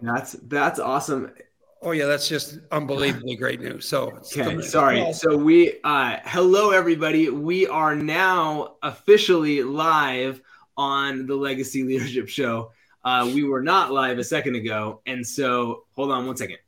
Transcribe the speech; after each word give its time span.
That's 0.00 0.32
that's 0.32 0.78
awesome. 0.78 1.32
Oh 1.80 1.92
yeah, 1.92 2.06
that's 2.06 2.28
just 2.28 2.58
unbelievably 2.72 3.36
great 3.36 3.60
news. 3.60 3.86
So 3.86 4.12
okay, 4.36 4.60
sorry. 4.62 5.12
So 5.12 5.36
we 5.36 5.80
uh 5.84 6.18
hello 6.24 6.70
everybody. 6.70 7.30
We 7.30 7.66
are 7.66 7.94
now 7.94 8.76
officially 8.82 9.62
live 9.62 10.40
on 10.76 11.26
the 11.26 11.34
Legacy 11.34 11.84
Leadership 11.84 12.28
Show. 12.28 12.72
Uh, 13.04 13.30
we 13.32 13.44
were 13.44 13.62
not 13.62 13.92
live 13.92 14.18
a 14.18 14.24
second 14.24 14.56
ago, 14.56 15.00
and 15.06 15.26
so 15.26 15.84
hold 15.94 16.10
on 16.10 16.26
one 16.26 16.36
second. 16.36 16.58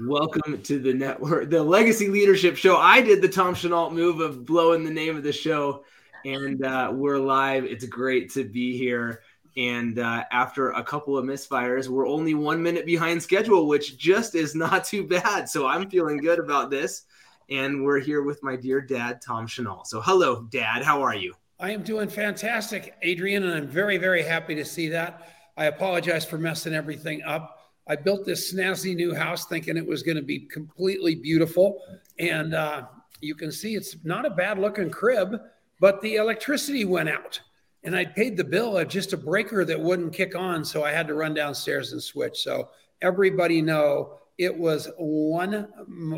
Welcome 0.00 0.62
to 0.62 0.78
the 0.78 0.92
network, 0.92 1.50
the 1.50 1.62
Legacy 1.62 2.08
Leadership 2.08 2.56
Show. 2.56 2.76
I 2.76 3.00
did 3.00 3.22
the 3.22 3.28
Tom 3.28 3.54
Chenault 3.54 3.90
move 3.90 4.20
of 4.20 4.44
blowing 4.44 4.84
the 4.84 4.90
name 4.90 5.16
of 5.16 5.22
the 5.22 5.32
show, 5.32 5.84
and 6.24 6.64
uh, 6.64 6.90
we're 6.92 7.18
live. 7.18 7.64
It's 7.64 7.84
great 7.84 8.32
to 8.32 8.44
be 8.44 8.76
here. 8.76 9.20
And 9.56 9.98
uh, 9.98 10.24
after 10.32 10.70
a 10.70 10.82
couple 10.82 11.16
of 11.16 11.24
misfires, 11.24 11.88
we're 11.88 12.08
only 12.08 12.34
one 12.34 12.62
minute 12.62 12.86
behind 12.86 13.22
schedule, 13.22 13.68
which 13.68 13.96
just 13.98 14.34
is 14.34 14.54
not 14.54 14.84
too 14.84 15.06
bad. 15.06 15.48
So 15.48 15.66
I'm 15.66 15.88
feeling 15.88 16.16
good 16.16 16.38
about 16.38 16.70
this. 16.70 17.04
And 17.50 17.84
we're 17.84 18.00
here 18.00 18.22
with 18.22 18.42
my 18.42 18.56
dear 18.56 18.80
dad, 18.80 19.20
Tom 19.20 19.46
Chenault. 19.46 19.82
So, 19.84 20.00
hello, 20.00 20.44
Dad. 20.50 20.82
How 20.82 21.02
are 21.02 21.14
you? 21.14 21.34
I 21.60 21.70
am 21.72 21.82
doing 21.82 22.08
fantastic, 22.08 22.94
Adrian, 23.02 23.44
and 23.44 23.52
I'm 23.52 23.68
very, 23.68 23.98
very 23.98 24.22
happy 24.22 24.54
to 24.54 24.64
see 24.64 24.88
that. 24.88 25.28
I 25.56 25.66
apologize 25.66 26.24
for 26.24 26.38
messing 26.38 26.74
everything 26.74 27.22
up. 27.22 27.58
I 27.86 27.96
built 27.96 28.24
this 28.24 28.52
snazzy 28.52 28.96
new 28.96 29.14
house 29.14 29.44
thinking 29.44 29.76
it 29.76 29.86
was 29.86 30.02
going 30.02 30.16
to 30.16 30.22
be 30.22 30.40
completely 30.40 31.14
beautiful. 31.14 31.82
And 32.18 32.54
uh, 32.54 32.86
you 33.20 33.34
can 33.34 33.52
see 33.52 33.74
it's 33.74 33.96
not 34.04 34.24
a 34.24 34.30
bad 34.30 34.58
looking 34.58 34.90
crib, 34.90 35.38
but 35.80 36.00
the 36.00 36.16
electricity 36.16 36.84
went 36.84 37.10
out. 37.10 37.40
And 37.84 37.94
I 37.94 38.04
paid 38.06 38.36
the 38.36 38.44
bill 38.44 38.78
of 38.78 38.88
just 38.88 39.12
a 39.12 39.16
breaker 39.16 39.64
that 39.64 39.78
wouldn't 39.78 40.14
kick 40.14 40.34
on. 40.34 40.64
So 40.64 40.82
I 40.82 40.90
had 40.90 41.06
to 41.08 41.14
run 41.14 41.34
downstairs 41.34 41.92
and 41.92 42.02
switch. 42.02 42.42
So 42.42 42.70
everybody 43.02 43.60
know 43.60 44.18
it 44.38 44.56
was 44.56 44.90
one 44.96 45.68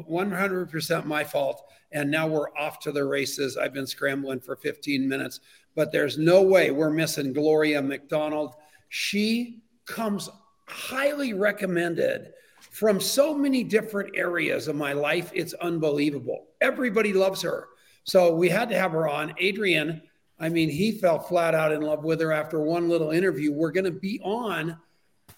100% 0.08 1.04
my 1.04 1.24
fault. 1.24 1.64
And 1.92 2.10
now 2.10 2.26
we're 2.26 2.50
off 2.56 2.78
to 2.80 2.92
the 2.92 3.04
races. 3.04 3.56
I've 3.56 3.74
been 3.74 3.86
scrambling 3.86 4.40
for 4.40 4.56
15 4.56 5.08
minutes, 5.08 5.40
but 5.74 5.92
there's 5.92 6.18
no 6.18 6.42
way 6.42 6.70
we're 6.70 6.90
missing 6.90 7.32
Gloria 7.32 7.82
MacDonald. 7.82 8.54
She 8.88 9.62
comes 9.86 10.28
highly 10.68 11.32
recommended 11.32 12.32
from 12.70 13.00
so 13.00 13.34
many 13.34 13.64
different 13.64 14.16
areas 14.16 14.68
of 14.68 14.76
my 14.76 14.92
life. 14.92 15.30
It's 15.34 15.54
unbelievable. 15.54 16.46
Everybody 16.60 17.12
loves 17.12 17.42
her. 17.42 17.68
So 18.04 18.34
we 18.34 18.48
had 18.48 18.68
to 18.68 18.78
have 18.78 18.92
her 18.92 19.08
on. 19.08 19.34
Adrian, 19.38 20.02
I 20.38 20.48
mean, 20.48 20.68
he 20.68 20.92
fell 20.92 21.18
flat 21.18 21.54
out 21.54 21.72
in 21.72 21.80
love 21.80 22.04
with 22.04 22.20
her 22.20 22.32
after 22.32 22.60
one 22.60 22.88
little 22.88 23.10
interview. 23.10 23.52
We're 23.52 23.72
going 23.72 23.84
to 23.84 23.90
be 23.90 24.20
on 24.22 24.76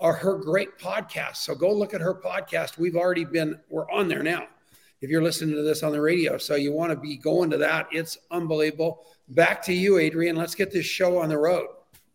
our, 0.00 0.12
her 0.12 0.36
great 0.36 0.78
podcast. 0.78 1.36
So 1.36 1.54
go 1.54 1.72
look 1.72 1.94
at 1.94 2.00
her 2.00 2.14
podcast. 2.14 2.78
We've 2.78 2.96
already 2.96 3.24
been, 3.24 3.58
we're 3.68 3.90
on 3.90 4.08
there 4.08 4.22
now. 4.22 4.46
If 5.00 5.10
you're 5.10 5.22
listening 5.22 5.54
to 5.54 5.62
this 5.62 5.84
on 5.84 5.92
the 5.92 6.00
radio, 6.00 6.38
so 6.38 6.56
you 6.56 6.72
want 6.72 6.90
to 6.90 6.98
be 6.98 7.16
going 7.16 7.50
to 7.50 7.58
that, 7.58 7.86
it's 7.92 8.18
unbelievable. 8.32 9.06
Back 9.28 9.62
to 9.64 9.72
you, 9.72 9.98
Adrian. 9.98 10.34
Let's 10.34 10.56
get 10.56 10.72
this 10.72 10.86
show 10.86 11.18
on 11.18 11.28
the 11.28 11.38
road. 11.38 11.68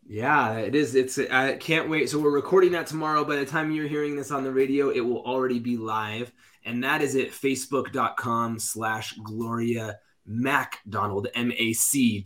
Yeah, 0.06 0.56
it 0.56 0.76
is. 0.76 0.96
It's 0.96 1.18
I 1.18 1.56
can't 1.56 1.90
wait. 1.90 2.10
So 2.10 2.20
we're 2.20 2.32
recording 2.32 2.74
that 2.74 2.88
tomorrow. 2.88 3.24
By 3.24 3.38
the 3.38 3.46
time 3.46 3.72
you're 3.72 3.88
hearing 3.88 4.18
this 4.18 4.32
on 4.32 4.44
the 4.44 4.52
radio, 4.52 4.90
it 4.90 5.00
will 5.00 5.24
already 5.24 5.60
be 5.60 5.78
live. 5.78 6.34
And 6.66 6.84
that 6.84 7.02
is 7.02 7.16
at 7.16 7.30
facebook.com 7.30 8.60
slash 8.60 9.14
Gloria 9.24 9.98
M-A-C 10.28 10.80
Donald. 10.90 11.28
M 11.36 11.52
A 11.52 11.74
C 11.74 12.24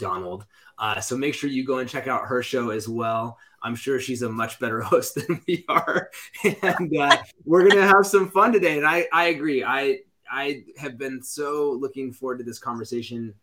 Uh, 0.79 0.99
so 0.99 1.17
make 1.17 1.33
sure 1.33 1.49
you 1.49 1.65
go 1.65 1.79
and 1.79 1.89
check 1.89 2.07
out 2.07 2.27
her 2.27 2.43
show 2.43 2.69
as 2.69 2.87
well. 2.87 3.37
I'm 3.63 3.75
sure 3.75 3.99
she's 3.99 4.21
a 4.21 4.29
much 4.29 4.59
better 4.59 4.81
host 4.91 5.15
than 5.15 5.41
we 5.47 5.65
are. 5.67 6.09
and 6.43 6.97
uh, 6.97 7.17
we're 7.45 7.67
gonna 7.67 7.87
have 7.87 8.05
some 8.05 8.29
fun 8.29 8.53
today. 8.53 8.77
And 8.77 8.87
I, 8.87 9.07
I 9.11 9.25
agree. 9.25 9.63
I 9.63 9.99
I 10.29 10.63
have 10.77 10.97
been 10.97 11.23
so 11.23 11.71
looking 11.79 12.11
forward 12.11 12.39
to 12.39 12.43
this 12.43 12.59
conversation. 12.59 13.33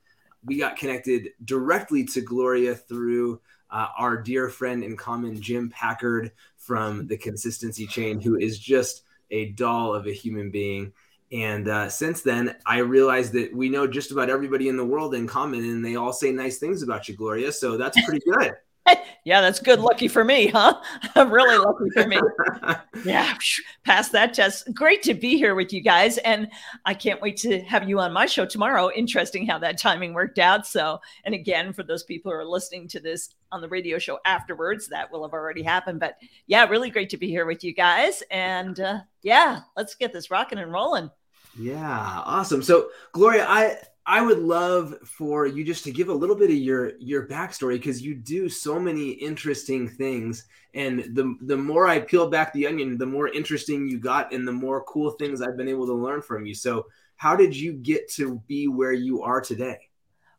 We 0.44 0.58
got 0.58 0.76
connected 0.76 1.30
directly 1.44 2.04
to 2.04 2.20
Gloria 2.20 2.74
through 2.74 3.40
uh, 3.70 3.88
our 3.98 4.16
dear 4.20 4.48
friend 4.50 4.84
in 4.84 4.96
common, 4.96 5.40
Jim 5.40 5.70
Packard 5.70 6.32
from 6.56 7.06
the 7.06 7.16
Consistency 7.16 7.86
Chain, 7.86 8.20
who 8.20 8.36
is 8.36 8.58
just 8.58 9.02
a 9.30 9.50
doll 9.52 9.94
of 9.94 10.06
a 10.06 10.12
human 10.12 10.50
being. 10.50 10.92
And 11.34 11.66
uh, 11.66 11.88
since 11.88 12.22
then, 12.22 12.54
I 12.64 12.78
realized 12.78 13.32
that 13.32 13.52
we 13.52 13.68
know 13.68 13.88
just 13.88 14.12
about 14.12 14.30
everybody 14.30 14.68
in 14.68 14.76
the 14.76 14.84
world 14.84 15.16
in 15.16 15.26
common, 15.26 15.64
and 15.64 15.84
they 15.84 15.96
all 15.96 16.12
say 16.12 16.30
nice 16.30 16.58
things 16.58 16.80
about 16.80 17.08
you, 17.08 17.16
Gloria. 17.16 17.50
So 17.50 17.76
that's 17.76 18.00
pretty 18.04 18.24
good. 18.24 18.52
yeah, 19.24 19.40
that's 19.40 19.58
good. 19.58 19.80
Lucky 19.80 20.06
for 20.06 20.22
me, 20.24 20.46
huh? 20.46 20.80
I'm 21.16 21.32
really 21.32 21.58
lucky 21.58 21.90
for 21.92 22.06
me. 22.06 22.20
yeah, 23.04 23.36
pass 23.84 24.10
that 24.10 24.32
test. 24.32 24.72
Great 24.74 25.02
to 25.02 25.14
be 25.14 25.36
here 25.36 25.56
with 25.56 25.72
you 25.72 25.80
guys. 25.80 26.18
And 26.18 26.48
I 26.84 26.94
can't 26.94 27.20
wait 27.20 27.36
to 27.38 27.62
have 27.62 27.88
you 27.88 27.98
on 27.98 28.12
my 28.12 28.26
show 28.26 28.46
tomorrow. 28.46 28.92
Interesting 28.94 29.44
how 29.44 29.58
that 29.58 29.76
timing 29.76 30.14
worked 30.14 30.38
out. 30.38 30.68
So, 30.68 31.00
and 31.24 31.34
again, 31.34 31.72
for 31.72 31.82
those 31.82 32.04
people 32.04 32.30
who 32.30 32.38
are 32.38 32.44
listening 32.44 32.86
to 32.88 33.00
this 33.00 33.30
on 33.50 33.60
the 33.60 33.68
radio 33.68 33.98
show 33.98 34.20
afterwards, 34.24 34.86
that 34.88 35.10
will 35.10 35.24
have 35.24 35.32
already 35.32 35.62
happened. 35.64 35.98
But 35.98 36.16
yeah, 36.46 36.64
really 36.66 36.90
great 36.90 37.10
to 37.10 37.16
be 37.16 37.28
here 37.28 37.46
with 37.46 37.64
you 37.64 37.74
guys. 37.74 38.22
And 38.30 38.78
uh, 38.78 39.00
yeah, 39.22 39.62
let's 39.76 39.96
get 39.96 40.12
this 40.12 40.30
rocking 40.30 40.60
and 40.60 40.70
rolling. 40.70 41.10
Yeah, 41.58 42.22
awesome. 42.24 42.62
So, 42.62 42.88
Gloria, 43.12 43.46
I 43.48 43.76
I 44.06 44.20
would 44.20 44.38
love 44.38 44.96
for 45.04 45.46
you 45.46 45.64
just 45.64 45.84
to 45.84 45.90
give 45.90 46.08
a 46.08 46.14
little 46.14 46.36
bit 46.36 46.50
of 46.50 46.56
your 46.56 46.92
your 46.98 47.26
backstory 47.26 47.74
because 47.74 48.02
you 48.02 48.14
do 48.14 48.48
so 48.48 48.78
many 48.78 49.10
interesting 49.10 49.88
things, 49.88 50.46
and 50.74 51.00
the 51.14 51.36
the 51.42 51.56
more 51.56 51.86
I 51.86 52.00
peel 52.00 52.28
back 52.28 52.52
the 52.52 52.66
onion, 52.66 52.98
the 52.98 53.06
more 53.06 53.28
interesting 53.28 53.88
you 53.88 53.98
got, 53.98 54.32
and 54.32 54.46
the 54.46 54.52
more 54.52 54.84
cool 54.84 55.12
things 55.12 55.40
I've 55.40 55.56
been 55.56 55.68
able 55.68 55.86
to 55.86 55.94
learn 55.94 56.22
from 56.22 56.44
you. 56.44 56.54
So, 56.54 56.86
how 57.16 57.36
did 57.36 57.56
you 57.56 57.72
get 57.72 58.10
to 58.12 58.42
be 58.46 58.68
where 58.68 58.92
you 58.92 59.22
are 59.22 59.40
today? 59.40 59.78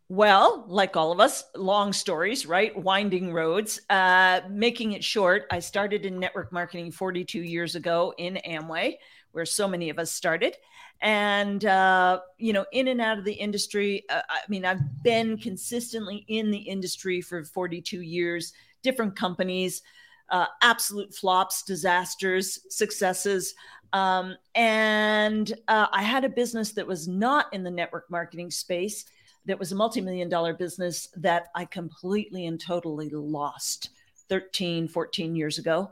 Well, 0.07 0.65
like 0.67 0.95
all 0.95 1.11
of 1.11 1.19
us, 1.19 1.45
long 1.55 1.91
stories, 1.91 2.45
right? 2.45 2.75
Winding 2.77 3.33
roads. 3.33 3.81
Uh, 3.89 4.41
making 4.51 4.91
it 4.91 5.03
short, 5.03 5.45
I 5.49 5.57
started 5.57 6.05
in 6.05 6.19
network 6.19 6.51
marketing 6.51 6.91
42 6.91 7.41
years 7.41 7.73
ago 7.73 8.13
in 8.19 8.39
Amway, 8.47 8.97
where 9.31 9.47
so 9.47 9.67
many 9.67 9.89
of 9.89 9.97
us 9.97 10.11
started 10.11 10.55
and 11.01 11.65
uh, 11.65 12.19
you 12.37 12.53
know 12.53 12.65
in 12.71 12.87
and 12.87 13.01
out 13.01 13.17
of 13.17 13.25
the 13.25 13.33
industry 13.33 14.03
uh, 14.09 14.21
i 14.29 14.39
mean 14.49 14.65
i've 14.65 15.03
been 15.03 15.37
consistently 15.37 16.25
in 16.27 16.51
the 16.51 16.57
industry 16.57 17.21
for 17.21 17.43
42 17.43 18.01
years 18.01 18.53
different 18.81 19.15
companies 19.15 19.81
uh, 20.29 20.45
absolute 20.61 21.13
flops 21.13 21.63
disasters 21.63 22.59
successes 22.69 23.53
um, 23.93 24.35
and 24.55 25.53
uh, 25.67 25.87
i 25.91 26.01
had 26.01 26.23
a 26.25 26.29
business 26.29 26.71
that 26.71 26.87
was 26.87 27.07
not 27.07 27.53
in 27.53 27.63
the 27.63 27.71
network 27.71 28.09
marketing 28.09 28.49
space 28.49 29.05
that 29.45 29.59
was 29.59 29.71
a 29.71 29.75
multi-million 29.75 30.29
dollar 30.29 30.53
business 30.53 31.09
that 31.15 31.47
i 31.55 31.65
completely 31.65 32.45
and 32.47 32.59
totally 32.59 33.09
lost 33.09 33.89
13 34.29 34.87
14 34.87 35.35
years 35.35 35.57
ago 35.57 35.91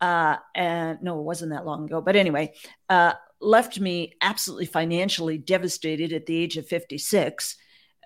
uh, 0.00 0.36
and 0.54 1.02
no, 1.02 1.18
it 1.18 1.24
wasn't 1.24 1.52
that 1.52 1.66
long 1.66 1.84
ago. 1.84 2.00
But 2.00 2.16
anyway, 2.16 2.54
uh, 2.88 3.12
left 3.40 3.80
me 3.80 4.14
absolutely 4.20 4.66
financially 4.66 5.38
devastated 5.38 6.12
at 6.12 6.26
the 6.26 6.36
age 6.36 6.56
of 6.56 6.66
56, 6.66 7.56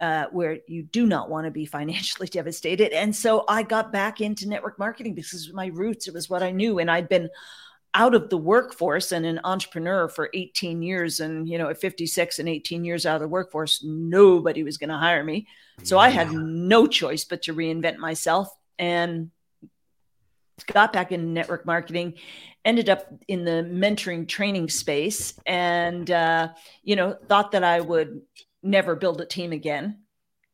uh, 0.00 0.26
where 0.32 0.58
you 0.66 0.82
do 0.82 1.06
not 1.06 1.28
want 1.28 1.46
to 1.46 1.50
be 1.50 1.66
financially 1.66 2.28
devastated. 2.28 2.92
And 2.92 3.14
so 3.14 3.44
I 3.48 3.62
got 3.62 3.92
back 3.92 4.20
into 4.20 4.48
network 4.48 4.78
marketing 4.78 5.14
because 5.14 5.52
my 5.52 5.66
roots. 5.66 6.08
It 6.08 6.14
was 6.14 6.30
what 6.30 6.42
I 6.42 6.50
knew. 6.50 6.78
And 6.78 6.90
I'd 6.90 7.08
been 7.08 7.28
out 7.94 8.14
of 8.14 8.28
the 8.28 8.36
workforce 8.36 9.12
and 9.12 9.24
an 9.24 9.40
entrepreneur 9.44 10.08
for 10.08 10.28
18 10.34 10.82
years. 10.82 11.20
And, 11.20 11.48
you 11.48 11.58
know, 11.58 11.68
at 11.68 11.80
56 11.80 12.40
and 12.40 12.48
18 12.48 12.84
years 12.84 13.06
out 13.06 13.14
of 13.14 13.22
the 13.22 13.28
workforce, 13.28 13.84
nobody 13.84 14.64
was 14.64 14.78
going 14.78 14.90
to 14.90 14.96
hire 14.96 15.22
me. 15.22 15.46
So 15.84 15.98
I 15.98 16.08
had 16.08 16.32
no 16.32 16.86
choice 16.86 17.24
but 17.24 17.42
to 17.42 17.54
reinvent 17.54 17.98
myself. 17.98 18.48
And 18.78 19.30
got 20.62 20.92
back 20.92 21.10
in 21.10 21.34
network 21.34 21.66
marketing 21.66 22.14
ended 22.64 22.88
up 22.88 23.06
in 23.28 23.44
the 23.44 23.68
mentoring 23.70 24.26
training 24.26 24.68
space 24.68 25.34
and 25.46 26.10
uh, 26.10 26.48
you 26.82 26.96
know 26.96 27.16
thought 27.28 27.50
that 27.52 27.64
i 27.64 27.80
would 27.80 28.22
never 28.64 28.96
build 28.96 29.20
a 29.20 29.26
team 29.26 29.52
again. 29.52 29.98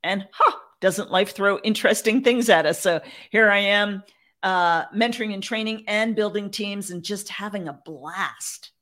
And 0.03 0.27
huh 0.33 0.59
doesn't 0.81 1.11
life 1.11 1.35
throw 1.35 1.59
interesting 1.59 2.23
things 2.23 2.49
at 2.49 2.67
us? 2.67 2.81
So 2.81 3.01
here 3.31 3.51
i 3.51 3.59
am 3.59 4.03
uh, 4.43 4.87
mentoring 4.87 5.35
and 5.35 5.43
training 5.43 5.85
and 5.87 6.17
building 6.17 6.51
teams 6.51 6.91
and 6.91 7.03
just 7.03 7.29
having 7.29 7.69
a 7.69 7.79
blast. 7.85 8.73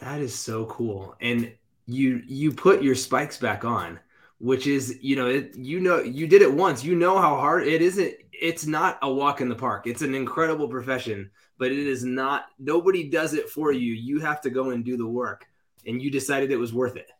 That 0.00 0.20
is 0.20 0.34
so 0.34 0.66
cool. 0.66 1.16
And 1.20 1.52
you 1.86 2.22
you 2.26 2.52
put 2.52 2.82
your 2.82 2.94
spikes 2.94 3.38
back 3.38 3.64
on 3.64 3.98
which 4.42 4.66
is 4.66 4.98
you 5.00 5.14
know 5.14 5.28
it, 5.28 5.54
you 5.56 5.78
know 5.78 6.00
you 6.00 6.26
did 6.26 6.42
it 6.42 6.52
once. 6.52 6.82
You 6.82 6.96
know 6.96 7.16
how 7.16 7.36
hard 7.36 7.64
it 7.64 7.80
isn't 7.80 8.12
it's 8.42 8.66
not 8.66 8.98
a 9.02 9.10
walk 9.10 9.40
in 9.40 9.48
the 9.48 9.54
park 9.54 9.86
it's 9.86 10.02
an 10.02 10.14
incredible 10.14 10.68
profession 10.68 11.30
but 11.58 11.70
it 11.70 11.78
is 11.78 12.04
not 12.04 12.46
nobody 12.58 13.08
does 13.08 13.34
it 13.34 13.48
for 13.48 13.72
you 13.72 13.92
you 13.94 14.18
have 14.20 14.40
to 14.40 14.50
go 14.50 14.70
and 14.70 14.84
do 14.84 14.96
the 14.96 15.06
work 15.06 15.46
and 15.86 16.02
you 16.02 16.10
decided 16.10 16.50
it 16.50 16.56
was 16.56 16.74
worth 16.74 16.96
it 16.96 17.10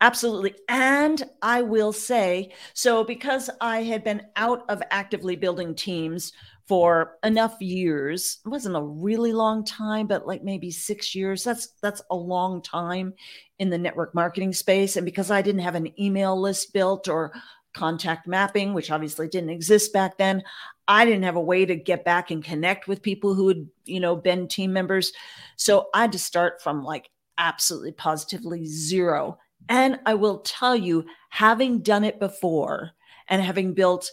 Absolutely. 0.00 0.54
And 0.68 1.22
I 1.42 1.62
will 1.62 1.92
say 1.92 2.52
so 2.74 3.04
because 3.04 3.50
I 3.60 3.82
had 3.82 4.02
been 4.04 4.22
out 4.36 4.64
of 4.68 4.82
actively 4.90 5.36
building 5.36 5.74
teams 5.74 6.32
for 6.68 7.16
enough 7.24 7.60
years. 7.60 8.38
It 8.44 8.48
wasn't 8.48 8.76
a 8.76 8.82
really 8.82 9.32
long 9.32 9.64
time, 9.64 10.06
but 10.06 10.26
like 10.26 10.44
maybe 10.44 10.70
six 10.70 11.14
years. 11.14 11.42
That's 11.42 11.68
that's 11.82 12.02
a 12.10 12.16
long 12.16 12.62
time 12.62 13.14
in 13.58 13.70
the 13.70 13.78
network 13.78 14.14
marketing 14.14 14.52
space. 14.52 14.96
And 14.96 15.04
because 15.04 15.30
I 15.30 15.42
didn't 15.42 15.62
have 15.62 15.74
an 15.74 15.98
email 16.00 16.40
list 16.40 16.72
built 16.72 17.08
or 17.08 17.32
contact 17.74 18.26
mapping, 18.26 18.74
which 18.74 18.90
obviously 18.90 19.28
didn't 19.28 19.50
exist 19.50 19.92
back 19.92 20.18
then, 20.18 20.42
I 20.86 21.04
didn't 21.04 21.24
have 21.24 21.36
a 21.36 21.40
way 21.40 21.66
to 21.66 21.76
get 21.76 22.04
back 22.04 22.30
and 22.30 22.42
connect 22.42 22.88
with 22.88 23.02
people 23.02 23.34
who 23.34 23.48
had, 23.48 23.68
you 23.84 24.00
know, 24.00 24.16
been 24.16 24.48
team 24.48 24.72
members. 24.72 25.12
So 25.56 25.88
I 25.92 26.02
had 26.02 26.12
to 26.12 26.18
start 26.18 26.62
from 26.62 26.82
like 26.82 27.10
absolutely 27.36 27.92
positively 27.92 28.64
zero. 28.66 29.38
And 29.68 30.00
I 30.06 30.14
will 30.14 30.38
tell 30.38 30.74
you, 30.74 31.04
having 31.30 31.80
done 31.80 32.04
it 32.04 32.18
before 32.18 32.92
and 33.28 33.42
having 33.42 33.74
built 33.74 34.10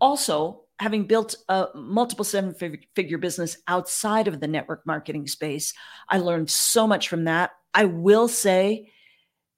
also 0.00 0.62
having 0.82 1.04
built 1.04 1.36
a 1.48 1.68
multiple 1.76 2.24
seven 2.24 2.52
figure 2.96 3.18
business 3.18 3.56
outside 3.68 4.26
of 4.26 4.40
the 4.40 4.48
network 4.48 4.84
marketing 4.84 5.28
space, 5.28 5.74
I 6.08 6.18
learned 6.18 6.50
so 6.50 6.88
much 6.88 7.08
from 7.08 7.24
that. 7.24 7.52
I 7.72 7.84
will 7.84 8.26
say 8.26 8.90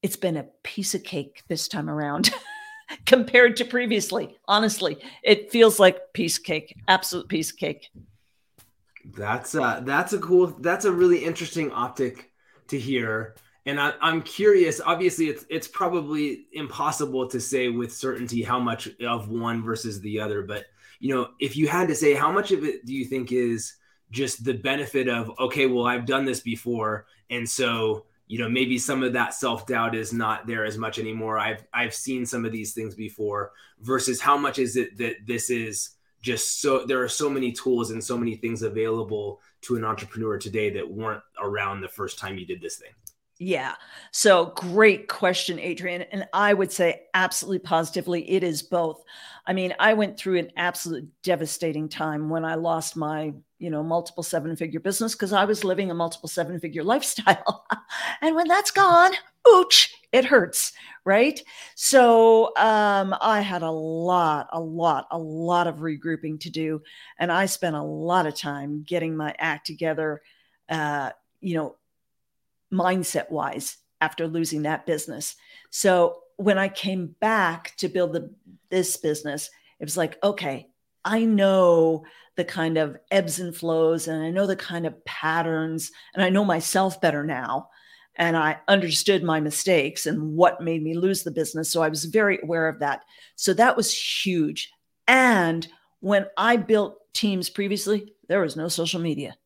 it's 0.03 0.17
been 0.17 0.37
a 0.37 0.47
piece 0.63 0.95
of 0.95 1.03
cake 1.03 1.43
this 1.49 1.67
time 1.67 1.89
around 1.89 2.31
compared 3.07 3.57
to 3.57 3.65
previously. 3.65 4.37
Honestly, 4.47 4.99
it 5.23 5.51
feels 5.51 5.79
like 5.79 6.13
piece 6.13 6.39
cake, 6.39 6.77
absolute 6.89 7.29
piece 7.29 7.53
cake. 7.53 7.89
That's 9.17 9.55
uh 9.55 9.81
that's 9.85 10.13
a 10.13 10.19
cool 10.19 10.47
that's 10.47 10.87
a 10.87 10.93
really 10.93 11.25
interesting 11.25 11.71
optic 11.73 12.31
to 12.69 12.79
hear. 12.79 13.35
And 13.67 13.81
I, 13.81 13.93
am 14.03 14.23
curious. 14.23 14.81
Obviously, 14.85 15.29
it's 15.29 15.45
it's 15.49 15.69
probably 15.69 16.47
impossible 16.53 17.29
to 17.29 17.41
say 17.41 17.69
with 17.69 17.93
certainty 17.93 18.43
how 18.43 18.59
much 18.59 18.89
of 19.01 19.29
one 19.29 19.63
versus 19.63 20.01
the 20.01 20.21
other. 20.21 20.43
But 20.43 20.67
you 21.01 21.15
know, 21.15 21.31
if 21.41 21.57
you 21.57 21.69
had 21.69 21.89
to 21.89 21.95
say 21.95 22.15
how 22.15 22.31
much 22.33 22.53
of 22.53 22.65
it 22.65 22.87
do 22.87 22.95
you 22.95 23.05
think 23.05 23.33
is 23.33 23.75
just 24.11 24.45
the 24.45 24.55
benefit 24.55 25.09
of 25.09 25.31
okay, 25.39 25.67
well, 25.67 25.87
I've 25.87 26.07
done 26.07 26.25
this 26.25 26.41
before, 26.41 27.07
and 27.31 27.49
so 27.49 28.07
you 28.27 28.39
know 28.39 28.49
maybe 28.49 28.79
some 28.79 29.03
of 29.03 29.13
that 29.13 29.35
self 29.35 29.67
doubt 29.67 29.95
is 29.95 30.13
not 30.13 30.47
there 30.47 30.65
as 30.65 30.79
much 30.79 30.99
anymore. 30.99 31.39
I've 31.39 31.65
I've 31.73 31.95
seen 31.95 32.25
some 32.27 32.45
of 32.45 32.53
these 32.53 32.73
things 32.73 32.95
before. 32.95 33.53
Versus 33.81 34.21
how 34.21 34.37
much 34.37 34.59
is 34.59 34.77
it 34.77 34.97
that 34.99 35.17
this 35.27 35.51
is 35.51 35.91
just 36.23 36.63
so 36.63 36.87
there 36.87 37.03
are 37.03 37.09
so 37.09 37.29
many 37.29 37.53
tools 37.53 37.91
and 37.91 38.03
so 38.03 38.17
many 38.17 38.37
things 38.37 38.63
available 38.63 39.41
to 39.63 39.77
an 39.77 39.85
entrepreneur 39.85 40.39
today 40.39 40.71
that 40.71 40.91
weren't 40.91 41.23
around 41.41 41.81
the 41.81 41.89
first 41.89 42.19
time 42.19 42.39
you 42.39 42.47
did 42.47 42.63
this 42.63 42.77
thing. 42.77 42.93
Yeah. 43.41 43.75
So 44.13 44.53
great 44.55 45.09
question, 45.09 45.59
Adrian. 45.59 46.03
And 46.03 46.27
I 46.33 46.55
would 46.55 46.71
say 46.71 47.03
absolutely 47.15 47.59
positively 47.59 48.31
it 48.31 48.45
is 48.45 48.63
both. 48.63 49.03
I 49.47 49.53
mean, 49.53 49.75
I 49.81 49.95
went 49.95 50.17
through 50.17 50.39
an 50.39 50.51
absolute 50.57 51.09
devastating 51.23 51.89
time 51.89 52.29
when 52.31 52.45
I 52.45 52.55
lost 52.55 52.97
my, 52.97 53.35
you 53.59 53.71
know, 53.71 53.83
multiple 53.83 54.23
seven 54.23 54.55
figure 54.55 54.79
business 54.79 55.15
because 55.15 55.33
I 55.33 55.45
was 55.47 55.65
living 55.65 55.91
a 55.91 55.95
multiple 55.95 56.29
seven 56.29 56.61
figure 56.61 56.85
lifestyle. 56.85 57.67
and 58.21 58.37
when 58.37 58.47
that's 58.47 58.71
gone, 58.71 59.13
ooch, 59.49 59.89
it 60.13 60.25
hurts, 60.25 60.73
right? 61.05 61.41
So 61.75 62.57
um, 62.57 63.17
I 63.21 63.41
had 63.41 63.63
a 63.63 63.71
lot, 63.71 64.49
a 64.53 64.61
lot, 64.61 65.09
a 65.11 65.19
lot 65.19 65.67
of 65.67 65.79
regrouping 65.79 66.39
to 66.41 66.51
do. 66.51 66.83
And 67.19 67.33
I 67.33 67.47
spent 67.47 67.75
a 67.75 67.83
lot 67.83 68.29
of 68.29 68.37
time 68.37 68.85
getting 68.87 69.17
my 69.17 69.35
act 69.39 69.67
together, 69.67 70.23
uh, 70.69 71.11
you 71.41 71.57
know, 71.57 71.77
mindset 72.75 73.31
wise 73.31 73.79
after 74.01 74.27
losing 74.27 74.63
that 74.63 74.87
business. 74.87 75.37
So 75.71 76.21
when 76.37 76.59
I 76.59 76.69
came 76.69 77.15
back 77.21 77.75
to 77.79 77.89
build 77.89 78.13
the, 78.13 78.35
this 78.71 78.97
business, 78.97 79.49
it 79.81 79.85
was 79.85 79.97
like, 79.97 80.19
okay, 80.23 80.69
I 81.05 81.25
know 81.25 82.05
the 82.37 82.45
kind 82.45 82.77
of 82.79 82.97
ebbs 83.11 83.39
and 83.39 83.55
flows 83.55 84.09
and 84.09 84.23
I 84.23 84.31
know 84.31 84.47
the 84.47 84.57
kind 84.57 84.87
of 84.87 85.05
patterns 85.05 85.93
and 86.15 86.23
I 86.23 86.31
know 86.31 86.45
myself 86.45 87.01
better 87.01 87.25
now. 87.25 87.69
And 88.17 88.37
I 88.37 88.59
understood 88.69 89.25
my 89.25 89.41
mistakes 89.41 90.07
and 90.07 90.37
what 90.37 90.63
made 90.63 90.83
me 90.83 90.97
lose 90.97 91.23
the 91.23 91.33
business. 91.33 91.71
So 91.71 91.83
I 91.83 91.89
was 91.89 92.05
very 92.05 92.39
aware 92.43 92.69
of 92.69 92.79
that. 92.81 93.03
So 93.35 93.53
that 93.55 93.77
was 93.77 93.93
huge. 93.93 94.71
And 95.09 95.67
when 96.01 96.27
I 96.37 96.57
built 96.57 96.99
teams 97.13 97.51
previously, 97.51 98.13
there 98.29 98.41
was 98.41 98.57
no 98.57 98.69
social 98.69 99.01
media, 99.01 99.37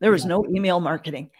there 0.00 0.10
was 0.10 0.24
no 0.24 0.46
email 0.46 0.80
marketing. 0.80 1.30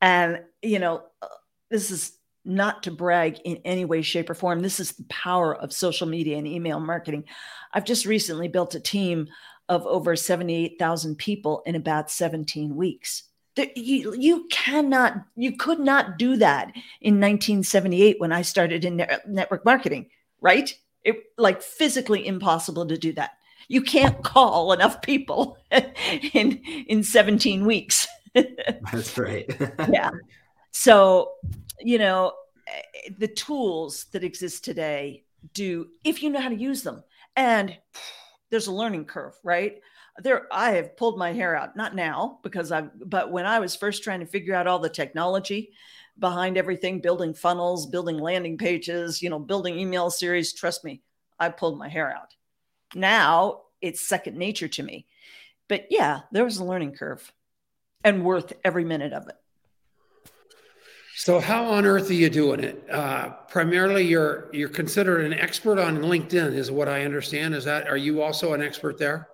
And, 0.00 0.40
you 0.62 0.78
know, 0.78 1.02
uh, 1.22 1.26
this 1.70 1.90
is 1.90 2.12
not 2.44 2.82
to 2.84 2.90
brag 2.90 3.38
in 3.44 3.60
any 3.64 3.84
way, 3.84 4.02
shape, 4.02 4.30
or 4.30 4.34
form. 4.34 4.60
This 4.60 4.80
is 4.80 4.92
the 4.92 5.04
power 5.04 5.54
of 5.54 5.72
social 5.72 6.06
media 6.06 6.38
and 6.38 6.46
email 6.46 6.80
marketing. 6.80 7.24
I've 7.72 7.84
just 7.84 8.06
recently 8.06 8.48
built 8.48 8.74
a 8.74 8.80
team 8.80 9.28
of 9.68 9.86
over 9.86 10.16
78,000 10.16 11.16
people 11.16 11.62
in 11.66 11.76
about 11.76 12.10
17 12.10 12.74
weeks. 12.74 13.24
You, 13.76 14.14
you 14.14 14.46
cannot, 14.50 15.14
you 15.36 15.56
could 15.56 15.80
not 15.80 16.18
do 16.18 16.36
that 16.36 16.72
in 17.00 17.20
1978 17.20 18.18
when 18.18 18.32
I 18.32 18.42
started 18.42 18.84
in 18.84 19.06
network 19.26 19.64
marketing, 19.64 20.08
right? 20.40 20.74
It 21.04 21.16
like 21.36 21.62
physically 21.62 22.26
impossible 22.26 22.86
to 22.86 22.96
do 22.96 23.12
that. 23.14 23.32
You 23.68 23.82
can't 23.82 24.24
call 24.24 24.72
enough 24.72 25.02
people 25.02 25.58
in 25.70 26.56
in 26.88 27.04
17 27.04 27.64
weeks. 27.64 28.08
That's 28.92 29.18
right. 29.18 29.48
yeah. 29.90 30.10
So, 30.70 31.32
you 31.80 31.98
know, 31.98 32.32
eh, 32.66 33.10
the 33.18 33.28
tools 33.28 34.06
that 34.12 34.24
exist 34.24 34.64
today 34.64 35.24
do 35.54 35.88
if 36.04 36.22
you 36.22 36.30
know 36.30 36.40
how 36.40 36.48
to 36.48 36.54
use 36.54 36.82
them. 36.82 37.02
And 37.36 37.76
there's 38.50 38.66
a 38.66 38.72
learning 38.72 39.06
curve, 39.06 39.34
right? 39.42 39.80
There 40.18 40.46
I 40.52 40.72
have 40.72 40.96
pulled 40.96 41.18
my 41.18 41.32
hair 41.32 41.56
out, 41.56 41.76
not 41.76 41.94
now 41.94 42.40
because 42.42 42.72
I've 42.72 42.90
but 43.08 43.30
when 43.30 43.46
I 43.46 43.58
was 43.58 43.76
first 43.76 44.02
trying 44.02 44.20
to 44.20 44.26
figure 44.26 44.54
out 44.54 44.66
all 44.66 44.78
the 44.78 44.88
technology 44.88 45.72
behind 46.18 46.58
everything, 46.58 47.00
building 47.00 47.32
funnels, 47.32 47.86
building 47.86 48.18
landing 48.18 48.58
pages, 48.58 49.22
you 49.22 49.30
know, 49.30 49.38
building 49.38 49.78
email 49.78 50.10
series, 50.10 50.52
trust 50.52 50.84
me, 50.84 51.00
I 51.38 51.48
pulled 51.48 51.78
my 51.78 51.88
hair 51.88 52.14
out. 52.14 52.34
Now 52.94 53.62
it's 53.80 54.00
second 54.00 54.36
nature 54.36 54.68
to 54.68 54.82
me. 54.82 55.06
But 55.68 55.86
yeah, 55.88 56.20
there 56.32 56.44
was 56.44 56.58
a 56.58 56.64
learning 56.64 56.92
curve 56.92 57.32
and 58.04 58.24
worth 58.24 58.52
every 58.64 58.84
minute 58.84 59.12
of 59.12 59.28
it. 59.28 59.36
So, 61.16 61.38
how 61.38 61.66
on 61.66 61.84
earth 61.84 62.08
are 62.08 62.14
you 62.14 62.30
doing 62.30 62.60
it? 62.60 62.82
Uh, 62.90 63.30
primarily, 63.48 64.04
you're 64.04 64.48
you're 64.52 64.70
considered 64.70 65.24
an 65.24 65.34
expert 65.34 65.78
on 65.78 65.98
LinkedIn, 65.98 66.54
is 66.54 66.70
what 66.70 66.88
I 66.88 67.04
understand. 67.04 67.54
Is 67.54 67.64
that 67.64 67.88
are 67.88 67.96
you 67.96 68.22
also 68.22 68.54
an 68.54 68.62
expert 68.62 68.98
there? 68.98 69.28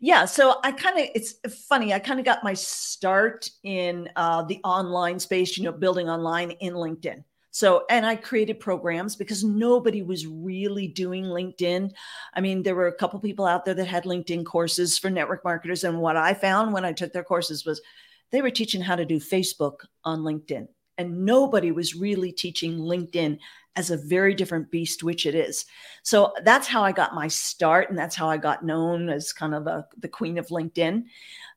Yeah, 0.00 0.24
so 0.24 0.58
I 0.62 0.72
kind 0.72 0.98
of 0.98 1.06
it's 1.14 1.34
funny. 1.68 1.92
I 1.92 1.98
kind 1.98 2.18
of 2.18 2.24
got 2.24 2.44
my 2.44 2.54
start 2.54 3.50
in 3.62 4.08
uh, 4.16 4.42
the 4.44 4.60
online 4.64 5.18
space, 5.18 5.58
you 5.58 5.64
know, 5.64 5.72
building 5.72 6.08
online 6.08 6.52
in 6.52 6.74
LinkedIn. 6.74 7.24
So, 7.52 7.84
and 7.90 8.04
I 8.06 8.16
created 8.16 8.60
programs 8.60 9.14
because 9.14 9.44
nobody 9.44 10.02
was 10.02 10.26
really 10.26 10.88
doing 10.88 11.24
LinkedIn. 11.24 11.92
I 12.34 12.40
mean, 12.40 12.62
there 12.62 12.74
were 12.74 12.88
a 12.88 12.94
couple 12.94 13.20
people 13.20 13.44
out 13.44 13.66
there 13.66 13.74
that 13.74 13.86
had 13.86 14.04
LinkedIn 14.04 14.46
courses 14.46 14.98
for 14.98 15.10
network 15.10 15.44
marketers. 15.44 15.84
And 15.84 16.00
what 16.00 16.16
I 16.16 16.32
found 16.32 16.72
when 16.72 16.86
I 16.86 16.92
took 16.92 17.12
their 17.12 17.22
courses 17.22 17.66
was 17.66 17.82
they 18.30 18.40
were 18.40 18.50
teaching 18.50 18.80
how 18.80 18.96
to 18.96 19.04
do 19.04 19.20
Facebook 19.20 19.84
on 20.02 20.20
LinkedIn. 20.20 20.66
And 20.96 21.26
nobody 21.26 21.72
was 21.72 21.94
really 21.94 22.32
teaching 22.32 22.78
LinkedIn 22.78 23.38
as 23.76 23.90
a 23.90 23.96
very 23.96 24.34
different 24.34 24.70
beast, 24.70 25.02
which 25.02 25.26
it 25.26 25.34
is. 25.34 25.64
So 26.02 26.32
that's 26.44 26.66
how 26.66 26.82
I 26.82 26.92
got 26.92 27.14
my 27.14 27.28
start. 27.28 27.88
And 27.88 27.98
that's 27.98 28.16
how 28.16 28.28
I 28.28 28.36
got 28.36 28.64
known 28.64 29.08
as 29.08 29.32
kind 29.32 29.54
of 29.54 29.66
a, 29.66 29.86
the 29.98 30.08
queen 30.08 30.38
of 30.38 30.48
LinkedIn. 30.48 31.04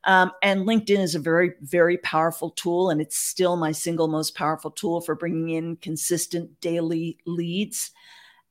Um, 0.06 0.32
and 0.42 0.68
LinkedIn 0.68 1.00
is 1.00 1.16
a 1.16 1.20
very, 1.20 1.54
very 1.62 1.98
powerful 1.98 2.52
tool, 2.52 2.90
and 2.90 3.02
it's 3.02 3.18
still 3.18 3.56
my 3.58 3.72
single 3.72 4.08
most 4.08 4.36
powerful 4.36 4.72
tool 4.72 5.02
for 5.02 5.16
bringing 5.16 5.50
in 5.50 5.78
consistent 5.78 6.62
daily 6.62 7.18
leads. 7.26 7.92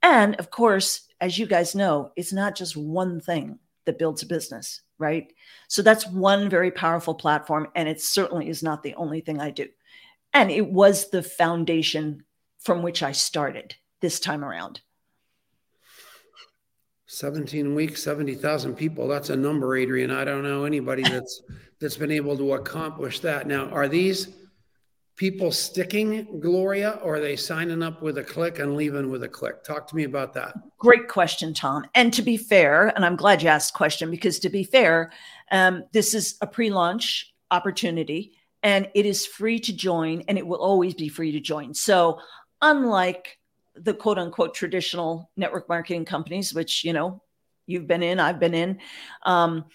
And 0.03 0.35
of 0.37 0.51
course, 0.51 1.09
as 1.21 1.39
you 1.39 1.47
guys 1.47 1.75
know, 1.75 2.11
it's 2.17 2.33
not 2.33 2.57
just 2.57 2.77
one 2.77 3.21
thing 3.21 3.59
that 3.85 3.99
builds 3.99 4.23
a 4.23 4.27
business, 4.27 4.83
right? 4.99 5.33
So 5.69 5.81
that's 5.83 6.07
one 6.07 6.51
very 6.51 6.71
powerful 6.71 7.15
platform, 7.15 7.69
and 7.75 7.89
it 7.89 8.01
certainly 8.01 8.49
is 8.49 8.63
not 8.63 8.83
the 8.83 8.95
only 8.95 9.21
thing 9.21 9.41
I 9.41 9.51
do. 9.51 9.69
And 10.33 10.51
it 10.51 10.67
was 10.67 11.11
the 11.11 11.23
foundation 11.23 12.25
from 12.59 12.83
which 12.83 13.03
I 13.03 13.13
started 13.13 13.77
this 14.01 14.19
time 14.19 14.45
around. 14.45 14.81
17 17.18 17.75
weeks 17.75 18.02
70,000 18.02 18.75
people 18.75 19.06
that's 19.09 19.30
a 19.30 19.37
number 19.37 19.76
Adrian. 19.76 20.11
I 20.11 20.25
don't 20.25 20.42
know 20.42 20.64
anybody 20.64 21.02
that's 21.09 21.42
that's 21.80 21.97
been 21.97 22.11
able 22.11 22.37
to 22.37 22.54
accomplish 22.54 23.21
that. 23.21 23.47
Now 23.47 23.68
are 23.71 23.88
these 23.88 24.28
people 25.16 25.52
sticking 25.52 26.40
Gloria 26.40 26.99
or 27.02 27.16
are 27.16 27.21
they 27.21 27.37
signing 27.37 27.83
up 27.83 28.02
with 28.02 28.18
a 28.18 28.25
click 28.25 28.59
and 28.59 28.76
leaving 28.76 29.11
with 29.11 29.23
a 29.23 29.28
click? 29.28 29.62
Talk 29.62 29.87
to 29.88 29.97
me 29.97 30.04
about 30.04 30.35
that. 30.35 30.54
Great 30.78 31.09
question 31.09 31.54
Tom. 31.54 31.87
And 31.94 32.12
to 32.14 32.23
be 32.23 32.37
fair 32.37 32.88
and 32.88 33.04
I'm 33.04 33.16
glad 33.16 33.42
you 33.42 33.49
asked 33.49 33.73
the 33.73 33.78
question 33.78 34.11
because 34.11 34.38
to 34.40 34.49
be 34.49 34.64
fair 34.64 35.12
um, 35.52 35.85
this 35.92 36.14
is 36.14 36.37
a 36.40 36.47
pre-launch 36.47 37.33
opportunity 37.50 38.33
and 38.62 38.88
it 38.94 39.06
is 39.06 39.26
free 39.26 39.61
to 39.61 39.73
join 39.73 40.25
and 40.26 40.37
it 40.37 40.47
will 40.47 40.59
always 40.59 40.94
be 40.94 41.09
free 41.09 41.33
to 41.33 41.40
join. 41.40 41.75
So 41.75 42.18
unlike 42.61 43.38
the 43.76 43.95
quote 43.95 44.19
unquote 44.19 44.54
traditional 44.54 45.31
network 45.37 45.69
marketing 45.69 46.04
companies, 46.04 46.54
which, 46.54 46.85
you 46.85 46.93
know, 46.93 47.23
you've 47.66 47.87
been 47.87 48.02
in, 48.02 48.21
I've 48.21 48.40
been 48.40 48.54
in. 48.54 48.78
Um, 49.23 49.66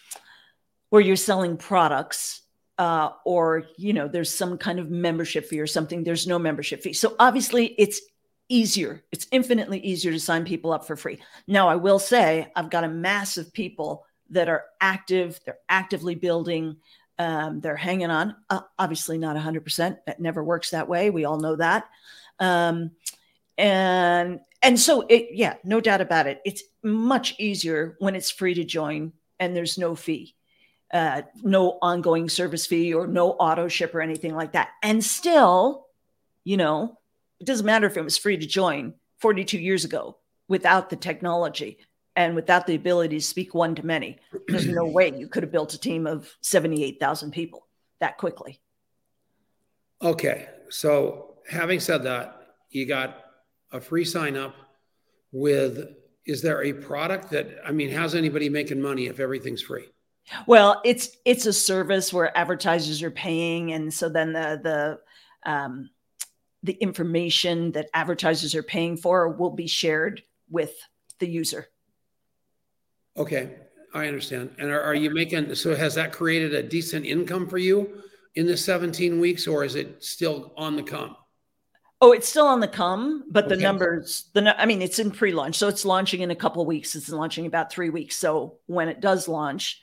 where 0.90 1.02
you're 1.02 1.16
selling 1.16 1.58
products 1.58 2.42
uh, 2.78 3.12
or 3.26 3.66
you 3.78 3.94
know 3.94 4.08
there's 4.08 4.34
some 4.34 4.58
kind 4.58 4.80
of 4.80 4.90
membership 4.90 5.46
fee 5.46 5.60
or 5.60 5.68
something 5.68 6.04
there's 6.04 6.28
no 6.28 6.40
membership 6.40 6.82
fee 6.82 6.94
so 6.94 7.16
obviously 7.20 7.68
it's 7.78 8.02
easier 8.48 9.04
it's 9.12 9.28
infinitely 9.32 9.80
easier 9.80 10.12
to 10.12 10.20
sign 10.20 10.44
people 10.44 10.72
up 10.72 10.88
for 10.88 10.96
free 10.96 11.20
now 11.46 11.68
i 11.68 11.76
will 11.76 12.00
say 12.00 12.52
i've 12.56 12.70
got 12.70 12.84
a 12.84 12.90
mass 12.90 13.38
of 13.38 13.54
people 13.54 14.06
that 14.30 14.50
are 14.50 14.64
active 14.82 15.40
they're 15.46 15.60
actively 15.68 16.16
building 16.16 16.78
um, 17.20 17.60
they're 17.60 17.76
hanging 17.76 18.10
on 18.10 18.36
uh, 18.50 18.62
obviously 18.80 19.18
not 19.18 19.36
100% 19.36 19.98
it 20.08 20.20
never 20.20 20.44
works 20.44 20.72
that 20.72 20.88
way 20.88 21.10
we 21.10 21.26
all 21.26 21.40
know 21.40 21.58
that 21.58 21.86
um, 22.40 22.92
and 23.60 24.40
and 24.64 24.80
so 24.80 25.06
it 25.10 25.30
yeah 25.32 25.56
no 25.64 25.80
doubt 25.80 26.02
about 26.02 26.26
it 26.26 26.42
it's 26.46 26.64
much 26.82 27.36
easier 27.40 27.96
when 28.00 28.16
it's 28.16 28.32
free 28.32 28.54
to 28.54 28.64
join 28.64 29.12
and 29.40 29.56
there's 29.56 29.78
no 29.78 29.96
fee 29.96 30.36
uh, 30.92 31.22
no 31.44 31.78
ongoing 31.82 32.30
service 32.30 32.66
fee 32.66 32.94
or 32.94 33.08
no 33.08 33.32
auto 33.34 33.68
ship 33.68 33.94
or 33.94 34.02
anything 34.02 34.36
like 34.36 34.54
that. 34.54 34.70
And 34.82 35.04
still, 35.04 35.86
you 36.44 36.58
know, 36.58 36.98
it 37.40 37.46
doesn't 37.46 37.66
matter 37.66 37.88
if 37.88 37.98
it 37.98 38.04
was 38.04 38.18
free 38.18 38.38
to 38.38 38.48
join 38.48 38.96
42 39.20 39.60
years 39.60 39.86
ago 39.86 40.18
without 40.48 40.90
the 40.90 40.96
technology 40.96 41.78
and 42.16 42.36
without 42.36 42.66
the 42.66 42.76
ability 42.76 43.18
to 43.18 43.24
speak 43.24 43.54
one 43.54 43.76
to 43.76 43.86
many. 43.86 44.18
There's 44.48 44.68
no 44.68 44.86
way 44.86 45.14
you 45.16 45.28
could 45.28 45.44
have 45.44 45.52
built 45.52 45.74
a 45.74 45.80
team 45.80 46.08
of 46.08 46.30
78,000 46.42 47.32
people 47.32 47.68
that 48.00 48.18
quickly. 48.18 48.60
Okay. 50.02 50.48
So, 50.70 51.36
having 51.48 51.80
said 51.80 52.04
that, 52.04 52.56
you 52.72 52.86
got 52.88 53.29
a 53.72 53.82
free 53.82 54.06
sign 54.06 54.36
up 54.36 54.56
with 55.32 55.96
is 56.26 56.42
there 56.42 56.64
a 56.64 56.74
product 56.74 57.32
that 57.32 57.58
I 57.66 57.72
mean, 57.72 57.90
how's 57.92 58.16
anybody 58.16 58.50
making 58.50 58.82
money 58.82 59.08
if 59.08 59.20
everything's 59.20 59.62
free? 59.62 59.86
Well, 60.46 60.82
it's 60.86 61.18
it's 61.26 61.46
a 61.46 61.54
service 61.54 62.14
where 62.14 62.36
advertisers 62.38 63.02
are 63.02 63.12
paying, 63.12 63.72
and 63.72 63.94
so 63.94 64.10
then 64.10 64.34
the 64.34 64.60
the 65.44 65.52
um, 65.52 65.90
the 66.64 66.74
information 66.74 67.72
that 67.72 67.90
advertisers 67.94 68.54
are 68.54 68.64
paying 68.64 68.98
for 68.98 69.30
will 69.30 69.52
be 69.52 69.68
shared 69.68 70.22
with 70.50 70.74
the 71.20 71.28
user. 71.28 71.68
Okay, 73.18 73.56
I 73.94 74.08
understand. 74.08 74.52
And 74.60 74.70
are, 74.70 74.82
are 74.82 74.96
you 74.96 75.10
making 75.10 75.56
so? 75.56 75.76
Has 75.76 75.96
that 75.96 76.12
created 76.12 76.54
a 76.54 76.64
decent 76.64 77.06
income 77.06 77.48
for 77.48 77.58
you 77.58 78.04
in 78.36 78.46
the 78.46 78.58
17 78.58 79.20
weeks, 79.20 79.48
or 79.48 79.64
is 79.64 79.76
it 79.76 80.04
still 80.04 80.54
on 80.56 80.76
the 80.76 80.84
come? 80.84 81.16
Oh, 82.02 82.14
it's 82.14 82.30
still 82.30 82.48
on 82.48 82.62
the 82.62 82.68
come, 82.68 83.26
but 83.30 83.46
okay. 83.46 83.56
the 83.56 83.62
numbers, 83.62 84.30
the 84.34 84.60
I 84.60 84.66
mean, 84.66 84.82
it's 84.82 85.00
in 85.00 85.12
pre-launch, 85.12 85.58
so 85.58 85.68
it's 85.68 85.84
launching 85.84 86.22
in 86.22 86.32
a 86.32 86.36
couple 86.36 86.66
weeks. 86.66 86.96
It's 86.96 87.10
launching 87.10 87.46
about 87.46 87.72
three 87.72 87.90
weeks. 87.90 88.16
So 88.16 88.58
when 88.68 88.88
it 88.88 89.02
does 89.02 89.28
launch, 89.28 89.82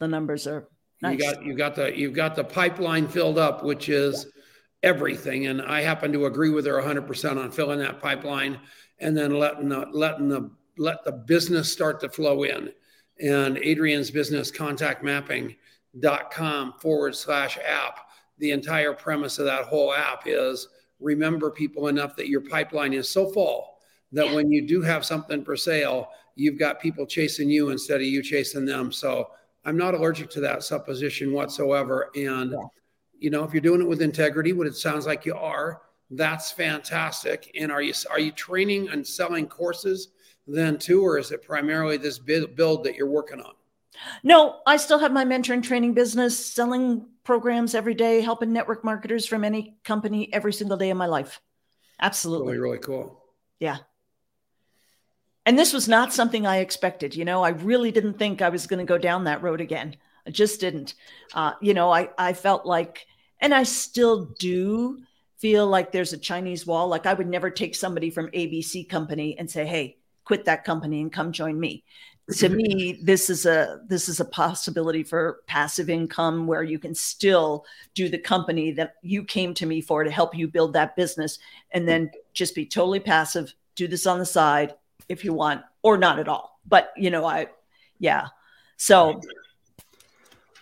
the 0.00 0.08
numbers 0.08 0.48
are 0.48 0.68
nice. 1.02 1.18
You 1.18 1.24
got 1.24 1.44
you 1.44 1.54
got 1.54 1.74
the 1.76 1.96
you've 1.96 2.14
got 2.14 2.34
the 2.34 2.42
pipeline 2.42 3.06
filled 3.06 3.38
up, 3.38 3.62
which 3.62 3.88
is 3.88 4.24
yeah. 4.24 4.88
everything. 4.90 5.46
And 5.46 5.62
I 5.62 5.82
happen 5.82 6.12
to 6.12 6.26
agree 6.26 6.50
with 6.50 6.66
her 6.66 6.82
100% 6.82 7.42
on 7.42 7.52
filling 7.52 7.78
that 7.78 8.02
pipeline 8.02 8.58
and 8.98 9.16
then 9.16 9.38
letting 9.38 9.68
the 9.68 9.86
letting 9.92 10.28
the 10.28 10.50
let 10.78 11.04
the 11.04 11.12
business 11.12 11.72
start 11.72 12.00
to 12.00 12.08
flow 12.08 12.42
in. 12.42 12.72
And 13.20 13.56
Adrian's 13.58 14.10
business 14.10 14.50
contact 14.50 15.02
mapping.com 15.02 16.74
forward 16.80 17.14
slash 17.14 17.56
app. 17.64 18.00
The 18.38 18.50
entire 18.50 18.92
premise 18.92 19.38
of 19.38 19.46
that 19.46 19.64
whole 19.64 19.94
app 19.94 20.24
is 20.26 20.68
remember 21.00 21.50
people 21.50 21.88
enough 21.88 22.16
that 22.16 22.28
your 22.28 22.40
pipeline 22.40 22.92
is 22.92 23.08
so 23.08 23.30
full 23.30 23.78
that 24.12 24.32
when 24.32 24.50
you 24.50 24.66
do 24.66 24.80
have 24.82 25.04
something 25.04 25.44
for 25.44 25.56
sale, 25.56 26.08
you've 26.34 26.58
got 26.58 26.80
people 26.80 27.06
chasing 27.06 27.50
you 27.50 27.70
instead 27.70 28.00
of 28.00 28.06
you 28.06 28.22
chasing 28.22 28.64
them. 28.64 28.92
So 28.92 29.30
I'm 29.64 29.76
not 29.76 29.94
allergic 29.94 30.30
to 30.30 30.40
that 30.40 30.62
supposition 30.62 31.32
whatsoever. 31.32 32.10
And, 32.14 32.52
yeah. 32.52 32.58
you 33.18 33.30
know, 33.30 33.44
if 33.44 33.52
you're 33.52 33.60
doing 33.60 33.80
it 33.80 33.88
with 33.88 34.00
integrity, 34.00 34.52
what 34.52 34.66
it 34.66 34.76
sounds 34.76 35.06
like 35.06 35.26
you 35.26 35.34
are, 35.34 35.82
that's 36.10 36.52
fantastic. 36.52 37.50
And 37.58 37.72
are 37.72 37.82
you 37.82 37.92
are 38.10 38.20
you 38.20 38.30
training 38.30 38.88
and 38.90 39.04
selling 39.04 39.48
courses 39.48 40.08
then 40.46 40.78
too, 40.78 41.04
or 41.04 41.18
is 41.18 41.32
it 41.32 41.42
primarily 41.42 41.96
this 41.96 42.18
build 42.18 42.84
that 42.84 42.94
you're 42.94 43.10
working 43.10 43.40
on? 43.40 43.54
No, 44.22 44.60
I 44.66 44.76
still 44.76 44.98
have 44.98 45.12
my 45.12 45.24
mentor 45.24 45.54
and 45.54 45.64
training 45.64 45.94
business, 45.94 46.38
selling 46.38 47.06
programs 47.26 47.74
every 47.74 47.94
day, 47.94 48.22
helping 48.22 48.52
network 48.52 48.82
marketers 48.84 49.26
from 49.26 49.44
any 49.44 49.76
company 49.84 50.32
every 50.32 50.54
single 50.54 50.78
day 50.78 50.88
of 50.88 50.96
my 50.96 51.06
life. 51.06 51.40
Absolutely. 52.00 52.54
Really, 52.54 52.58
really 52.58 52.78
cool. 52.78 53.22
Yeah 53.60 53.78
and 55.46 55.56
this 55.56 55.72
was 55.72 55.88
not 55.88 56.12
something 56.12 56.44
I 56.44 56.58
expected. 56.58 57.14
You 57.14 57.24
know, 57.24 57.44
I 57.44 57.50
really 57.50 57.92
didn't 57.92 58.18
think 58.18 58.42
I 58.42 58.48
was 58.48 58.66
going 58.66 58.80
to 58.80 58.84
go 58.84 58.98
down 58.98 59.24
that 59.24 59.42
road 59.42 59.60
again. 59.60 59.96
I 60.26 60.30
just 60.30 60.60
didn't. 60.60 60.94
Uh, 61.32 61.52
you 61.62 61.72
know, 61.72 61.90
I, 61.90 62.10
I 62.18 62.32
felt 62.32 62.66
like, 62.66 63.06
and 63.40 63.54
I 63.54 63.62
still 63.62 64.26
do 64.40 64.98
feel 65.38 65.68
like 65.68 65.92
there's 65.92 66.12
a 66.12 66.18
Chinese 66.18 66.66
wall. 66.66 66.88
Like 66.88 67.06
I 67.06 67.14
would 67.14 67.28
never 67.28 67.48
take 67.48 67.76
somebody 67.76 68.10
from 68.10 68.28
ABC 68.30 68.88
company 68.88 69.38
and 69.38 69.48
say, 69.48 69.64
"Hey, 69.64 69.98
quit 70.24 70.46
that 70.46 70.64
company 70.64 71.00
and 71.00 71.12
come 71.12 71.30
join 71.30 71.58
me." 71.60 71.84
To 72.32 72.48
me, 72.48 72.98
this 73.02 73.30
is 73.30 73.46
a 73.46 73.82
this 73.86 74.08
is 74.08 74.18
a 74.18 74.24
possibility 74.24 75.04
for 75.04 75.42
passive 75.46 75.88
income 75.88 76.48
where 76.48 76.64
you 76.64 76.76
can 76.76 76.92
still 76.92 77.64
do 77.94 78.08
the 78.08 78.18
company 78.18 78.72
that 78.72 78.94
you 79.02 79.22
came 79.22 79.54
to 79.54 79.64
me 79.64 79.80
for 79.80 80.02
to 80.02 80.10
help 80.10 80.34
you 80.34 80.48
build 80.48 80.72
that 80.72 80.96
business, 80.96 81.38
and 81.70 81.86
then 81.86 82.10
just 82.32 82.56
be 82.56 82.66
totally 82.66 82.98
passive. 82.98 83.54
Do 83.76 83.86
this 83.86 84.08
on 84.08 84.18
the 84.18 84.26
side 84.26 84.74
if 85.08 85.24
you 85.24 85.34
want, 85.34 85.62
or 85.82 85.96
not 85.96 86.18
at 86.18 86.26
all. 86.26 86.58
But 86.66 86.92
you 86.96 87.10
know, 87.10 87.24
I, 87.24 87.46
yeah. 88.00 88.26
So. 88.76 89.20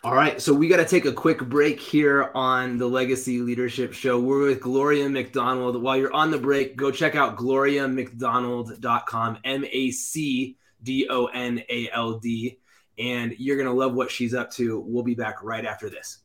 All 0.03 0.15
right, 0.15 0.39
so 0.39 0.53
we 0.53 0.69
got 0.69 0.77
to 0.77 0.85
take 0.85 1.07
a 1.07 1.13
quick 1.13 1.49
break 1.49 1.81
here 1.81 2.31
on 2.35 2.77
the 2.77 2.87
Legacy 2.87 3.39
Leadership 3.39 3.95
Show. 3.95 4.21
We're 4.21 4.49
with 4.49 4.61
Gloria 4.61 5.09
MacDonald. 5.09 5.83
While 5.83 5.97
you're 5.97 6.13
on 6.13 6.31
the 6.31 6.37
break, 6.37 6.77
go 6.77 6.91
check 6.91 7.15
out 7.15 7.37
gloriamacdonald.com, 7.37 9.39
M 9.45 9.65
A 9.65 9.91
C 9.93 10.59
D 10.85 11.09
O 11.11 11.27
N 11.27 11.63
A 11.69 11.91
L 11.93 12.19
D, 12.19 12.59
and 12.99 13.35
you're 13.39 13.57
going 13.57 13.69
to 13.69 13.75
love 13.75 13.95
what 13.95 14.11
she's 14.11 14.35
up 14.35 14.51
to. 14.53 14.81
We'll 14.81 15.03
be 15.03 15.15
back 15.15 15.43
right 15.43 15.65
after 15.65 15.91
this. 15.91 16.19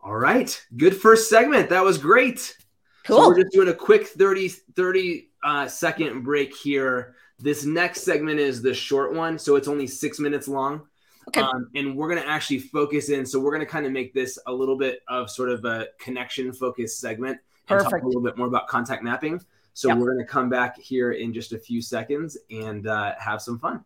All 0.00 0.16
right, 0.16 0.64
good 0.76 0.96
first 0.96 1.28
segment. 1.28 1.70
That 1.70 1.82
was 1.82 1.98
great. 1.98 2.56
Cool. 3.04 3.16
So 3.16 3.28
we're 3.28 3.42
just 3.42 3.52
doing 3.52 3.68
a 3.68 3.74
quick 3.74 4.06
30, 4.06 4.48
30 4.48 5.30
uh, 5.44 5.66
second 5.66 6.22
break 6.22 6.54
here. 6.54 7.14
This 7.38 7.64
next 7.64 8.02
segment 8.02 8.40
is 8.40 8.62
the 8.62 8.74
short 8.74 9.14
one, 9.14 9.38
so 9.38 9.56
it's 9.56 9.68
only 9.68 9.86
six 9.86 10.18
minutes 10.18 10.48
long. 10.48 10.82
Okay. 11.28 11.40
Um, 11.40 11.70
and 11.74 11.96
we're 11.96 12.08
going 12.08 12.22
to 12.22 12.28
actually 12.28 12.60
focus 12.60 13.08
in. 13.08 13.26
So 13.26 13.40
we're 13.40 13.50
going 13.50 13.64
to 13.64 13.70
kind 13.70 13.86
of 13.86 13.92
make 13.92 14.14
this 14.14 14.38
a 14.46 14.52
little 14.52 14.76
bit 14.76 15.00
of 15.08 15.30
sort 15.30 15.50
of 15.50 15.64
a 15.64 15.88
connection 15.98 16.52
focused 16.52 17.00
segment 17.00 17.38
and 17.68 17.78
Perfect. 17.78 17.90
talk 17.90 18.02
a 18.02 18.06
little 18.06 18.22
bit 18.22 18.38
more 18.38 18.46
about 18.46 18.68
contact 18.68 19.02
mapping. 19.02 19.40
So 19.76 19.88
yep. 19.88 19.98
we're 19.98 20.14
going 20.14 20.24
to 20.24 20.32
come 20.32 20.48
back 20.48 20.80
here 20.80 21.12
in 21.12 21.34
just 21.34 21.52
a 21.52 21.58
few 21.58 21.82
seconds 21.82 22.38
and 22.50 22.86
uh, 22.86 23.12
have 23.18 23.42
some 23.42 23.58
fun. 23.58 23.84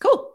Cool. 0.00 0.30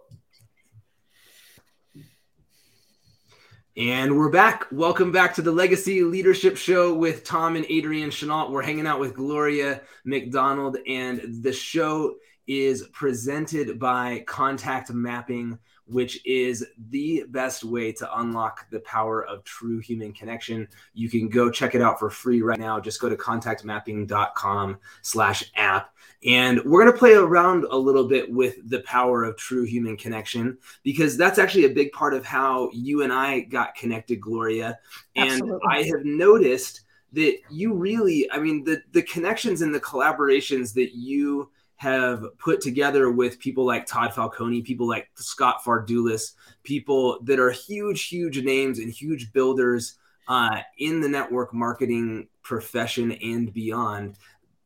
And 3.75 4.15
we're 4.15 4.29
back. 4.29 4.67
Welcome 4.71 5.11
back 5.11 5.33
to 5.33 5.41
the 5.41 5.51
Legacy 5.51 6.03
Leadership 6.03 6.57
Show 6.57 6.93
with 6.93 7.23
Tom 7.23 7.55
and 7.55 7.65
Adrian 7.67 8.11
Chenault. 8.11 8.51
We're 8.51 8.61
hanging 8.61 8.85
out 8.85 8.99
with 8.99 9.15
Gloria 9.15 9.81
MacDonald, 10.05 10.77
and 10.87 11.41
the 11.41 11.53
show 11.53 12.13
is 12.45 12.83
presented 12.93 13.79
by 13.79 14.25
Contact 14.27 14.91
Mapping 14.91 15.57
which 15.87 16.25
is 16.25 16.65
the 16.89 17.23
best 17.29 17.63
way 17.63 17.91
to 17.93 18.19
unlock 18.19 18.69
the 18.69 18.79
power 18.81 19.25
of 19.25 19.43
true 19.43 19.79
human 19.79 20.13
connection. 20.13 20.67
You 20.93 21.09
can 21.09 21.29
go 21.29 21.49
check 21.49 21.75
it 21.75 21.81
out 21.81 21.99
for 21.99 22.09
free 22.09 22.41
right 22.41 22.59
now. 22.59 22.79
Just 22.79 22.99
go 22.99 23.09
to 23.09 23.15
contactmapping.com 23.15 24.77
slash 25.01 25.51
app. 25.55 25.93
And 26.25 26.61
we're 26.65 26.81
going 26.81 26.91
to 26.93 26.97
play 26.97 27.13
around 27.13 27.65
a 27.69 27.77
little 27.77 28.07
bit 28.07 28.31
with 28.31 28.57
the 28.69 28.81
power 28.81 29.23
of 29.23 29.37
true 29.37 29.63
human 29.63 29.95
connection 29.95 30.57
because 30.83 31.15
that's 31.15 31.39
actually 31.39 31.65
a 31.65 31.69
big 31.69 31.91
part 31.91 32.13
of 32.13 32.25
how 32.25 32.69
you 32.73 33.03
and 33.03 33.13
I 33.13 33.41
got 33.41 33.75
connected, 33.75 34.19
Gloria. 34.19 34.79
And 35.15 35.31
Absolutely. 35.31 35.59
I 35.69 35.83
have 35.83 36.03
noticed 36.03 36.81
that 37.13 37.37
you 37.49 37.73
really, 37.73 38.29
I 38.31 38.39
mean, 38.39 38.63
the, 38.63 38.81
the 38.91 39.03
connections 39.03 39.61
and 39.61 39.73
the 39.73 39.79
collaborations 39.79 40.73
that 40.73 40.93
you 40.93 41.49
have 41.77 42.25
put 42.39 42.59
together 42.59 43.11
with 43.11 43.39
people 43.39 43.65
like 43.65 43.85
Todd 43.85 44.13
Falcone, 44.13 44.63
people 44.63 44.87
like 44.87 45.09
Scott 45.15 45.61
Fardulis, 45.63 46.33
people 46.63 47.19
that 47.23 47.39
are 47.39 47.51
huge, 47.51 48.07
huge 48.07 48.43
names 48.43 48.79
and 48.79 48.91
huge 48.91 49.31
builders 49.31 49.97
uh, 50.27 50.59
in 50.79 51.01
the 51.01 51.07
network 51.07 51.53
marketing 51.53 52.27
profession 52.41 53.11
and 53.11 53.53
beyond. 53.53 54.17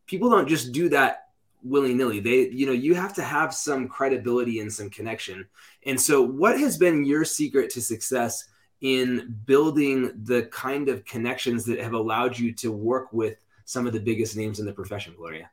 People 0.08 0.30
don't 0.30 0.48
just 0.48 0.72
do 0.72 0.90
that 0.90 1.28
willy 1.64 1.94
nilly. 1.94 2.22
They, 2.22 2.50
you 2.50 2.66
know, 2.66 2.72
you 2.72 2.96
have 2.96 3.14
to 3.16 3.24
have 3.24 3.54
some 3.54 3.90
credibility 3.90 4.62
and 4.62 4.72
some 4.72 4.90
connection. 4.90 5.48
And 5.86 6.00
so, 6.00 6.22
what 6.22 6.60
has 6.60 6.78
been 6.78 7.06
your 7.06 7.26
secret 7.26 7.70
to 7.72 7.82
success 7.82 8.46
in 8.80 9.36
building 9.46 10.12
the 10.24 10.44
kind 10.44 10.90
of 10.90 11.06
connections 11.06 11.66
that 11.66 11.80
have 11.80 11.94
allowed 11.94 12.38
you 12.38 12.54
to 12.54 12.72
work 12.72 13.12
with 13.14 13.46
some 13.66 13.86
of 13.86 13.94
the 13.94 14.00
biggest 14.00 14.36
names 14.36 14.60
in 14.60 14.66
the 14.66 14.74
profession, 14.74 15.14
Gloria? 15.16 15.50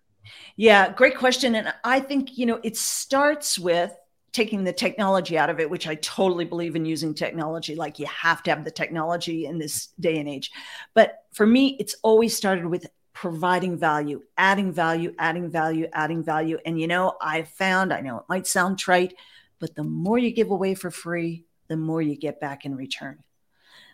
Yeah, 0.56 0.92
great 0.92 1.16
question. 1.16 1.54
And 1.54 1.73
I 1.85 2.00
think, 2.00 2.37
you 2.37 2.47
know, 2.47 2.61
it 2.62 2.76
starts 2.76 3.58
with 3.58 3.94
taking 4.32 4.64
the 4.64 4.73
technology 4.73 5.38
out 5.38 5.50
of 5.50 5.58
it, 5.58 5.70
which 5.70 5.87
I 5.87 5.94
totally 5.97 6.44
believe 6.44 6.76
in 6.76 6.85
using 6.85 7.14
technology. 7.14 7.75
Like 7.75 7.99
you 7.99 8.06
have 8.06 8.42
to 8.44 8.50
have 8.50 8.64
the 8.64 8.70
technology 8.70 9.47
in 9.47 9.58
this 9.58 9.88
day 9.99 10.18
and 10.18 10.28
age. 10.28 10.50
But 10.94 11.25
for 11.32 11.47
me, 11.47 11.76
it's 11.80 11.97
always 12.02 12.37
started 12.37 12.66
with 12.66 12.87
providing 13.14 13.76
value, 13.76 14.23
adding 14.37 14.73
value, 14.73 15.12
adding 15.18 15.50
value, 15.50 15.88
adding 15.92 16.23
value. 16.23 16.58
And 16.64 16.80
you 16.80 16.87
know, 16.87 17.14
I 17.20 17.42
found, 17.42 17.92
I 17.92 18.00
know 18.00 18.18
it 18.18 18.25
might 18.28 18.47
sound 18.47 18.78
trite, 18.78 19.14
but 19.58 19.75
the 19.75 19.82
more 19.82 20.18
you 20.18 20.30
give 20.30 20.50
away 20.50 20.75
for 20.75 20.90
free, 20.90 21.44
the 21.66 21.76
more 21.76 22.00
you 22.00 22.16
get 22.16 22.40
back 22.40 22.64
in 22.64 22.76
return. 22.76 23.18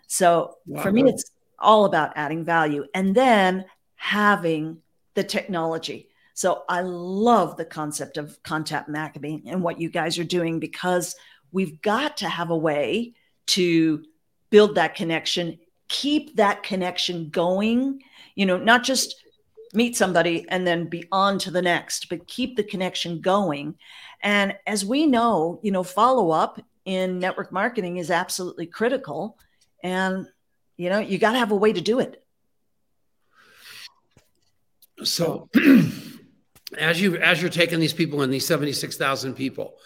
So 0.07 0.57
wow. 0.67 0.83
for 0.83 0.93
me, 0.93 1.05
it's 1.05 1.31
all 1.59 1.87
about 1.87 2.13
adding 2.17 2.45
value 2.45 2.85
and 2.95 3.15
then 3.15 3.65
having 3.97 4.83
the 5.15 5.25
technology. 5.25 6.11
So 6.35 6.65
I 6.69 6.81
love 6.83 7.57
the 7.57 7.65
concept 7.65 8.17
of 8.17 8.43
contact 8.43 8.89
mapping 8.89 9.45
and 9.47 9.63
what 9.63 9.81
you 9.81 9.89
guys 9.89 10.19
are 10.19 10.25
doing 10.25 10.59
because 10.59 11.15
we've 11.53 11.81
got 11.81 12.19
to 12.19 12.29
have 12.29 12.51
a 12.51 12.57
way 12.57 13.15
to 13.47 14.05
build 14.51 14.75
that 14.75 14.97
connection, 14.97 15.59
keep 15.89 16.37
that 16.37 16.65
connection 16.65 17.31
going, 17.31 18.03
you 18.35 18.47
know, 18.47 18.59
not 18.59 18.83
just 18.83 19.15
meet 19.73 19.97
somebody 19.97 20.45
and 20.49 20.67
then 20.67 20.89
be 20.89 21.07
on 21.13 21.39
to 21.39 21.51
the 21.51 21.63
next, 21.63 22.09
but 22.09 22.27
keep 22.27 22.57
the 22.57 22.65
connection 22.65 23.21
going. 23.21 23.77
And 24.21 24.57
as 24.67 24.85
we 24.85 25.07
know, 25.07 25.61
you 25.63 25.71
know, 25.71 25.83
follow 25.85 26.31
up 26.31 26.61
in 26.85 27.19
network 27.19 27.53
marketing 27.53 27.99
is 27.99 28.11
absolutely 28.11 28.67
critical. 28.67 29.39
And, 29.83 30.29
you 30.77 30.91
know, 30.91 30.99
you 30.99 31.19
got 31.19 31.33
to 31.33 31.39
have 31.39 31.53
a 31.53 31.57
way 31.57 31.73
to 31.73 31.81
do 31.81 32.01
it. 32.01 32.25
So 35.03 35.49
as 36.79 37.01
you 37.01 37.17
as 37.17 37.41
you're 37.41 37.51
taking 37.51 37.81
these 37.81 37.93
people 37.93 38.23
in 38.23 38.31
these 38.31 38.47
76,000 38.47 39.35
people 39.35 39.77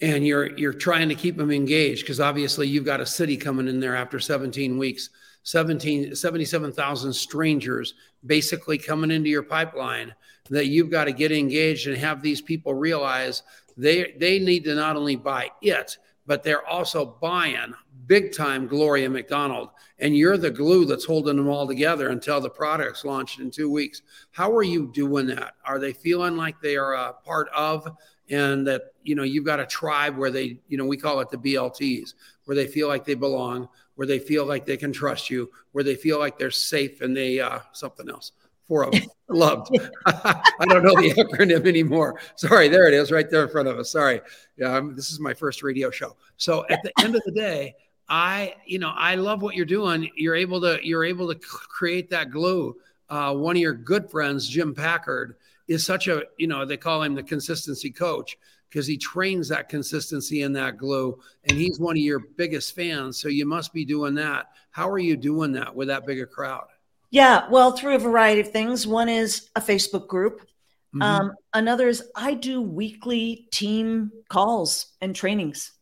and 0.00 0.26
you're 0.26 0.56
you're 0.56 0.72
trying 0.72 1.08
to 1.08 1.14
keep 1.14 1.36
them 1.36 1.50
engaged 1.50 2.02
because 2.02 2.20
obviously 2.20 2.66
you've 2.66 2.84
got 2.84 3.00
a 3.00 3.06
city 3.06 3.36
coming 3.36 3.68
in 3.68 3.80
there 3.80 3.96
after 3.96 4.18
17 4.18 4.78
weeks 4.78 5.10
17 5.42 6.14
77,000 6.14 7.12
strangers 7.12 7.94
basically 8.24 8.78
coming 8.78 9.10
into 9.10 9.28
your 9.28 9.42
pipeline 9.42 10.14
that 10.48 10.66
you've 10.66 10.90
got 10.90 11.04
to 11.04 11.12
get 11.12 11.32
engaged 11.32 11.86
and 11.86 11.96
have 11.96 12.22
these 12.22 12.40
people 12.40 12.74
realize 12.74 13.42
they 13.76 14.14
they 14.18 14.38
need 14.38 14.64
to 14.64 14.74
not 14.74 14.96
only 14.96 15.16
buy 15.16 15.50
it 15.62 15.96
but 16.26 16.42
they're 16.42 16.66
also 16.66 17.04
buying 17.20 17.74
big 18.10 18.32
time 18.32 18.66
Gloria 18.66 19.08
MacDonald. 19.08 19.68
And 20.00 20.16
you're 20.16 20.36
the 20.36 20.50
glue 20.50 20.84
that's 20.84 21.04
holding 21.04 21.36
them 21.36 21.46
all 21.46 21.64
together 21.64 22.08
until 22.08 22.40
the 22.40 22.50
product's 22.50 23.04
launched 23.04 23.38
in 23.38 23.52
two 23.52 23.70
weeks. 23.70 24.02
How 24.32 24.52
are 24.52 24.64
you 24.64 24.88
doing 24.88 25.28
that? 25.28 25.54
Are 25.64 25.78
they 25.78 25.92
feeling 25.92 26.36
like 26.36 26.60
they 26.60 26.76
are 26.76 26.94
a 26.94 27.12
part 27.12 27.48
of 27.54 27.86
and 28.28 28.66
that, 28.66 28.94
you 29.04 29.14
know, 29.14 29.22
you've 29.22 29.44
got 29.44 29.60
a 29.60 29.66
tribe 29.66 30.16
where 30.16 30.32
they, 30.32 30.58
you 30.66 30.76
know, 30.76 30.86
we 30.86 30.96
call 30.96 31.20
it 31.20 31.30
the 31.30 31.36
BLTs, 31.36 32.14
where 32.46 32.56
they 32.56 32.66
feel 32.66 32.88
like 32.88 33.04
they 33.04 33.14
belong, 33.14 33.68
where 33.94 34.08
they 34.08 34.18
feel 34.18 34.44
like 34.44 34.66
they 34.66 34.76
can 34.76 34.92
trust 34.92 35.30
you, 35.30 35.48
where 35.70 35.84
they 35.84 35.94
feel 35.94 36.18
like 36.18 36.36
they're 36.36 36.50
safe 36.50 37.02
and 37.02 37.16
they, 37.16 37.38
uh, 37.38 37.60
something 37.70 38.10
else 38.10 38.32
four 38.66 38.84
of 38.84 38.92
them. 38.92 39.02
Loved. 39.28 39.76
I 40.06 40.64
don't 40.66 40.84
know 40.84 40.94
the 40.94 41.12
acronym 41.14 41.66
anymore. 41.66 42.20
Sorry, 42.36 42.68
there 42.68 42.86
it 42.86 42.94
is, 42.94 43.10
right 43.10 43.28
there 43.28 43.42
in 43.42 43.48
front 43.48 43.66
of 43.66 43.78
us. 43.78 43.90
Sorry. 43.90 44.20
Yeah, 44.56 44.76
I'm, 44.76 44.94
this 44.94 45.10
is 45.10 45.18
my 45.18 45.34
first 45.34 45.64
radio 45.64 45.90
show. 45.90 46.16
So 46.36 46.64
at 46.70 46.80
the 46.84 46.92
end 47.02 47.16
of 47.16 47.22
the 47.24 47.32
day, 47.32 47.74
I, 48.10 48.56
you 48.66 48.80
know, 48.80 48.92
I 48.94 49.14
love 49.14 49.40
what 49.40 49.54
you're 49.54 49.64
doing. 49.64 50.10
You're 50.16 50.34
able 50.34 50.60
to, 50.62 50.80
you're 50.82 51.04
able 51.04 51.32
to 51.32 51.38
create 51.38 52.10
that 52.10 52.30
glue. 52.30 52.76
Uh, 53.08 53.34
one 53.34 53.56
of 53.56 53.62
your 53.62 53.72
good 53.72 54.10
friends, 54.10 54.48
Jim 54.48 54.74
Packard, 54.74 55.36
is 55.68 55.86
such 55.86 56.08
a, 56.08 56.24
you 56.36 56.48
know, 56.48 56.64
they 56.64 56.76
call 56.76 57.04
him 57.04 57.14
the 57.14 57.22
consistency 57.22 57.90
coach 57.90 58.36
because 58.68 58.86
he 58.86 58.96
trains 58.96 59.48
that 59.48 59.68
consistency 59.68 60.42
in 60.42 60.52
that 60.52 60.76
glue, 60.76 61.18
and 61.44 61.56
he's 61.56 61.80
one 61.80 61.96
of 61.96 62.02
your 62.02 62.20
biggest 62.20 62.74
fans. 62.74 63.18
So 63.18 63.28
you 63.28 63.46
must 63.46 63.72
be 63.72 63.84
doing 63.84 64.14
that. 64.14 64.50
How 64.70 64.88
are 64.88 64.98
you 64.98 65.16
doing 65.16 65.52
that 65.52 65.74
with 65.74 65.88
that 65.88 66.06
big 66.06 66.20
a 66.20 66.26
crowd? 66.26 66.66
Yeah, 67.10 67.48
well, 67.48 67.72
through 67.72 67.96
a 67.96 67.98
variety 67.98 68.40
of 68.40 68.52
things. 68.52 68.86
One 68.86 69.08
is 69.08 69.50
a 69.56 69.60
Facebook 69.60 70.06
group. 70.06 70.40
Mm-hmm. 70.94 71.02
Um, 71.02 71.32
another 71.54 71.88
is 71.88 72.04
I 72.14 72.34
do 72.34 72.60
weekly 72.60 73.48
team 73.50 74.10
calls 74.28 74.86
and 75.00 75.14
trainings 75.14 75.72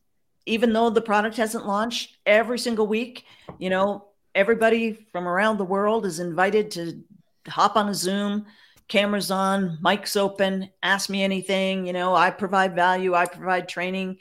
even 0.49 0.73
though 0.73 0.91
the 0.91 1.01
product 1.01 1.37
hasn't 1.37 1.67
launched 1.67 2.17
every 2.27 2.59
single 2.59 2.87
week, 2.87 3.25
you 3.59 3.71
know, 3.71 4.07
everybody 4.35 4.93
from 5.13 5.29
around 5.29 5.59
the 5.59 5.65
world 5.65 6.07
is 6.07 6.21
invited 6.21 6.71
to 6.73 7.03
hop 7.47 7.77
on 7.77 7.89
a 7.89 7.95
Zoom, 7.95 8.47
cameras 8.89 9.31
on, 9.31 9.79
mics 9.85 10.17
open, 10.17 10.71
ask 10.83 11.11
me 11.11 11.23
anything. 11.23 11.87
You 11.87 11.93
know, 11.93 12.15
I 12.15 12.31
provide 12.31 12.75
value, 12.75 13.15
I 13.15 13.27
provide 13.27 13.69
training, 13.69 14.19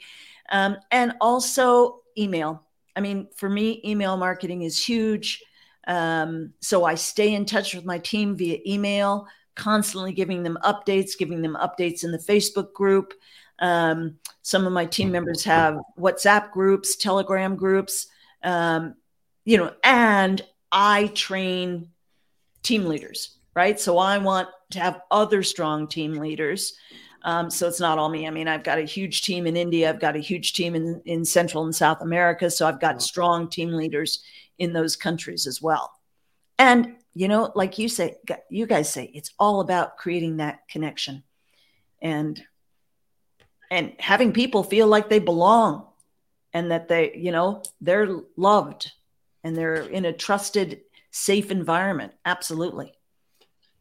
um, 0.50 0.76
and 0.90 1.14
also 1.20 2.00
email. 2.16 2.62
I 2.94 3.00
mean, 3.00 3.28
for 3.36 3.48
me, 3.48 3.80
email 3.84 4.16
marketing 4.16 4.62
is 4.62 4.84
huge. 4.84 5.42
Um, 5.86 6.52
so 6.60 6.84
I 6.84 6.96
stay 6.96 7.34
in 7.34 7.46
touch 7.46 7.74
with 7.74 7.84
my 7.84 7.98
team 7.98 8.36
via 8.36 8.58
email, 8.66 9.26
constantly 9.54 10.12
giving 10.12 10.42
them 10.42 10.58
updates, 10.62 11.16
giving 11.18 11.40
them 11.40 11.56
updates 11.60 12.04
in 12.04 12.12
the 12.12 12.18
Facebook 12.18 12.72
group. 12.74 13.14
Um, 13.58 14.18
some 14.42 14.66
of 14.66 14.72
my 14.72 14.86
team 14.86 15.10
members 15.10 15.44
have 15.44 15.78
WhatsApp 15.98 16.52
groups, 16.52 16.96
Telegram 16.96 17.56
groups, 17.56 18.06
um, 18.42 18.94
you 19.44 19.56
know, 19.58 19.72
and 19.82 20.40
I 20.70 21.08
train 21.08 21.88
team 22.62 22.86
leaders, 22.86 23.36
right? 23.54 23.78
So 23.80 23.98
I 23.98 24.18
want 24.18 24.48
to 24.70 24.80
have 24.80 25.00
other 25.10 25.42
strong 25.42 25.88
team 25.88 26.14
leaders. 26.14 26.74
Um, 27.22 27.50
so 27.50 27.66
it's 27.66 27.80
not 27.80 27.98
all 27.98 28.08
me. 28.08 28.26
I 28.26 28.30
mean, 28.30 28.46
I've 28.46 28.62
got 28.62 28.78
a 28.78 28.82
huge 28.82 29.22
team 29.22 29.46
in 29.46 29.56
India. 29.56 29.88
I've 29.88 30.00
got 30.00 30.16
a 30.16 30.20
huge 30.20 30.52
team 30.52 30.74
in, 30.74 31.02
in 31.04 31.24
Central 31.24 31.64
and 31.64 31.74
South 31.74 32.00
America. 32.00 32.50
So 32.50 32.66
I've 32.66 32.80
got 32.80 33.02
strong 33.02 33.48
team 33.48 33.72
leaders 33.72 34.22
in 34.58 34.72
those 34.72 34.96
countries 34.96 35.46
as 35.46 35.60
well. 35.60 35.92
And, 36.58 36.96
you 37.14 37.28
know, 37.28 37.52
like 37.54 37.78
you 37.78 37.88
say, 37.88 38.16
you 38.50 38.66
guys 38.66 38.92
say, 38.92 39.10
it's 39.14 39.32
all 39.38 39.60
about 39.60 39.96
creating 39.96 40.36
that 40.36 40.68
connection. 40.68 41.22
And 42.00 42.40
and 43.70 43.92
having 43.98 44.32
people 44.32 44.62
feel 44.62 44.86
like 44.86 45.08
they 45.08 45.18
belong 45.18 45.86
and 46.52 46.70
that 46.70 46.88
they, 46.88 47.14
you 47.14 47.32
know, 47.32 47.62
they're 47.80 48.08
loved 48.36 48.92
and 49.44 49.56
they're 49.56 49.82
in 49.82 50.04
a 50.04 50.12
trusted, 50.12 50.80
safe 51.10 51.50
environment. 51.50 52.12
Absolutely. 52.24 52.92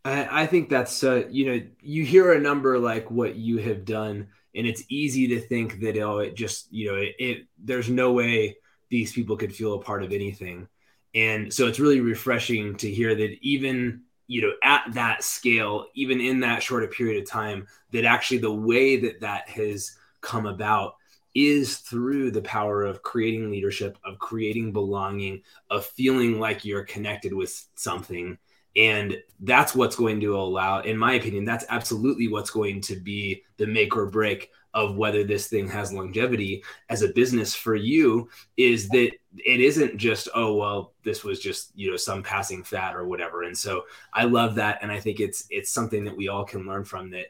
I, 0.04 0.43
I 0.43 0.45
think 0.47 0.69
that's, 0.69 1.04
uh, 1.04 1.23
you 1.30 1.45
know, 1.45 1.62
you 1.82 2.04
hear 2.04 2.34
a 2.34 2.39
number 2.39 2.80
like 2.80 3.10
what 3.12 3.36
you 3.36 3.58
have 3.58 3.86
done, 3.86 4.28
and 4.56 4.65
it's 4.65 4.84
easy 4.89 5.28
to 5.30 5.39
think 5.39 5.82
that, 5.82 5.97
oh, 5.97 6.19
it 6.19 6.36
just, 6.36 6.71
you 6.71 6.91
know, 6.91 6.95
it, 6.97 7.15
it 7.19 7.47
there's 7.63 7.89
no 7.89 8.13
way 8.13 8.58
these 8.89 9.12
people 9.12 9.38
could 9.38 9.54
feel 9.54 9.73
a 9.73 9.82
part 9.82 10.04
of 10.04 10.12
anything. 10.12 10.67
And 11.13 11.54
so 11.54 11.67
it's 11.67 11.80
really 11.80 12.00
refreshing 12.00 12.76
to 12.78 12.89
hear 12.89 13.15
that 13.15 13.38
even 13.41 14.02
you 14.27 14.41
know 14.41 14.51
at 14.63 14.83
that 14.93 15.23
scale 15.23 15.87
even 15.95 16.19
in 16.19 16.39
that 16.41 16.61
short 16.61 16.83
a 16.83 16.87
period 16.87 17.21
of 17.21 17.29
time 17.29 17.67
that 17.91 18.05
actually 18.05 18.37
the 18.37 18.51
way 18.51 18.97
that 18.97 19.21
that 19.21 19.47
has 19.49 19.97
come 20.21 20.45
about 20.45 20.95
is 21.33 21.77
through 21.77 22.31
the 22.31 22.41
power 22.41 22.83
of 22.83 23.03
creating 23.03 23.51
leadership 23.51 23.97
of 24.03 24.19
creating 24.19 24.73
belonging 24.73 25.41
of 25.69 25.85
feeling 25.85 26.39
like 26.39 26.65
you're 26.65 26.83
connected 26.83 27.33
with 27.33 27.67
something 27.75 28.37
and 28.77 29.17
that's 29.41 29.75
what's 29.75 29.95
going 29.95 30.19
to 30.19 30.37
allow 30.37 30.79
in 30.81 30.97
my 30.97 31.13
opinion 31.13 31.43
that's 31.43 31.65
absolutely 31.69 32.27
what's 32.27 32.49
going 32.49 32.79
to 32.79 32.95
be 32.95 33.43
the 33.57 33.67
make 33.67 33.95
or 33.97 34.05
break 34.05 34.51
of 34.77 34.95
whether 34.95 35.23
this 35.23 35.47
thing 35.47 35.67
has 35.67 35.91
longevity 35.91 36.63
as 36.89 37.01
a 37.01 37.07
business 37.13 37.55
for 37.55 37.75
you 37.75 38.29
is 38.57 38.87
that 38.89 39.11
it 39.37 39.59
isn't 39.59 39.97
just 39.97 40.29
oh 40.35 40.53
well 40.53 40.93
this 41.03 41.23
was 41.23 41.39
just 41.39 41.71
you 41.75 41.89
know 41.89 41.97
some 41.97 42.21
passing 42.21 42.63
fad 42.63 42.95
or 42.95 43.07
whatever. 43.07 43.43
And 43.43 43.57
so 43.57 43.85
i 44.13 44.23
love 44.23 44.55
that. 44.55 44.79
And 44.83 44.91
i 44.91 44.99
think 44.99 45.19
it's 45.19 45.45
it's 45.49 45.71
something 45.71 46.05
that 46.05 46.15
we 46.15 46.27
all 46.27 46.45
can 46.45 46.67
learn 46.67 46.83
from 46.83 47.09
that 47.09 47.27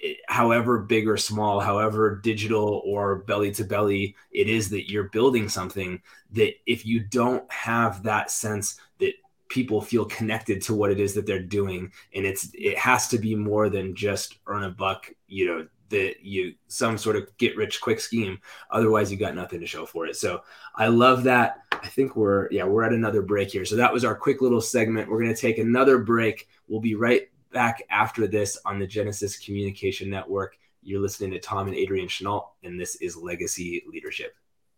it, 0.00 0.18
however 0.28 0.78
big 0.78 1.06
or 1.06 1.18
small 1.18 1.60
however 1.60 2.16
digital 2.22 2.80
or 2.86 3.16
belly 3.16 3.52
to 3.52 3.64
belly 3.64 4.16
it 4.30 4.48
is 4.48 4.70
that 4.70 4.90
you're 4.90 5.10
building 5.10 5.48
something 5.48 6.00
that 6.30 6.54
if 6.66 6.86
you 6.86 7.00
don't 7.00 7.50
have 7.52 8.04
that 8.04 8.30
sense 8.30 8.80
that 8.98 9.12
people 9.48 9.80
feel 9.80 10.04
connected 10.04 10.62
to 10.62 10.74
what 10.74 10.90
it 10.90 11.00
is 11.00 11.14
that 11.14 11.26
they're 11.26 11.42
doing. 11.42 11.92
And 12.14 12.24
it's 12.24 12.50
it 12.54 12.78
has 12.78 13.08
to 13.08 13.18
be 13.18 13.34
more 13.34 13.68
than 13.68 13.94
just 13.94 14.38
earn 14.46 14.64
a 14.64 14.70
buck 14.70 15.10
you 15.26 15.46
know 15.46 15.66
that 15.90 16.22
you 16.22 16.54
some 16.66 16.98
sort 16.98 17.16
of 17.16 17.34
get 17.38 17.56
rich 17.56 17.80
quick 17.80 18.00
scheme. 18.00 18.38
Otherwise 18.70 19.10
you 19.10 19.16
got 19.16 19.34
nothing 19.34 19.60
to 19.60 19.66
show 19.66 19.86
for 19.86 20.06
it. 20.06 20.16
So 20.16 20.42
i 20.76 20.88
love 20.88 21.24
that. 21.24 21.62
I 21.72 21.88
think 21.88 22.16
we're 22.16 22.50
yeah 22.50 22.64
we're 22.64 22.84
at 22.84 22.92
another 22.92 23.22
break 23.22 23.50
here. 23.50 23.64
So 23.64 23.76
that 23.76 23.92
was 23.92 24.04
our 24.04 24.14
quick 24.14 24.42
little 24.42 24.60
segment. 24.60 25.08
We're 25.08 25.22
going 25.22 25.34
to 25.34 25.40
take 25.40 25.58
another 25.58 25.98
break. 25.98 26.48
We'll 26.68 26.80
be 26.80 26.94
right 26.94 27.28
back 27.52 27.82
after 27.90 28.26
this 28.26 28.58
on 28.66 28.78
the 28.78 28.86
genesis 28.86 29.38
communication 29.38 30.10
network. 30.10 30.58
You're 30.82 31.00
listening 31.00 31.32
to 31.32 31.40
tom 31.40 31.66
and 31.66 31.76
adrian 31.76 32.08
chenault 32.08 32.50
and 32.62 32.78
this 32.78 32.96
is 32.96 33.16
legacy 33.16 33.82
leadership. 33.88 34.34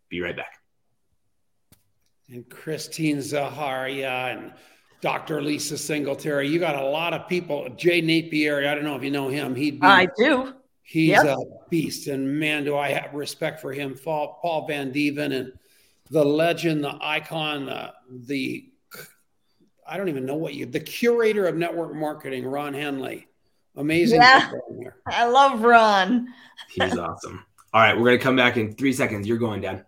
Be 0.09 0.21
right 0.21 0.35
back 0.35 0.60
and 2.31 2.49
christine 2.49 3.17
zaharia 3.17 4.33
and 4.33 4.53
Dr. 5.01 5.41
Lisa 5.41 5.79
Singletary. 5.79 6.47
You 6.47 6.59
got 6.59 6.75
a 6.75 6.85
lot 6.85 7.15
of 7.15 7.27
people. 7.27 7.67
Jay 7.75 8.01
Napier, 8.01 8.69
I 8.69 8.75
don't 8.75 8.83
know 8.83 8.95
if 8.95 9.03
you 9.03 9.09
know 9.09 9.29
him. 9.29 9.55
He 9.55 9.79
I 9.81 10.07
do 10.15 10.53
He's 10.91 11.11
yep. 11.11 11.25
a 11.25 11.37
beast, 11.69 12.07
and 12.07 12.37
man, 12.37 12.65
do 12.65 12.75
I 12.75 12.89
have 12.89 13.13
respect 13.13 13.61
for 13.61 13.71
him. 13.71 13.97
Paul, 13.97 14.39
Paul 14.41 14.67
Van 14.67 14.91
Deven 14.91 15.33
and 15.33 15.53
the 16.09 16.25
legend, 16.25 16.83
the 16.83 16.97
icon, 16.99 17.69
uh, 17.69 17.91
the 18.09 18.67
I 19.87 19.95
don't 19.95 20.09
even 20.09 20.25
know 20.25 20.35
what 20.35 20.53
you, 20.53 20.65
the 20.65 20.81
curator 20.81 21.47
of 21.47 21.55
network 21.55 21.95
marketing, 21.95 22.45
Ron 22.45 22.73
Henley. 22.73 23.29
Amazing. 23.77 24.21
Yeah, 24.21 24.51
I 25.07 25.27
love 25.27 25.61
Ron. 25.61 26.27
He's 26.69 26.97
awesome. 26.97 27.45
All 27.73 27.79
right, 27.79 27.97
we're 27.97 28.07
gonna 28.07 28.17
come 28.17 28.35
back 28.35 28.57
in 28.57 28.73
three 28.73 28.91
seconds. 28.91 29.25
You're 29.25 29.37
going, 29.37 29.61
Dad. 29.61 29.85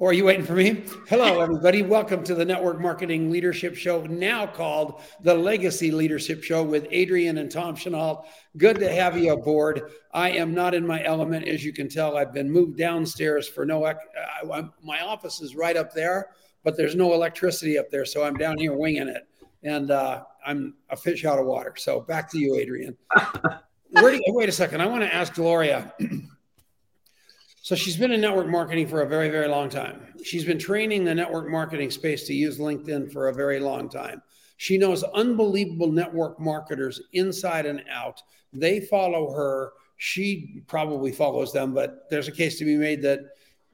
Or 0.00 0.10
are 0.10 0.12
you 0.12 0.26
waiting 0.26 0.46
for 0.46 0.54
me? 0.54 0.84
Hello, 1.08 1.40
everybody. 1.40 1.82
Welcome 1.82 2.22
to 2.22 2.34
the 2.36 2.44
Network 2.44 2.80
Marketing 2.80 3.32
Leadership 3.32 3.74
Show, 3.74 4.02
now 4.02 4.46
called 4.46 5.00
the 5.22 5.34
Legacy 5.34 5.90
Leadership 5.90 6.44
Show 6.44 6.62
with 6.62 6.86
Adrian 6.92 7.38
and 7.38 7.50
Tom 7.50 7.74
Chenault. 7.74 8.24
Good 8.56 8.78
to 8.78 8.88
have 8.92 9.18
you 9.18 9.32
aboard. 9.32 9.90
I 10.12 10.30
am 10.30 10.54
not 10.54 10.72
in 10.72 10.86
my 10.86 11.02
element, 11.02 11.48
as 11.48 11.64
you 11.64 11.72
can 11.72 11.88
tell. 11.88 12.16
I've 12.16 12.32
been 12.32 12.48
moved 12.48 12.78
downstairs 12.78 13.48
for 13.48 13.66
no. 13.66 13.82
Uh, 13.86 14.62
my 14.84 15.00
office 15.00 15.40
is 15.40 15.56
right 15.56 15.76
up 15.76 15.92
there, 15.92 16.28
but 16.62 16.76
there's 16.76 16.94
no 16.94 17.12
electricity 17.12 17.76
up 17.76 17.90
there, 17.90 18.04
so 18.04 18.22
I'm 18.22 18.36
down 18.36 18.56
here 18.56 18.76
winging 18.76 19.08
it, 19.08 19.26
and 19.64 19.90
uh, 19.90 20.22
I'm 20.46 20.74
a 20.90 20.96
fish 20.96 21.24
out 21.24 21.40
of 21.40 21.46
water. 21.46 21.74
So 21.76 22.02
back 22.02 22.30
to 22.30 22.38
you, 22.38 22.54
Adrian. 22.54 22.96
Where 23.90 24.12
do 24.12 24.20
you, 24.24 24.32
wait 24.32 24.48
a 24.48 24.52
second. 24.52 24.80
I 24.80 24.86
want 24.86 25.02
to 25.02 25.12
ask 25.12 25.34
Gloria. 25.34 25.92
So 27.68 27.74
she's 27.74 27.98
been 27.98 28.12
in 28.12 28.22
network 28.22 28.48
marketing 28.48 28.88
for 28.88 29.02
a 29.02 29.06
very, 29.06 29.28
very 29.28 29.46
long 29.46 29.68
time. 29.68 30.00
She's 30.24 30.42
been 30.46 30.58
training 30.58 31.04
the 31.04 31.14
network 31.14 31.50
marketing 31.50 31.90
space 31.90 32.26
to 32.26 32.32
use 32.32 32.58
LinkedIn 32.58 33.12
for 33.12 33.28
a 33.28 33.34
very 33.34 33.60
long 33.60 33.90
time. 33.90 34.22
She 34.56 34.78
knows 34.78 35.02
unbelievable 35.02 35.92
network 35.92 36.40
marketers 36.40 36.98
inside 37.12 37.66
and 37.66 37.84
out. 37.90 38.22
They 38.54 38.80
follow 38.80 39.30
her. 39.34 39.74
She 39.98 40.62
probably 40.66 41.12
follows 41.12 41.52
them, 41.52 41.74
but 41.74 42.08
there's 42.08 42.26
a 42.26 42.32
case 42.32 42.58
to 42.58 42.64
be 42.64 42.76
made 42.76 43.02
that 43.02 43.20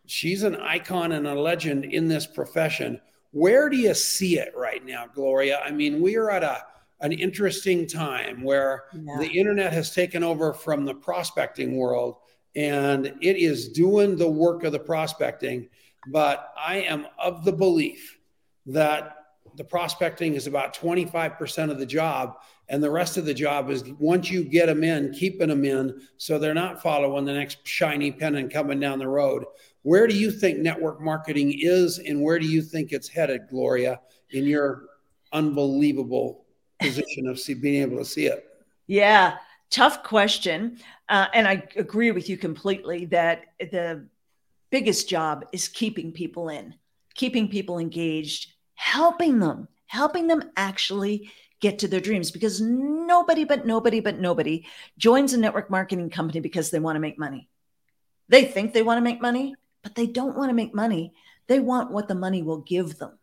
she's 0.07 0.43
an 0.43 0.57
icon 0.57 1.13
and 1.13 1.29
a 1.29 1.41
legend 1.41 1.85
in 1.85 2.09
this 2.09 2.27
profession. 2.27 3.01
Where 3.31 3.69
do 3.69 3.77
you 3.77 3.95
see 3.95 4.41
it 4.41 4.53
right 4.57 4.85
now, 4.85 5.07
Gloria? 5.07 5.61
I 5.65 5.71
mean, 5.71 6.01
we 6.01 6.17
are 6.17 6.33
at 6.33 6.43
a 6.43 6.65
an 7.01 7.13
interesting 7.13 7.87
time 7.87 8.43
where 8.43 8.87
yeah. 8.93 9.19
the 9.21 9.29
internet 9.29 9.73
has 9.73 9.95
taken 9.95 10.25
over 10.25 10.53
from 10.53 10.85
the 10.85 10.95
prospecting 10.95 11.77
world 11.77 12.17
and 12.57 13.07
it 13.07 13.37
is 13.37 13.69
doing 13.69 14.17
the 14.17 14.29
work 14.29 14.65
of 14.65 14.73
the 14.73 14.79
prospecting. 14.79 15.69
But 16.09 16.53
I 16.57 16.77
am 16.77 17.07
of 17.19 17.45
the 17.45 17.53
belief 17.53 18.19
that 18.67 19.17
the 19.57 19.65
prospecting 19.65 20.35
is 20.35 20.47
about 20.47 20.75
25% 20.75 21.71
of 21.71 21.79
the 21.79 21.87
job. 21.87 22.37
And 22.69 22.83
the 22.83 22.91
rest 22.91 23.17
of 23.17 23.25
the 23.25 23.35
job 23.35 23.71
is 23.71 23.85
once 23.99 24.31
you 24.31 24.43
get 24.43 24.67
them 24.67 24.83
in, 24.83 25.13
keeping 25.13 25.49
them 25.49 25.65
in 25.65 26.01
so 26.17 26.39
they're 26.39 26.55
not 26.55 26.83
following 26.83 27.25
the 27.25 27.35
next 27.35 27.67
shiny 27.67 28.11
pennant 28.11 28.53
coming 28.53 28.81
down 28.81 28.99
the 28.99 29.09
road. 29.09 29.45
Where 29.83 30.07
do 30.07 30.17
you 30.17 30.31
think 30.31 30.59
network 30.59 31.01
marketing 31.01 31.59
is, 31.61 31.99
and 31.99 32.23
where 32.23 32.39
do 32.39 32.47
you 32.47 32.63
think 32.63 32.93
it's 32.93 33.09
headed, 33.09 33.49
Gloria, 33.51 34.01
in 34.31 34.45
your 34.45 34.87
unbelievable 35.33 36.47
position 36.81 37.29
of 37.29 37.39
see, 37.39 37.55
being 37.55 37.83
able 37.83 37.99
to 37.99 38.05
see 38.05 38.27
it? 38.27 38.47
Yeah, 38.87 39.37
tough 39.75 40.05
question. 40.05 40.79
Uh, 41.09 41.27
and 41.35 41.49
I 41.49 41.65
agree 41.77 42.13
with 42.13 42.29
you 42.29 42.37
completely 42.37 43.07
that 43.07 43.47
the 43.59 44.07
biggest 44.71 45.09
job 45.09 45.47
is 45.53 45.69
keeping 45.69 46.13
people 46.13 46.49
in, 46.49 46.75
keeping 47.15 47.49
people 47.49 47.79
engaged, 47.79 48.53
helping 48.75 49.41
them, 49.41 49.67
helping 49.87 50.29
them 50.29 50.51
actually 50.57 51.33
get 51.61 51.81
to 51.81 51.89
their 51.89 52.01
dreams 52.01 52.31
because 52.31 52.61
nobody 52.61 53.45
but 53.45 53.67
nobody 53.67 54.01
but 54.01 54.21
nobody 54.21 54.65
joins 54.97 55.33
a 55.33 55.39
network 55.39 55.71
marketing 55.71 56.11
company 56.11 56.41
because 56.41 56.71
they 56.71 56.79
want 56.79 56.97
to 56.97 57.01
make 57.01 57.19
money. 57.19 57.49
They 58.29 58.45
think 58.45 58.73
they 58.73 58.83
want 58.83 58.99
to 58.99 59.03
make 59.03 59.21
money, 59.21 59.55
but 59.83 59.95
they 59.95 60.07
don't 60.07 60.37
want 60.37 60.51
to 60.51 60.55
make 60.55 60.75
money. 60.75 61.15
They 61.49 61.59
want 61.59 61.91
what 61.91 62.07
the 62.07 62.15
money 62.15 62.43
will 62.43 62.59
give 62.59 62.99
them. 62.99 63.19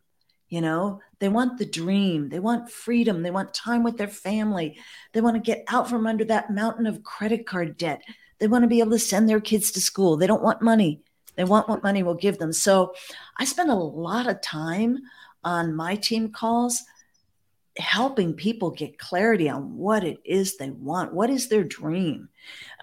You 0.52 0.60
know, 0.60 1.00
they 1.18 1.30
want 1.30 1.56
the 1.56 1.64
dream, 1.64 2.28
they 2.28 2.38
want 2.38 2.70
freedom, 2.70 3.22
they 3.22 3.30
want 3.30 3.54
time 3.54 3.82
with 3.82 3.96
their 3.96 4.06
family, 4.06 4.76
they 5.14 5.22
want 5.22 5.34
to 5.34 5.40
get 5.40 5.64
out 5.68 5.88
from 5.88 6.06
under 6.06 6.26
that 6.26 6.50
mountain 6.50 6.86
of 6.86 7.02
credit 7.02 7.46
card 7.46 7.78
debt. 7.78 8.02
They 8.38 8.48
want 8.48 8.62
to 8.62 8.68
be 8.68 8.80
able 8.80 8.90
to 8.90 8.98
send 8.98 9.30
their 9.30 9.40
kids 9.40 9.70
to 9.70 9.80
school. 9.80 10.18
They 10.18 10.26
don't 10.26 10.42
want 10.42 10.60
money, 10.60 11.00
they 11.36 11.44
want 11.44 11.70
what 11.70 11.82
money 11.82 12.02
will 12.02 12.16
give 12.16 12.36
them. 12.36 12.52
So 12.52 12.92
I 13.38 13.46
spend 13.46 13.70
a 13.70 13.74
lot 13.74 14.28
of 14.28 14.42
time 14.42 14.98
on 15.42 15.74
my 15.74 15.94
team 15.94 16.30
calls 16.30 16.82
helping 17.78 18.34
people 18.34 18.70
get 18.70 18.98
clarity 18.98 19.48
on 19.48 19.78
what 19.78 20.04
it 20.04 20.18
is 20.22 20.58
they 20.58 20.68
want. 20.68 21.14
What 21.14 21.30
is 21.30 21.48
their 21.48 21.64
dream? 21.64 22.28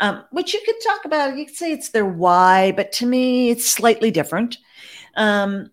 Um, 0.02 0.24
which 0.32 0.56
you 0.56 0.62
could 0.66 0.82
talk 0.84 1.06
about. 1.06 1.38
You 1.38 1.46
could 1.46 1.56
say 1.56 1.72
it's 1.72 1.90
their 1.90 2.08
why, 2.08 2.72
but 2.72 2.92
to 2.94 3.06
me, 3.06 3.52
it's 3.52 3.70
slightly 3.70 4.10
different. 4.10 4.58
Um, 5.16 5.70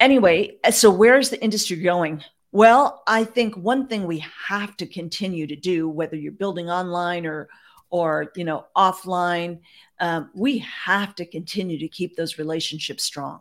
anyway, 0.00 0.56
so 0.70 0.90
where's 0.90 1.30
the 1.30 1.40
industry 1.42 1.76
going? 1.76 2.24
Well, 2.52 3.02
I 3.06 3.24
think 3.24 3.56
one 3.56 3.86
thing 3.86 4.06
we 4.06 4.24
have 4.48 4.76
to 4.78 4.86
continue 4.86 5.46
to 5.46 5.54
do, 5.54 5.88
whether 5.88 6.16
you're 6.16 6.32
building 6.32 6.68
online 6.68 7.26
or 7.26 7.48
or 7.90 8.32
you 8.36 8.44
know 8.44 8.66
offline, 8.76 9.60
um, 10.00 10.30
we 10.34 10.58
have 10.58 11.14
to 11.16 11.26
continue 11.26 11.78
to 11.78 11.88
keep 11.88 12.16
those 12.16 12.38
relationships 12.38 13.04
strong. 13.04 13.40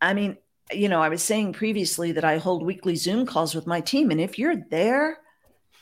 I 0.00 0.12
mean, 0.14 0.36
you 0.72 0.88
know, 0.88 1.00
I 1.00 1.08
was 1.08 1.22
saying 1.22 1.54
previously 1.54 2.12
that 2.12 2.24
I 2.24 2.38
hold 2.38 2.64
weekly 2.64 2.96
Zoom 2.96 3.24
calls 3.24 3.54
with 3.54 3.66
my 3.66 3.80
team, 3.80 4.10
and 4.10 4.20
if 4.20 4.38
you're 4.38 4.56
there 4.70 5.18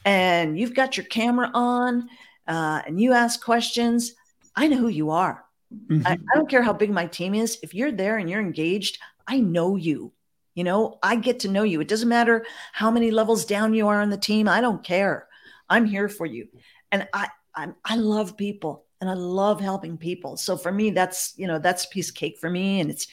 and 0.05 0.59
you've 0.59 0.74
got 0.74 0.96
your 0.96 1.07
camera 1.07 1.51
on 1.55 2.09
uh, 2.46 2.83
and 2.87 3.01
you 3.01 3.12
ask 3.12 3.42
questions, 3.42 4.14
I 4.55 4.68
know 4.68 4.79
who 4.79 4.88
you 4.88 5.11
are. 5.11 5.44
Mm-hmm. 5.72 6.07
I, 6.07 6.12
I 6.12 6.37
don't 6.37 6.50
care 6.50 6.62
how 6.62 6.72
big 6.72 6.90
my 6.90 7.07
team 7.07 7.35
is. 7.35 7.59
If 7.62 7.74
you're 7.74 7.92
there 7.92 8.18
and 8.18 8.28
you're 8.28 8.40
engaged, 8.40 8.98
I 9.26 9.40
know 9.40 9.76
you. 9.76 10.12
You 10.54 10.64
know, 10.64 10.98
I 11.02 11.16
get 11.16 11.40
to 11.40 11.48
know 11.48 11.62
you. 11.62 11.81
It 11.81 11.88
doesn't 11.88 12.09
matter 12.09 12.44
how 12.72 12.90
many 12.90 13.11
levels 13.11 13.44
down 13.44 13.74
you 13.74 13.87
are 13.88 14.00
on 14.00 14.11
the 14.11 14.16
team. 14.16 14.48
I 14.48 14.61
don't 14.61 14.83
care. 14.83 15.28
I'm 15.68 15.85
here 15.85 16.09
for 16.09 16.26
you. 16.26 16.48
And 16.90 17.07
I 17.12 17.28
I'm, 17.59 17.74
I 17.85 17.96
love 17.96 18.37
people 18.37 18.85
and 19.00 19.11
I 19.11 19.14
love 19.14 19.61
helping 19.61 19.98
people. 19.98 20.37
So 20.37 20.57
for 20.57 20.70
me, 20.70 20.90
that's, 20.90 21.35
you 21.37 21.46
know, 21.46 21.59
that's 21.59 21.85
a 21.85 21.88
piece 21.88 22.09
of 22.09 22.14
cake 22.14 22.38
for 22.38 22.48
me. 22.48 22.81
And 22.81 22.88
it's 22.88 23.09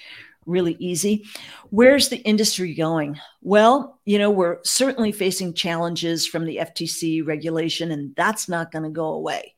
really 0.45 0.75
easy. 0.79 1.25
Where's 1.71 2.09
the 2.09 2.17
industry 2.17 2.75
going? 2.75 3.19
Well, 3.41 3.99
you 4.05 4.19
know, 4.19 4.29
we're 4.29 4.59
certainly 4.63 5.11
facing 5.11 5.55
challenges 5.55 6.27
from 6.27 6.45
the 6.45 6.57
FTC 6.57 7.25
regulation, 7.25 7.91
and 7.91 8.15
that's 8.15 8.47
not 8.47 8.71
going 8.71 8.83
to 8.83 8.91
go 8.91 9.07
away. 9.07 9.54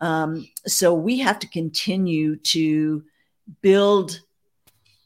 Um, 0.00 0.48
so 0.66 0.94
we 0.94 1.18
have 1.18 1.38
to 1.40 1.48
continue 1.48 2.36
to 2.36 3.04
build 3.60 4.20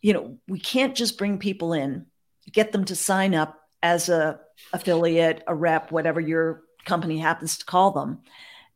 you 0.05 0.13
know, 0.13 0.37
we 0.47 0.59
can't 0.59 0.95
just 0.95 1.17
bring 1.17 1.39
people 1.39 1.73
in, 1.73 2.05
get 2.53 2.73
them 2.73 2.85
to 2.85 2.95
sign 2.95 3.35
up 3.35 3.59
as 3.83 4.11
a 4.11 4.39
affiliate, 4.75 5.43
a 5.47 5.55
rep, 5.55 5.91
whatever 5.91 6.21
your 6.21 6.61
company 6.85 7.17
happens 7.17 7.57
to 7.57 7.65
call 7.65 7.91
them, 7.91 8.19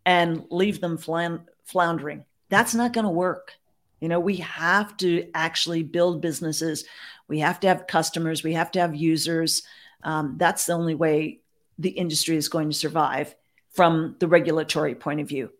and 0.07 0.46
leave 0.50 0.81
them 0.81 0.96
floundering. 0.96 2.24
That's 2.48 2.74
not 2.74 2.94
going 2.94 3.04
to 3.04 3.11
work. 3.11 3.52
You 4.00 4.09
know, 4.09 4.20
we 4.20 4.37
have 4.37 4.96
to 4.98 5.28
actually 5.35 5.83
build 5.83 6.22
businesses. 6.22 6.87
We 7.28 7.40
have 7.40 7.61
to 7.61 7.68
have 7.68 7.87
customers. 7.87 8.42
We 8.42 8.54
have 8.54 8.70
to 8.70 8.81
have 8.81 8.94
users. 8.94 9.64
Um, 10.04 10.37
that's 10.38 10.64
the 10.64 10.72
only 10.72 10.94
way 10.94 11.40
the 11.78 11.90
industry 11.90 12.38
is 12.38 12.48
going 12.48 12.70
to 12.70 12.74
survive 12.74 13.35
from 13.72 14.16
the 14.18 14.28
regulatory 14.28 14.94
point 14.94 15.20
of 15.20 15.28
view. 15.28 15.50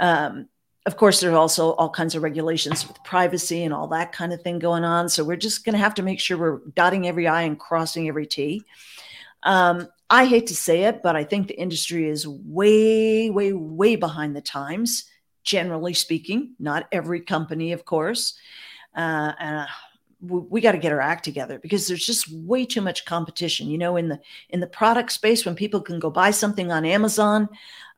Um, 0.00 0.48
of 0.86 0.96
course, 0.96 1.20
there's 1.20 1.34
also 1.34 1.72
all 1.72 1.90
kinds 1.90 2.14
of 2.14 2.22
regulations 2.22 2.86
with 2.86 3.02
privacy 3.02 3.64
and 3.64 3.74
all 3.74 3.88
that 3.88 4.12
kind 4.12 4.32
of 4.32 4.40
thing 4.42 4.60
going 4.60 4.84
on. 4.84 5.08
So 5.08 5.24
we're 5.24 5.36
just 5.36 5.64
going 5.64 5.72
to 5.72 5.80
have 5.80 5.94
to 5.94 6.02
make 6.02 6.20
sure 6.20 6.38
we're 6.38 6.60
dotting 6.74 7.08
every 7.08 7.26
I 7.26 7.42
and 7.42 7.58
crossing 7.58 8.06
every 8.06 8.26
T. 8.26 8.62
Um, 9.42 9.88
I 10.08 10.26
hate 10.26 10.46
to 10.48 10.56
say 10.56 10.84
it, 10.84 11.02
but 11.02 11.16
I 11.16 11.24
think 11.24 11.48
the 11.48 11.58
industry 11.58 12.08
is 12.08 12.26
way, 12.28 13.30
way, 13.30 13.52
way 13.52 13.96
behind 13.96 14.36
the 14.36 14.40
times, 14.40 15.04
generally 15.42 15.92
speaking. 15.92 16.54
Not 16.60 16.86
every 16.92 17.20
company, 17.20 17.72
of 17.72 17.84
course. 17.84 18.38
Uh, 18.94 19.32
uh, 19.40 19.66
we, 20.20 20.38
we 20.38 20.60
got 20.60 20.72
to 20.72 20.78
get 20.78 20.92
our 20.92 21.00
act 21.00 21.24
together 21.24 21.58
because 21.58 21.88
there's 21.88 22.06
just 22.06 22.30
way 22.32 22.64
too 22.64 22.80
much 22.80 23.04
competition. 23.04 23.68
You 23.68 23.78
know, 23.78 23.96
in 23.96 24.08
the 24.08 24.20
in 24.50 24.60
the 24.60 24.66
product 24.68 25.10
space, 25.10 25.44
when 25.44 25.56
people 25.56 25.80
can 25.80 25.98
go 25.98 26.10
buy 26.10 26.30
something 26.30 26.70
on 26.70 26.84
Amazon 26.84 27.48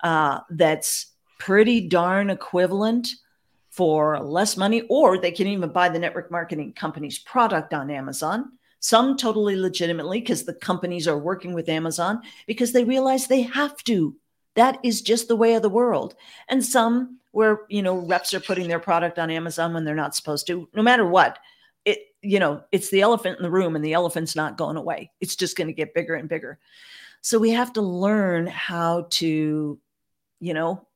uh, 0.02 0.40
that's 0.48 1.06
pretty 1.38 1.88
darn 1.88 2.30
equivalent 2.30 3.08
for 3.70 4.18
less 4.20 4.56
money, 4.56 4.82
or 4.88 5.18
they 5.18 5.30
can 5.30 5.46
even 5.46 5.70
buy 5.70 5.88
the 5.88 5.98
network 5.98 6.30
marketing 6.30 6.72
company's 6.72 7.18
product 7.18 7.72
on 7.72 7.90
Amazon. 7.90 8.52
Some 8.80 9.16
totally 9.16 9.56
legitimately 9.56 10.20
because 10.20 10.44
the 10.44 10.54
companies 10.54 11.08
are 11.08 11.18
working 11.18 11.52
with 11.52 11.68
Amazon 11.68 12.22
because 12.46 12.72
they 12.72 12.84
realize 12.84 13.26
they 13.26 13.42
have 13.42 13.82
to. 13.84 14.16
That 14.54 14.78
is 14.82 15.02
just 15.02 15.28
the 15.28 15.36
way 15.36 15.54
of 15.54 15.62
the 15.62 15.68
world. 15.68 16.14
And 16.48 16.64
some 16.64 17.18
where, 17.32 17.60
you 17.68 17.82
know, 17.82 17.98
reps 17.98 18.34
are 18.34 18.40
putting 18.40 18.68
their 18.68 18.80
product 18.80 19.18
on 19.18 19.30
Amazon 19.30 19.74
when 19.74 19.84
they're 19.84 19.94
not 19.94 20.14
supposed 20.14 20.46
to. 20.48 20.68
No 20.74 20.82
matter 20.82 21.06
what, 21.06 21.38
it 21.84 22.14
you 22.22 22.38
know 22.38 22.62
it's 22.72 22.90
the 22.90 23.00
elephant 23.00 23.38
in 23.38 23.42
the 23.42 23.50
room 23.50 23.74
and 23.74 23.84
the 23.84 23.94
elephant's 23.94 24.36
not 24.36 24.58
going 24.58 24.76
away 24.76 25.10
it's 25.20 25.36
just 25.36 25.56
going 25.56 25.66
to 25.66 25.72
get 25.72 25.94
bigger 25.94 26.14
and 26.14 26.28
bigger 26.28 26.58
so 27.20 27.38
we 27.38 27.50
have 27.50 27.72
to 27.72 27.80
learn 27.80 28.46
how 28.46 29.06
to 29.10 29.78
you 30.40 30.54
know 30.54 30.86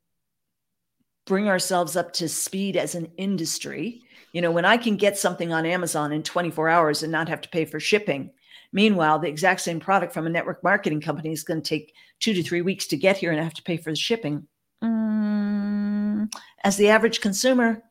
bring 1.27 1.49
ourselves 1.49 1.97
up 1.97 2.13
to 2.13 2.29
speed 2.29 2.77
as 2.77 2.95
an 2.95 3.11
industry. 3.17 4.03
You 4.33 4.41
know 4.41 4.51
when 4.51 4.65
i 4.65 4.79
can 4.79 4.97
get 4.97 5.19
something 5.19 5.53
on 5.53 5.67
amazon 5.67 6.11
in 6.11 6.23
24 6.23 6.71
hours 6.71 7.03
and 7.03 7.13
not 7.13 7.29
have 7.29 7.43
to 7.43 7.51
pay 7.51 7.67
for 7.67 7.79
shipping 7.79 8.31
meanwhile 8.73 9.19
the 9.19 9.29
exact 9.29 9.61
same 9.61 9.79
product 9.79 10.15
from 10.15 10.27
a 10.27 10.31
network 10.31 10.65
marketing 10.65 11.03
company 11.03 11.33
is 11.33 11.45
going 11.45 11.61
to 11.61 11.69
take 11.69 11.93
two 12.19 12.33
to 12.33 12.43
three 12.43 12.63
weeks 12.63 12.87
to 12.87 12.97
get 12.97 13.19
here 13.19 13.31
and 13.31 13.39
I 13.39 13.45
have 13.45 13.53
to 13.53 13.63
pay 13.63 13.77
for 13.77 13.91
the 13.91 13.97
shipping. 13.97 14.47
Mm, 14.83 16.33
as 16.65 16.79
the 16.79 16.89
average 16.89 17.21
consumer 17.21 17.83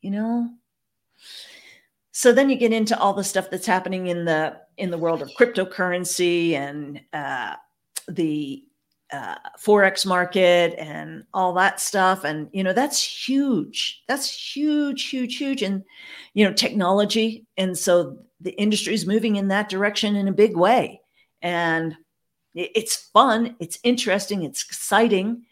you 0.00 0.10
know? 0.10 0.50
So 2.12 2.32
then 2.32 2.50
you 2.50 2.56
get 2.56 2.72
into 2.72 2.98
all 2.98 3.14
the 3.14 3.24
stuff 3.24 3.50
that's 3.50 3.66
happening 3.66 4.08
in 4.08 4.24
the 4.24 4.58
in 4.76 4.90
the 4.90 4.98
world 4.98 5.22
of 5.22 5.30
cryptocurrency 5.38 6.52
and 6.52 7.00
uh, 7.12 7.54
the 8.08 8.64
uh, 9.12 9.36
forex 9.58 10.06
market 10.06 10.74
and 10.78 11.24
all 11.34 11.52
that 11.54 11.80
stuff 11.80 12.24
and 12.24 12.48
you 12.52 12.62
know 12.62 12.72
that's 12.72 13.02
huge 13.02 14.02
that's 14.06 14.54
huge 14.54 15.08
huge 15.08 15.36
huge 15.36 15.62
and 15.62 15.84
you 16.34 16.44
know 16.44 16.52
technology 16.52 17.46
and 17.56 17.76
so 17.76 18.18
the 18.40 18.52
industry 18.52 18.94
is 18.94 19.06
moving 19.06 19.36
in 19.36 19.48
that 19.48 19.68
direction 19.68 20.16
in 20.16 20.28
a 20.28 20.32
big 20.32 20.56
way 20.56 21.00
and 21.42 21.96
it's 22.54 22.96
fun 22.96 23.56
it's 23.58 23.78
interesting 23.82 24.42
it's 24.42 24.64
exciting 24.64 25.44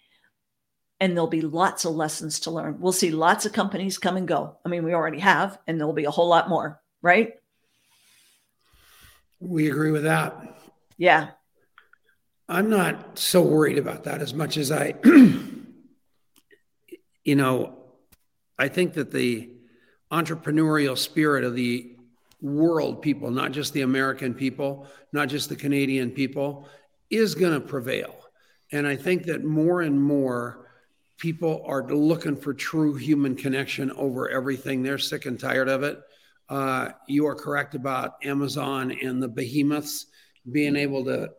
and 1.01 1.13
there'll 1.13 1.29
be 1.29 1.43
lots 1.43 1.85
of 1.85 1.95
lessons 1.95 2.41
to 2.41 2.51
learn. 2.51 2.81
We'll 2.81 2.93
see 2.93 3.11
lots 3.11 3.47
of 3.47 3.53
companies 3.53 3.99
come 3.99 4.17
and 4.17 4.27
go. 4.27 4.57
I 4.65 4.69
mean, 4.69 4.85
we 4.85 4.95
already 4.95 5.21
have, 5.21 5.59
and 5.67 5.79
there'll 5.79 5.93
be 5.93 6.07
a 6.07 6.11
whole 6.11 6.29
lot 6.29 6.49
more, 6.49 6.81
right? 7.03 7.35
We 9.41 9.71
agree 9.71 9.93
with 9.93 10.03
that. 10.05 10.59
Yeah. 10.97 11.31
I'm 12.49 12.71
not 12.71 13.19
so 13.19 13.43
worried 13.43 13.77
about 13.77 14.05
that 14.05 14.23
as 14.23 14.33
much 14.33 14.57
as 14.57 14.73
I, 14.73 14.95
you 17.25 17.37
know, 17.37 17.75
I 18.59 18.69
think 18.69 18.95
that 18.95 19.13
the 19.13 19.51
entrepreneurial 20.11 20.97
spirit 20.97 21.45
of 21.45 21.55
the 21.55 21.95
world 22.41 23.03
people, 23.03 23.31
not 23.31 23.53
just 23.53 23.75
the 23.75 23.83
American 23.83 24.33
people, 24.33 24.87
not 25.13 25.29
just 25.29 25.51
the 25.51 25.57
Canadian 25.57 26.11
people, 26.11 26.67
is 27.11 27.35
going 27.35 27.53
to 27.53 27.61
prevail. 27.61 28.15
And 28.73 28.87
I 28.87 28.97
think 28.97 29.25
that 29.25 29.45
more 29.45 29.83
and 29.83 30.01
more, 30.01 30.71
people 31.19 31.63
are 31.67 31.83
looking 31.87 32.37
for 32.37 32.55
true 32.55 32.95
human 32.95 33.35
connection 33.35 33.91
over 33.93 34.31
everything. 34.31 34.83
They're 34.83 34.99
sick 34.99 35.27
and 35.27 35.39
tired 35.39 35.69
of 35.69 35.83
it. 35.83 36.01
Uh, 36.49 36.91
you 37.07 37.27
are 37.27 37.35
correct 37.35 37.75
about 37.75 38.25
Amazon 38.25 38.93
and 39.03 39.23
the 39.23 39.29
behemoths 39.29 40.07
being 40.51 40.77
able 40.77 41.05
to 41.05 41.31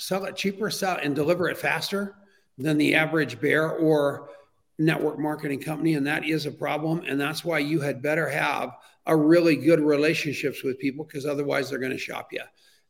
sell 0.00 0.24
it 0.24 0.36
cheaper, 0.36 0.70
sell 0.70 0.98
and 1.02 1.14
deliver 1.14 1.48
it 1.48 1.58
faster 1.58 2.14
than 2.58 2.78
the 2.78 2.94
average 2.94 3.40
bear 3.40 3.70
or 3.70 4.30
network 4.78 5.18
marketing 5.18 5.60
company, 5.60 5.94
and 5.94 6.06
that 6.06 6.24
is 6.24 6.46
a 6.46 6.50
problem. 6.50 7.02
And 7.06 7.20
that's 7.20 7.44
why 7.44 7.58
you 7.58 7.80
had 7.80 8.02
better 8.02 8.28
have 8.28 8.76
a 9.06 9.16
really 9.16 9.56
good 9.56 9.80
relationships 9.80 10.62
with 10.62 10.78
people 10.78 11.04
because 11.04 11.26
otherwise 11.26 11.68
they're 11.68 11.78
going 11.78 11.92
to 11.92 11.98
shop 11.98 12.32
you. 12.32 12.42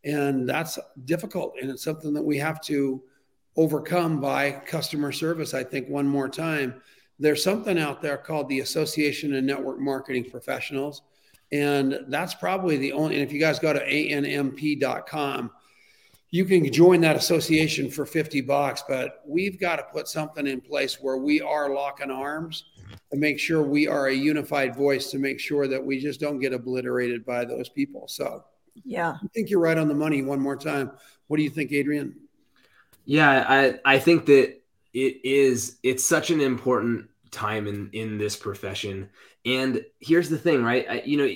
And 0.04 0.48
that's 0.48 0.78
difficult, 1.04 1.54
and 1.60 1.70
it's 1.70 1.84
something 1.84 2.14
that 2.14 2.22
we 2.22 2.38
have 2.38 2.60
to 2.62 3.02
overcome 3.56 4.20
by 4.20 4.52
customer 4.52 5.12
service. 5.12 5.52
I 5.52 5.64
think 5.64 5.88
one 5.88 6.06
more 6.06 6.28
time, 6.28 6.80
there's 7.18 7.42
something 7.42 7.78
out 7.78 8.00
there 8.00 8.16
called 8.16 8.48
the 8.48 8.60
Association 8.60 9.34
of 9.34 9.44
Network 9.44 9.78
Marketing 9.78 10.24
Professionals. 10.30 11.02
And 11.52 11.98
that's 12.08 12.34
probably 12.34 12.76
the 12.76 12.92
only, 12.92 13.16
and 13.16 13.24
if 13.24 13.32
you 13.32 13.40
guys 13.40 13.58
go 13.58 13.72
to 13.72 13.84
anmp.com, 13.84 15.50
you 16.30 16.44
can 16.44 16.70
join 16.72 17.00
that 17.00 17.16
association 17.16 17.90
for 17.90 18.06
50 18.06 18.40
bucks, 18.42 18.84
but 18.88 19.22
we've 19.26 19.58
got 19.58 19.76
to 19.76 19.82
put 19.92 20.08
something 20.08 20.46
in 20.46 20.60
place 20.60 21.00
where 21.00 21.16
we 21.16 21.40
are 21.40 21.74
locking 21.74 22.10
arms 22.10 22.64
and 23.10 23.20
make 23.20 23.38
sure 23.38 23.62
we 23.62 23.88
are 23.88 24.06
a 24.06 24.14
unified 24.14 24.76
voice 24.76 25.10
to 25.10 25.18
make 25.18 25.40
sure 25.40 25.66
that 25.66 25.84
we 25.84 25.98
just 25.98 26.20
don't 26.20 26.38
get 26.38 26.52
obliterated 26.52 27.24
by 27.24 27.44
those 27.44 27.68
people. 27.68 28.06
So, 28.06 28.44
yeah, 28.84 29.16
I 29.22 29.26
think 29.34 29.50
you're 29.50 29.60
right 29.60 29.76
on 29.76 29.88
the 29.88 29.94
money 29.94 30.22
one 30.22 30.40
more 30.40 30.56
time. 30.56 30.92
What 31.26 31.38
do 31.38 31.42
you 31.42 31.50
think, 31.50 31.72
Adrian? 31.72 32.14
Yeah, 33.04 33.44
I 33.48 33.80
I 33.84 33.98
think 33.98 34.26
that 34.26 34.60
it 34.94 35.20
is 35.24 35.78
it's 35.82 36.04
such 36.04 36.30
an 36.30 36.40
important 36.40 37.08
time 37.32 37.66
in 37.66 37.90
in 37.92 38.18
this 38.18 38.36
profession. 38.36 39.10
And 39.44 39.84
here's 39.98 40.28
the 40.28 40.38
thing, 40.38 40.62
right? 40.62 40.86
I, 40.88 41.02
you 41.04 41.16
know, 41.16 41.28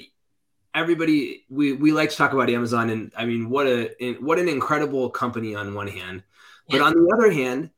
everybody 0.75 1.45
we 1.49 1.73
we 1.73 1.93
like 1.93 2.11
to 2.11 2.17
talk 2.17 2.33
about 2.33 2.51
Amazon 2.51 2.91
and 2.91 3.13
I 3.17 3.25
mean 3.25 3.49
what 3.49 3.67
a 3.67 4.17
what 4.21 4.39
an 4.39 4.49
incredible 4.49 5.11
company 5.11 5.55
on 5.55 5.75
one 5.75 5.89
hand. 5.89 6.23
But 6.69 6.81
on 6.81 6.93
the 6.95 7.15
other 7.15 7.31
hand, 7.31 7.71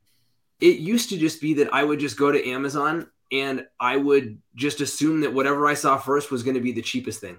it 0.60 0.78
used 0.78 1.10
to 1.10 1.18
just 1.18 1.40
be 1.40 1.54
that 1.54 1.74
I 1.74 1.82
would 1.82 1.98
just 1.98 2.16
go 2.16 2.30
to 2.30 2.48
Amazon 2.48 3.08
and 3.32 3.66
I 3.80 3.96
would 3.96 4.40
just 4.54 4.80
assume 4.80 5.22
that 5.22 5.34
whatever 5.34 5.66
I 5.66 5.74
saw 5.74 5.98
first 5.98 6.30
was 6.30 6.44
going 6.44 6.54
to 6.54 6.60
be 6.60 6.70
the 6.70 6.82
cheapest 6.82 7.20
thing. 7.20 7.38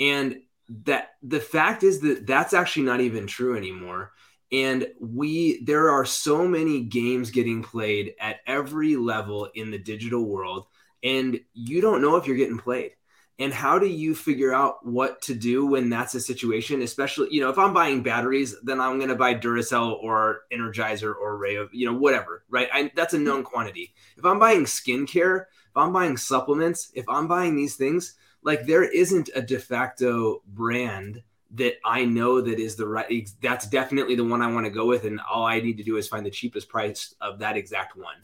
And 0.00 0.40
that 0.84 1.10
the 1.22 1.40
fact 1.40 1.82
is 1.82 2.00
that 2.00 2.26
that's 2.26 2.54
actually 2.54 2.84
not 2.84 3.00
even 3.00 3.26
true 3.26 3.56
anymore 3.56 4.12
and 4.52 4.86
we 5.00 5.62
there 5.64 5.90
are 5.90 6.04
so 6.04 6.46
many 6.46 6.80
games 6.80 7.30
getting 7.30 7.62
played 7.62 8.14
at 8.20 8.40
every 8.46 8.96
level 8.96 9.48
in 9.54 9.70
the 9.70 9.78
digital 9.78 10.24
world 10.24 10.66
and 11.02 11.40
you 11.54 11.80
don't 11.80 12.02
know 12.02 12.16
if 12.16 12.26
you're 12.26 12.36
getting 12.36 12.58
played 12.58 12.92
and 13.40 13.52
how 13.52 13.78
do 13.78 13.86
you 13.86 14.14
figure 14.14 14.52
out 14.52 14.86
what 14.86 15.20
to 15.22 15.34
do 15.34 15.66
when 15.66 15.88
that's 15.88 16.14
a 16.14 16.20
situation? 16.20 16.82
Especially 16.82 17.28
you 17.32 17.40
know 17.40 17.50
if 17.50 17.58
i'm 17.58 17.72
buying 17.72 18.02
batteries 18.02 18.54
then 18.62 18.80
i'm 18.80 18.98
going 18.98 19.08
to 19.08 19.16
buy 19.16 19.34
duracell 19.34 20.00
or 20.02 20.42
energizer 20.52 21.14
or 21.14 21.38
Rayovac 21.38 21.70
you 21.72 21.86
know 21.86 21.96
whatever 21.96 22.44
right? 22.48 22.68
I, 22.72 22.92
that's 22.94 23.14
a 23.14 23.18
hmm. 23.18 23.24
known 23.24 23.42
quantity. 23.42 23.94
If 24.16 24.24
i'm 24.24 24.38
buying 24.38 24.64
skincare 24.64 25.46
if 25.70 25.76
i'm 25.76 25.92
buying 25.92 26.16
supplements 26.16 26.92
if 26.94 27.08
i'm 27.08 27.26
buying 27.26 27.56
these 27.56 27.76
things 27.76 28.14
like 28.42 28.66
there 28.66 28.84
isn't 28.84 29.30
a 29.34 29.42
de 29.42 29.58
facto 29.58 30.42
brand 30.46 31.22
that 31.52 31.74
I 31.84 32.04
know 32.04 32.40
that 32.40 32.58
is 32.58 32.76
the 32.76 32.86
right 32.86 33.28
that's 33.40 33.66
definitely 33.66 34.14
the 34.14 34.24
one 34.24 34.40
I 34.40 34.52
want 34.52 34.66
to 34.66 34.70
go 34.70 34.86
with 34.86 35.04
and 35.04 35.20
all 35.20 35.44
I 35.44 35.60
need 35.60 35.78
to 35.78 35.82
do 35.82 35.96
is 35.96 36.08
find 36.08 36.24
the 36.24 36.30
cheapest 36.30 36.68
price 36.68 37.14
of 37.20 37.40
that 37.40 37.56
exact 37.56 37.96
one. 37.96 38.16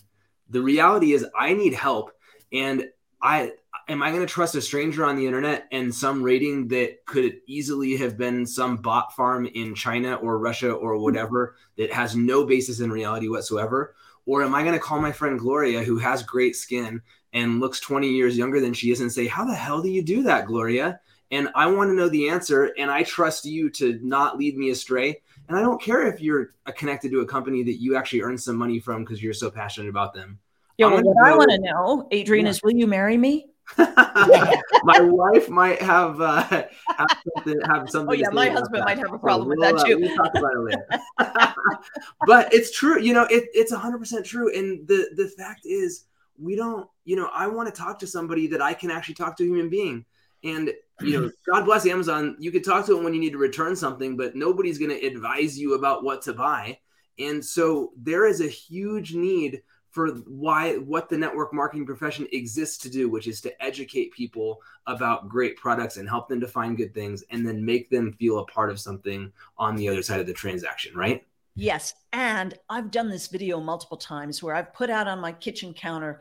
The 0.49 0.63
reality 0.63 1.13
is 1.13 1.27
I 1.37 1.53
need 1.53 1.75
help 1.75 2.13
and 2.53 2.89
I 3.21 3.53
am 3.89 4.03
I 4.03 4.11
going 4.11 4.21
to 4.21 4.33
trust 4.33 4.55
a 4.55 4.61
stranger 4.61 5.05
on 5.05 5.17
the 5.17 5.27
internet 5.27 5.67
and 5.71 5.95
some 5.95 6.23
rating 6.23 6.69
that 6.69 7.05
could 7.07 7.41
easily 7.47 7.97
have 7.97 8.17
been 8.17 8.47
some 8.47 8.77
bot 8.79 9.15
farm 9.15 9.47
in 9.47 9.75
China 9.75 10.15
or 10.15 10.39
Russia 10.39 10.73
or 10.73 10.97
hmm. 10.97 11.03
whatever 11.03 11.57
that 11.77 11.93
has 11.93 12.17
no 12.17 12.45
basis 12.45 12.81
in 12.81 12.91
reality 12.91 13.29
whatsoever 13.29 13.95
or 14.27 14.43
am 14.43 14.55
I 14.55 14.63
going 14.63 14.75
to 14.75 14.81
call 14.81 15.01
my 15.01 15.13
friend 15.13 15.39
Gloria 15.39 15.85
who 15.85 15.99
has 15.99 16.23
great 16.23 16.57
skin 16.57 17.01
and 17.33 17.61
looks 17.61 17.81
20 17.81 18.09
years 18.09 18.37
younger 18.37 18.61
than 18.61 18.75
she 18.75 18.91
is 18.91 19.01
and 19.01 19.13
say 19.13 19.27
how 19.27 19.45
the 19.45 19.55
hell 19.55 19.83
do 19.83 19.89
you 19.89 20.03
do 20.03 20.23
that 20.25 20.47
Gloria? 20.47 21.01
and 21.31 21.49
I 21.55 21.67
want 21.67 21.91
to 21.91 21.95
know 21.95 22.09
the 22.09 22.29
answer 22.29 22.73
and 22.79 22.91
I 22.91 23.03
trust 23.03 23.45
you 23.45 23.69
to 23.71 23.99
not 24.03 24.39
lead 24.39 24.57
me 24.57 24.71
astray. 24.71 25.21
And 25.49 25.57
I 25.57 25.61
don't 25.61 25.81
care 25.81 26.07
if 26.07 26.21
you're 26.21 26.51
connected 26.77 27.11
to 27.13 27.21
a 27.21 27.27
company 27.27 27.63
that 27.65 27.81
you 27.81 27.97
actually 27.97 28.23
earn 28.23 28.39
some 28.39 28.57
money 28.57 28.79
from 28.79 29.05
because 29.05 29.23
you're 29.23 29.33
so 29.33 29.51
passionate 29.51 29.89
about 29.89 30.15
them. 30.15 30.39
Yeah, 30.79 30.87
well, 30.87 31.03
what 31.03 31.27
I 31.27 31.37
want 31.37 31.51
to 31.51 31.59
know, 31.59 32.09
Adrian, 32.11 32.47
yeah. 32.47 32.51
is 32.51 32.63
will 32.63 32.73
you 32.73 32.87
marry 32.87 33.17
me? 33.17 33.47
my 33.79 35.01
wife 35.01 35.49
might 35.49 35.83
have 35.83 36.21
uh, 36.21 36.43
have 36.43 37.17
something. 37.35 37.61
Have 37.65 37.91
something 37.91 38.11
oh 38.11 38.13
yeah, 38.13 38.29
my 38.31 38.49
husband 38.49 38.85
might 38.85 38.99
have 38.99 39.13
a 39.13 39.19
problem 39.19 39.49
we'll, 39.49 39.59
with 39.59 39.81
that 39.81 39.87
too. 39.87 39.97
Uh, 39.97 39.99
we'll 40.01 40.17
talk 40.17 40.35
about 40.37 40.53
it 40.55 40.61
later. 40.61 41.55
but 42.27 42.53
it's 42.55 42.71
true, 42.71 43.01
you 43.01 43.13
know. 43.13 43.25
It, 43.25 43.49
it's 43.53 43.73
hundred 43.73 43.99
percent 43.99 44.25
true, 44.25 44.57
and 44.57 44.87
the 44.87 45.11
the 45.17 45.29
fact 45.37 45.63
is, 45.65 46.05
we 46.39 46.55
don't. 46.55 46.89
You 47.05 47.17
know, 47.17 47.29
I 47.35 47.49
want 47.49 47.73
to 47.73 47.81
talk 47.81 47.99
to 48.01 48.07
somebody 48.07 48.47
that 48.49 48.63
I 48.63 48.73
can 48.73 48.91
actually 48.91 49.15
talk 49.15 49.37
to 49.39 49.45
a 49.45 49.47
human 49.47 49.69
being. 49.69 50.05
And 50.45 50.73
you 51.01 51.21
know, 51.21 51.31
God 51.53 51.65
bless 51.65 51.87
Amazon. 51.87 52.37
You 52.39 52.53
can 52.53 52.63
talk 52.63 52.87
to 52.87 52.95
them 52.95 53.05
when 53.05 53.15
you 53.15 53.21
need 53.21 53.33
to 53.33 53.39
return 53.39 53.75
something, 53.75 54.17
but 54.17 54.37
nobody's 54.37 54.79
going 54.79 54.91
to 54.91 55.07
advise 55.07 55.59
you 55.59 55.75
about 55.75 56.05
what 56.05 56.23
to 56.23 56.33
buy. 56.33 56.79
And 57.19 57.45
so 57.45 57.93
there 57.97 58.27
is 58.27 58.41
a 58.41 58.49
huge 58.49 59.15
need 59.15 59.63
for 59.97 60.11
why 60.27 60.75
what 60.77 61.09
the 61.09 61.17
network 61.17 61.55
marketing 61.55 61.87
profession 61.87 62.29
exists 62.31 62.77
to 62.77 62.91
do, 62.91 63.09
which 63.09 63.27
is 63.27 63.41
to 63.41 63.65
educate 63.65 64.13
people 64.13 64.61
about 64.87 65.27
great 65.27 65.57
products 65.57 65.97
and 65.97 66.07
help 66.07 66.29
them 66.29 66.39
to 66.39 66.47
find 66.47 66.77
good 66.77 66.93
things 66.93 67.25
and 67.31 67.49
then 67.49 67.65
make 67.65 67.89
them 67.89 68.13
feel 68.13 68.41
a 68.41 68.45
part 68.45 68.69
of 68.69 68.79
something 68.79 69.33
on 69.57 69.75
the 69.75 69.89
other 69.89 70.03
side 70.03 70.21
of 70.21 70.27
the 70.27 70.35
transaction, 70.35 70.95
right? 70.95 71.25
Yes. 71.55 71.95
And 72.13 72.59
I've 72.69 72.91
done 72.91 73.09
this 73.09 73.29
video 73.29 73.59
multiple 73.59 73.97
times 73.97 74.43
where 74.43 74.55
I've 74.55 74.75
put 74.75 74.91
out 74.91 75.09
on 75.09 75.19
my 75.19 75.33
kitchen 75.33 75.73
counter 75.73 76.21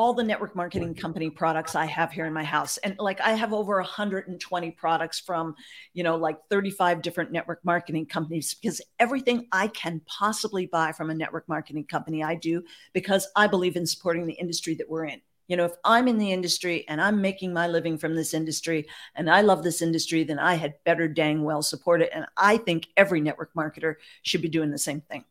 all 0.00 0.14
the 0.14 0.24
network 0.24 0.56
marketing 0.56 0.94
company 0.94 1.28
products 1.28 1.74
I 1.74 1.84
have 1.84 2.10
here 2.10 2.24
in 2.24 2.32
my 2.32 2.42
house. 2.42 2.78
And 2.78 2.96
like 2.98 3.20
I 3.20 3.32
have 3.32 3.52
over 3.52 3.76
120 3.76 4.70
products 4.70 5.20
from, 5.20 5.54
you 5.92 6.02
know, 6.02 6.16
like 6.16 6.38
35 6.48 7.02
different 7.02 7.32
network 7.32 7.62
marketing 7.66 8.06
companies 8.06 8.54
because 8.54 8.80
everything 8.98 9.46
I 9.52 9.68
can 9.68 10.00
possibly 10.06 10.64
buy 10.64 10.92
from 10.92 11.10
a 11.10 11.14
network 11.14 11.46
marketing 11.50 11.84
company 11.84 12.24
I 12.24 12.34
do 12.34 12.62
because 12.94 13.28
I 13.36 13.46
believe 13.46 13.76
in 13.76 13.84
supporting 13.84 14.24
the 14.24 14.32
industry 14.32 14.74
that 14.76 14.88
we're 14.88 15.04
in. 15.04 15.20
You 15.48 15.58
know, 15.58 15.66
if 15.66 15.74
I'm 15.84 16.08
in 16.08 16.16
the 16.16 16.32
industry 16.32 16.88
and 16.88 16.98
I'm 16.98 17.20
making 17.20 17.52
my 17.52 17.66
living 17.66 17.98
from 17.98 18.14
this 18.14 18.32
industry 18.32 18.88
and 19.16 19.30
I 19.30 19.42
love 19.42 19.62
this 19.62 19.82
industry, 19.82 20.24
then 20.24 20.38
I 20.38 20.54
had 20.54 20.82
better 20.86 21.08
dang 21.08 21.44
well 21.44 21.60
support 21.60 22.00
it. 22.00 22.08
And 22.14 22.24
I 22.38 22.56
think 22.56 22.86
every 22.96 23.20
network 23.20 23.52
marketer 23.52 23.96
should 24.22 24.40
be 24.40 24.48
doing 24.48 24.70
the 24.70 24.78
same 24.78 25.02
thing. 25.02 25.26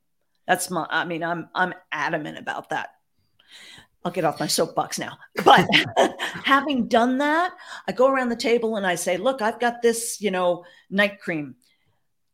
That's 0.46 0.70
my, 0.70 0.86
I 0.92 1.06
mean, 1.06 1.24
I'm, 1.24 1.50
I'm 1.56 1.74
adamant 1.92 2.38
about 2.38 2.70
that. 2.70 2.90
I'll 4.04 4.12
get 4.12 4.26
off 4.26 4.40
my 4.40 4.48
soapbox 4.48 4.98
now. 4.98 5.18
But 5.44 5.68
having 6.20 6.88
done 6.88 7.18
that, 7.18 7.52
I 7.88 7.92
go 7.92 8.08
around 8.08 8.30
the 8.30 8.36
table 8.36 8.78
and 8.78 8.86
I 8.86 8.96
say, 8.96 9.18
look, 9.18 9.42
I've 9.42 9.60
got 9.60 9.82
this, 9.82 10.22
you 10.22 10.32
know, 10.32 10.64
night 10.90 11.20
cream. 11.20 11.56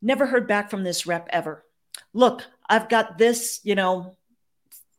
Never 0.00 0.26
heard 0.26 0.46
back 0.46 0.70
from 0.70 0.84
this 0.84 1.06
rep 1.06 1.28
ever. 1.30 1.64
Look, 2.12 2.44
I've 2.68 2.88
got 2.88 3.18
this, 3.18 3.60
you 3.64 3.74
know, 3.74 4.16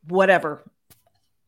whatever, 0.08 0.70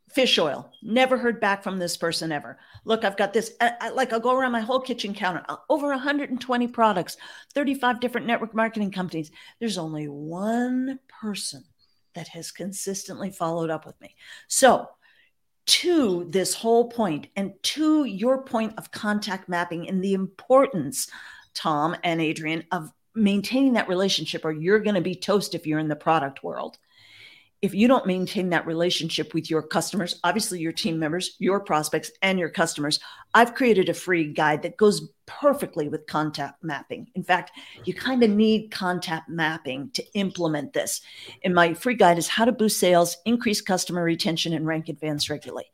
fish 0.10 0.38
oil. 0.40 0.72
Never 0.82 1.18
heard 1.18 1.42
back 1.42 1.64
from 1.64 1.78
this 1.78 1.98
person 1.98 2.32
ever. 2.32 2.58
Look, 2.86 3.04
I've 3.04 3.18
got 3.18 3.34
this. 3.34 3.54
I, 3.60 3.74
I, 3.82 3.90
like 3.90 4.14
I'll 4.14 4.20
go 4.20 4.36
around 4.36 4.52
my 4.54 4.62
whole 4.62 4.80
kitchen 4.80 5.14
counter, 5.14 5.44
uh, 5.50 5.58
over 5.70 5.90
120 5.90 6.68
products, 6.68 7.18
35 7.54 8.00
different 8.00 8.28
network 8.28 8.56
marketing 8.56 8.92
companies. 8.92 9.32
There's 9.60 9.78
only 9.78 10.08
one 10.08 11.00
person 11.22 11.64
that 12.16 12.30
has 12.30 12.52
consistently 12.52 13.30
followed 13.30 13.70
up 13.70 13.86
with 13.86 14.00
me. 14.02 14.16
So, 14.48 14.90
to 15.70 16.26
this 16.30 16.56
whole 16.56 16.90
point 16.90 17.28
and 17.36 17.54
to 17.62 18.04
your 18.04 18.42
point 18.42 18.74
of 18.78 18.92
contact 18.92 19.48
mapping 19.48 19.88
and 19.88 20.04
the 20.04 20.16
importance, 20.16 21.08
Tom 21.54 21.96
and 22.04 22.20
Adrian, 22.20 22.64
of 22.72 22.92
maintaining 23.14 23.74
that 23.74 23.88
relationship, 23.88 24.44
or 24.46 24.52
you're 24.52 24.80
going 24.80 24.96
to 24.96 25.02
be 25.02 25.14
toast 25.14 25.54
if 25.54 25.68
you're 25.68 25.78
in 25.78 25.88
the 25.88 25.96
product 25.96 26.44
world 26.44 26.80
if 27.62 27.74
you 27.74 27.88
don't 27.88 28.06
maintain 28.06 28.50
that 28.50 28.66
relationship 28.66 29.34
with 29.34 29.50
your 29.50 29.62
customers, 29.62 30.20
obviously 30.24 30.60
your 30.60 30.72
team 30.72 30.98
members, 30.98 31.36
your 31.40 31.60
prospects, 31.60 32.10
and 32.22 32.40
your 32.40 32.50
customers, 32.50 33.00
I've 33.34 33.54
created 33.54 33.90
a 33.90 33.94
free 33.94 34.32
guide 34.32 34.62
that 34.64 34.78
goes 34.78 35.10
perfectly 35.26 35.90
with 35.90 36.08
contact 36.08 36.64
mapping. 36.64 37.08
In 37.16 37.24
fact, 37.24 37.52
you 37.84 37.94
kind 37.94 38.24
of 38.24 38.30
need 38.30 38.72
contact 38.72 39.30
mapping 39.30 39.92
to 39.92 40.04
implement 40.14 40.72
this. 40.74 41.02
And 41.44 41.54
my 41.54 41.74
free 41.74 41.96
guide 41.96 42.18
is 42.18 42.28
how 42.30 42.46
to 42.46 42.52
boost 42.52 42.80
sales, 42.80 43.18
increase 43.26 43.62
customer 43.62 44.04
retention, 44.04 44.54
and 44.54 44.66
rank 44.66 44.88
advanced 44.88 45.30
regularly. 45.30 45.66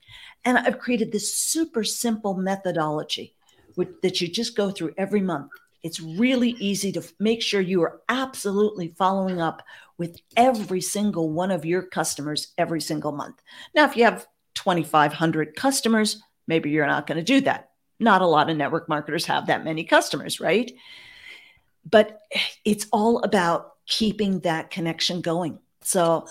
And 0.44 0.58
I've 0.58 0.80
created 0.80 1.12
this 1.12 1.36
super 1.36 1.84
simple 1.84 2.34
methodology 2.34 3.36
that 4.02 4.22
you 4.22 4.28
just 4.28 4.56
go 4.56 4.72
through 4.72 4.94
every 4.98 5.22
month. 5.22 5.52
It's 5.84 6.00
really 6.00 6.52
easy 6.60 6.92
to 6.94 7.04
make 7.20 7.44
sure 7.44 7.62
you 7.62 7.84
are 7.84 8.02
absolutely 8.10 8.96
following 8.98 9.40
up 9.40 9.62
with 9.98 10.20
every 10.36 10.82
single 10.82 11.32
one 11.32 11.52
of 11.52 11.66
your 11.66 11.82
customers 11.82 12.54
every 12.58 12.82
single 12.82 13.12
month. 13.12 13.42
Now, 13.74 13.86
if 13.86 13.96
you 13.96 14.04
have 14.04 14.28
2,500 14.56 15.56
customers, 15.56 16.22
maybe 16.48 16.70
you're 16.70 16.88
not 16.88 17.08
going 17.08 17.18
to 17.18 17.24
do 17.24 17.42
that. 17.42 17.70
Not 18.00 18.22
a 18.22 18.28
lot 18.28 18.50
of 18.50 18.58
network 18.58 18.90
marketers 18.90 19.26
have 19.26 19.48
that 19.48 19.64
many 19.64 19.84
customers, 19.84 20.40
right? 20.40 20.72
But 21.90 22.20
it's 22.66 22.88
all 22.92 23.20
about 23.20 23.74
keeping 23.86 24.40
that 24.42 24.72
connection 24.72 25.22
going. 25.22 25.60
So, 25.82 26.28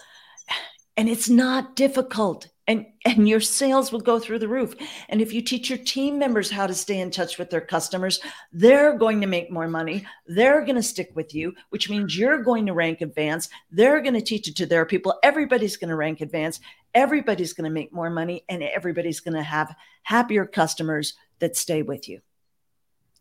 and 0.97 1.09
it's 1.09 1.29
not 1.29 1.77
difficult 1.77 2.49
and 2.67 2.87
and 3.05 3.29
your 3.29 3.41
sales 3.41 3.93
will 3.93 4.01
go 4.01 4.19
through 4.19 4.39
the 4.39 4.49
roof. 4.49 4.75
And 5.09 5.21
if 5.21 5.33
you 5.33 5.43
teach 5.43 5.69
your 5.69 5.79
team 5.79 6.19
members 6.19 6.51
how 6.51 6.67
to 6.67 6.75
stay 6.75 7.01
in 7.01 7.11
touch 7.11 7.39
with 7.39 7.51
their 7.51 7.61
customers 7.61 8.21
they're 8.53 8.97
going 8.97 9.21
to 9.21 9.27
make 9.27 9.51
more 9.51 9.69
money. 9.69 10.07
They're 10.27 10.63
going 10.63 10.77
to 10.77 10.83
stick 10.83 11.11
with 11.15 11.35
you 11.35 11.55
which 11.71 11.91
means 11.91 12.17
you're 12.17 12.43
going 12.43 12.67
to 12.67 12.73
rank 12.73 13.01
advance. 13.01 13.49
They're 13.71 14.01
going 14.01 14.15
to 14.15 14.21
teach 14.21 14.49
it 14.49 14.57
to 14.57 14.67
their 14.67 14.87
people. 14.87 15.19
Everybody's 15.23 15.77
going 15.77 15.91
to 15.91 15.97
rank 15.97 16.21
advance. 16.21 16.61
Everybody's 16.95 17.53
going 17.53 17.69
to 17.69 17.75
make 17.75 17.93
more 17.93 18.11
money 18.11 18.45
and 18.49 18.63
everybody's 18.63 19.21
going 19.21 19.35
to 19.35 19.43
have 19.43 19.75
happier 20.03 20.47
customers 20.47 21.15
that 21.41 21.57
stay 21.57 21.83
with 21.83 22.09
you. 22.09 22.21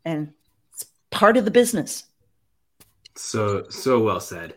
And 0.06 0.34
it's 0.73 0.86
part 1.12 1.38
of 1.38 1.45
the 1.45 1.51
business. 1.51 2.03
So 3.15 3.65
so 3.69 3.99
well 3.99 4.19
said. 4.19 4.56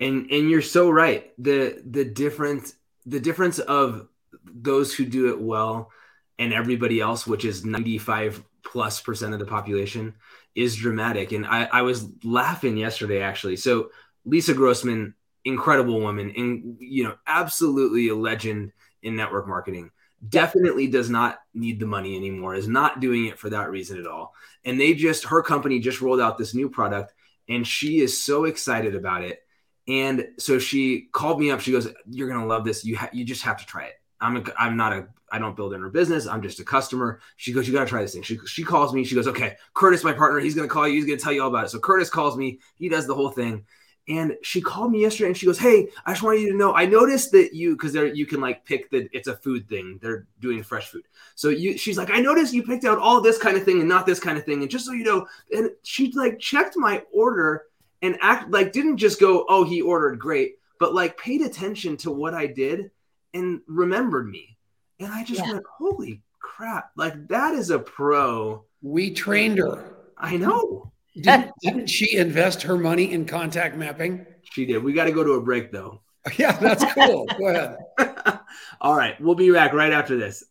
And 0.00 0.30
and 0.30 0.50
you're 0.50 0.62
so 0.62 0.90
right. 0.90 1.32
The 1.42 1.82
the 1.84 2.04
difference 2.04 2.74
the 3.06 3.20
difference 3.20 3.58
of 3.58 4.08
those 4.52 4.94
who 4.94 5.04
do 5.04 5.30
it 5.30 5.40
well 5.40 5.90
and 6.38 6.52
everybody 6.52 7.00
else, 7.00 7.26
which 7.26 7.44
is 7.44 7.64
95 7.64 8.42
plus 8.62 9.00
percent 9.00 9.32
of 9.32 9.38
the 9.38 9.46
population, 9.46 10.14
is 10.54 10.76
dramatic. 10.76 11.32
And 11.32 11.46
I, 11.46 11.64
I 11.64 11.82
was 11.82 12.08
laughing 12.24 12.76
yesterday 12.76 13.20
actually. 13.20 13.56
So 13.56 13.90
Lisa 14.24 14.54
Grossman, 14.54 15.14
incredible 15.44 16.00
woman, 16.00 16.32
and 16.36 16.76
you 16.80 17.04
know, 17.04 17.14
absolutely 17.26 18.08
a 18.08 18.16
legend 18.16 18.72
in 19.02 19.16
network 19.16 19.46
marketing. 19.46 19.90
Definitely 20.28 20.88
does 20.88 21.08
not 21.08 21.38
need 21.54 21.78
the 21.78 21.86
money 21.86 22.16
anymore, 22.16 22.54
is 22.54 22.66
not 22.66 23.00
doing 23.00 23.26
it 23.26 23.38
for 23.38 23.50
that 23.50 23.70
reason 23.70 23.98
at 23.98 24.06
all. 24.06 24.34
And 24.64 24.80
they 24.80 24.94
just, 24.94 25.24
her 25.26 25.42
company 25.42 25.78
just 25.78 26.00
rolled 26.00 26.20
out 26.20 26.38
this 26.38 26.54
new 26.54 26.68
product, 26.68 27.12
and 27.48 27.66
she 27.66 28.00
is 28.00 28.20
so 28.20 28.44
excited 28.44 28.96
about 28.96 29.22
it. 29.22 29.42
And 29.86 30.26
so 30.38 30.58
she 30.58 31.08
called 31.12 31.38
me 31.38 31.50
up. 31.52 31.60
She 31.60 31.70
goes, 31.70 31.88
"You're 32.10 32.28
gonna 32.28 32.46
love 32.46 32.64
this. 32.64 32.84
You 32.84 32.96
ha- 32.96 33.10
you 33.12 33.24
just 33.24 33.42
have 33.42 33.58
to 33.58 33.66
try 33.66 33.84
it." 33.84 33.94
I'm 34.20 34.36
a, 34.36 34.44
I'm 34.58 34.76
not 34.76 34.92
a 34.92 35.08
I 35.30 35.38
don't 35.38 35.56
build 35.56 35.74
in 35.74 35.80
her 35.80 35.90
business. 35.90 36.26
I'm 36.26 36.42
just 36.42 36.60
a 36.60 36.64
customer. 36.64 37.20
She 37.36 37.52
goes, 37.52 37.66
you 37.66 37.74
got 37.74 37.80
to 37.80 37.86
try 37.86 38.00
this 38.00 38.14
thing. 38.14 38.22
She, 38.22 38.38
she 38.46 38.62
calls 38.62 38.94
me. 38.94 39.04
She 39.04 39.14
goes, 39.14 39.26
okay, 39.26 39.56
Curtis, 39.74 40.04
my 40.04 40.12
partner, 40.12 40.38
he's 40.38 40.54
going 40.54 40.68
to 40.68 40.72
call 40.72 40.86
you. 40.86 40.94
He's 40.94 41.04
going 41.04 41.18
to 41.18 41.22
tell 41.22 41.32
you 41.32 41.42
all 41.42 41.48
about 41.48 41.64
it. 41.64 41.70
So 41.70 41.80
Curtis 41.80 42.10
calls 42.10 42.36
me. 42.36 42.60
He 42.76 42.88
does 42.88 43.06
the 43.06 43.14
whole 43.14 43.30
thing. 43.30 43.64
And 44.08 44.36
she 44.42 44.60
called 44.60 44.92
me 44.92 45.00
yesterday 45.00 45.26
and 45.26 45.36
she 45.36 45.46
goes, 45.46 45.58
hey, 45.58 45.88
I 46.04 46.12
just 46.12 46.22
want 46.22 46.38
you 46.38 46.52
to 46.52 46.56
know, 46.56 46.72
I 46.72 46.86
noticed 46.86 47.32
that 47.32 47.54
you, 47.54 47.72
because 47.72 47.92
there 47.92 48.06
you 48.06 48.24
can 48.24 48.40
like 48.40 48.64
pick 48.64 48.88
the, 48.90 49.08
it's 49.12 49.26
a 49.26 49.36
food 49.36 49.68
thing. 49.68 49.98
They're 50.00 50.28
doing 50.40 50.62
fresh 50.62 50.86
food. 50.86 51.02
So 51.34 51.48
you, 51.48 51.76
she's 51.76 51.98
like, 51.98 52.10
I 52.12 52.20
noticed 52.20 52.54
you 52.54 52.62
picked 52.62 52.84
out 52.84 52.98
all 52.98 53.20
this 53.20 53.36
kind 53.36 53.56
of 53.56 53.64
thing 53.64 53.80
and 53.80 53.88
not 53.88 54.06
this 54.06 54.20
kind 54.20 54.38
of 54.38 54.44
thing. 54.44 54.62
And 54.62 54.70
just 54.70 54.86
so 54.86 54.92
you 54.92 55.02
know, 55.02 55.26
and 55.50 55.70
she 55.82 56.12
like 56.12 56.38
checked 56.38 56.76
my 56.76 57.02
order 57.12 57.64
and 58.00 58.16
act 58.20 58.48
like 58.52 58.70
didn't 58.70 58.98
just 58.98 59.18
go, 59.18 59.44
oh, 59.48 59.64
he 59.64 59.82
ordered 59.82 60.20
great, 60.20 60.60
but 60.78 60.94
like 60.94 61.18
paid 61.18 61.40
attention 61.40 61.96
to 61.96 62.12
what 62.12 62.32
I 62.32 62.46
did 62.46 62.92
and 63.36 63.60
remembered 63.66 64.28
me. 64.28 64.56
And 64.98 65.12
I 65.12 65.24
just 65.24 65.40
yeah. 65.40 65.52
went, 65.52 65.64
holy 65.78 66.22
crap. 66.40 66.90
Like 66.96 67.28
that 67.28 67.54
is 67.54 67.70
a 67.70 67.78
pro. 67.78 68.64
We 68.82 69.12
trained 69.12 69.58
her. 69.58 69.96
I 70.16 70.36
know. 70.36 70.92
Didn't, 71.16 71.52
didn't 71.62 71.86
she 71.86 72.18
invest 72.18 72.62
her 72.64 72.76
money 72.76 73.10
in 73.10 73.24
contact 73.24 73.74
mapping? 73.74 74.26
She 74.52 74.66
did. 74.66 74.84
We 74.84 74.92
got 74.92 75.04
to 75.04 75.12
go 75.12 75.24
to 75.24 75.32
a 75.32 75.40
break 75.40 75.72
though. 75.72 76.02
Yeah, 76.36 76.52
that's 76.58 76.84
cool. 76.92 77.24
go 77.38 77.46
ahead. 77.46 77.78
All 78.80 78.96
right. 78.96 79.18
We'll 79.20 79.36
be 79.36 79.50
back 79.52 79.72
right 79.72 79.92
after 79.92 80.18
this. 80.18 80.44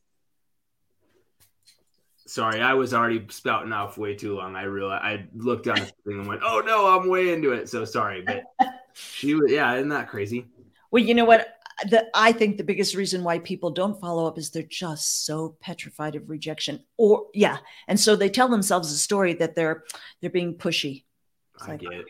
Sorry, 2.26 2.62
I 2.62 2.74
was 2.74 2.94
already 2.94 3.26
spouting 3.30 3.74
off 3.74 3.98
way 3.98 4.16
too 4.16 4.38
long. 4.38 4.56
I 4.56 4.64
realized 4.64 5.04
I 5.04 5.28
looked 5.36 5.66
down 5.66 5.80
at 5.80 5.88
the 5.88 6.12
thing 6.12 6.20
and 6.22 6.28
went, 6.28 6.42
"Oh 6.44 6.64
no, 6.66 6.88
I'm 6.88 7.10
way 7.10 7.34
into 7.34 7.52
it." 7.52 7.70
So 7.70 7.86
sorry, 7.86 8.24
but 8.26 8.44
she 8.94 9.36
was, 9.36 9.52
yeah, 9.52 9.76
isn't 9.76 9.90
that 9.90 10.08
crazy? 10.08 10.48
Well, 10.92 11.04
you 11.04 11.14
know 11.14 11.26
what? 11.26 11.56
The, 11.90 12.08
I 12.14 12.32
think 12.32 12.58
the 12.58 12.64
biggest 12.64 12.96
reason 12.96 13.24
why 13.24 13.40
people 13.40 13.70
don't 13.70 14.00
follow 14.00 14.26
up 14.28 14.38
is 14.38 14.50
they're 14.50 14.64
just 14.64 15.26
so 15.26 15.58
petrified 15.60 16.16
of 16.16 16.30
rejection. 16.30 16.84
Or 16.98 17.26
yeah, 17.34 17.58
and 17.88 18.00
so 18.00 18.16
they 18.16 18.30
tell 18.30 18.48
themselves 18.48 18.92
a 18.92 18.98
story 18.98 19.34
that 19.36 19.56
they're 19.56 19.84
they're 20.22 20.30
being 20.30 20.56
pushy. 20.56 21.04
It's 21.56 21.64
I 21.64 21.72
like, 21.72 21.82
get 21.82 21.92
it. 21.92 22.06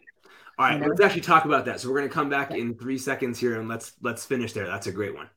All 0.58 0.68
right, 0.68 0.80
let's 0.80 1.02
actually 1.02 1.22
talk 1.22 1.46
about 1.46 1.66
that. 1.66 1.82
So 1.82 1.90
we're 1.90 1.98
going 1.98 2.10
to 2.10 2.14
come 2.14 2.30
back 2.30 2.52
in 2.52 2.76
three 2.76 2.98
seconds 2.98 3.40
here, 3.40 3.60
and 3.60 3.68
let's 3.68 3.94
let's 4.02 4.24
finish 4.24 4.54
there. 4.54 4.68
That's 4.68 4.88
a 4.88 4.92
great 4.92 5.16
one. 5.16 5.30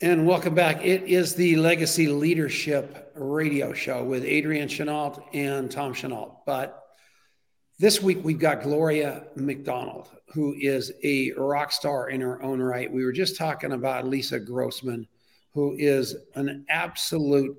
And 0.00 0.26
welcome 0.26 0.54
back. 0.54 0.84
It 0.84 1.04
is 1.04 1.36
the 1.36 1.56
Legacy 1.56 2.08
Leadership 2.08 3.12
Radio 3.14 3.72
Show 3.72 4.04
with 4.04 4.24
Adrian 4.24 4.68
Chenault 4.68 5.24
and 5.32 5.70
Tom 5.70 5.94
Chenault. 5.94 6.42
But 6.44 6.82
this 7.78 8.02
week 8.02 8.18
we've 8.22 8.38
got 8.38 8.62
Gloria 8.62 9.24
MacDonald, 9.36 10.08
who 10.32 10.54
is 10.58 10.92
a 11.02 11.32
rock 11.32 11.72
star 11.72 12.08
in 12.08 12.20
her 12.20 12.42
own 12.42 12.60
right. 12.60 12.92
We 12.92 13.04
were 13.04 13.12
just 13.12 13.36
talking 13.36 13.72
about 13.72 14.06
Lisa 14.06 14.40
Grossman, 14.40 15.06
who 15.52 15.76
is 15.78 16.16
an 16.34 16.64
absolute 16.68 17.56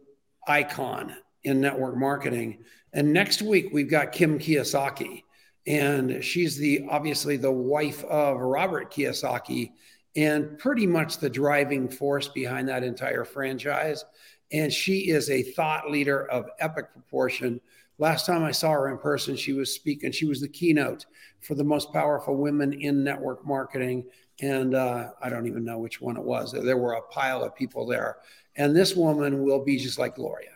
icon 0.48 1.16
in 1.44 1.62
network 1.62 1.98
marketing. 1.98 2.64
And 2.94 3.14
next 3.14 3.42
week 3.42 3.70
we've 3.72 3.90
got 3.90 4.12
Kim 4.12 4.38
Kiyosaki, 4.40 5.24
and 5.66 6.24
she's 6.24 6.58
the 6.58 6.86
obviously 6.90 7.38
the 7.38 7.52
wife 7.52 8.04
of 8.06 8.40
Robert 8.40 8.92
Kiyosaki 8.92 9.72
and 10.16 10.58
pretty 10.58 10.88
much 10.88 11.20
the 11.20 11.30
driving 11.30 11.88
force 11.88 12.28
behind 12.28 12.68
that 12.70 12.84
entire 12.84 13.24
franchise. 13.24 14.04
And 14.52 14.72
she 14.72 15.10
is 15.10 15.30
a 15.30 15.44
thought 15.44 15.92
leader 15.92 16.26
of 16.30 16.50
epic 16.60 16.92
proportion 16.92 17.62
Last 18.00 18.26
time 18.26 18.44
I 18.44 18.52
saw 18.52 18.72
her 18.72 18.90
in 18.90 18.98
person, 18.98 19.36
she 19.36 19.54
was 19.54 19.74
speaking. 19.74 20.12
She 20.12 20.26
was 20.26 20.42
the 20.42 20.48
keynote 20.48 21.06
for 21.40 21.56
the 21.56 21.64
most 21.64 21.92
powerful 21.92 22.36
women 22.36 22.74
in 22.74 23.04
network 23.04 23.46
marketing. 23.46 24.06
And 24.42 24.76
uh, 24.76 25.12
I 25.22 25.30
don't 25.30 25.48
even 25.48 25.66
know 25.66 25.80
which 25.80 26.00
one 26.00 26.18
it 26.18 26.24
was. 26.24 26.52
There 26.52 26.78
were 26.78 26.94
a 26.94 27.02
pile 27.04 27.44
of 27.44 27.56
people 27.56 27.88
there. 27.88 28.18
And 28.56 28.76
this 28.76 28.96
woman 28.96 29.44
will 29.44 29.64
be 29.64 29.78
just 29.78 29.98
like 29.98 30.16
Gloria, 30.16 30.52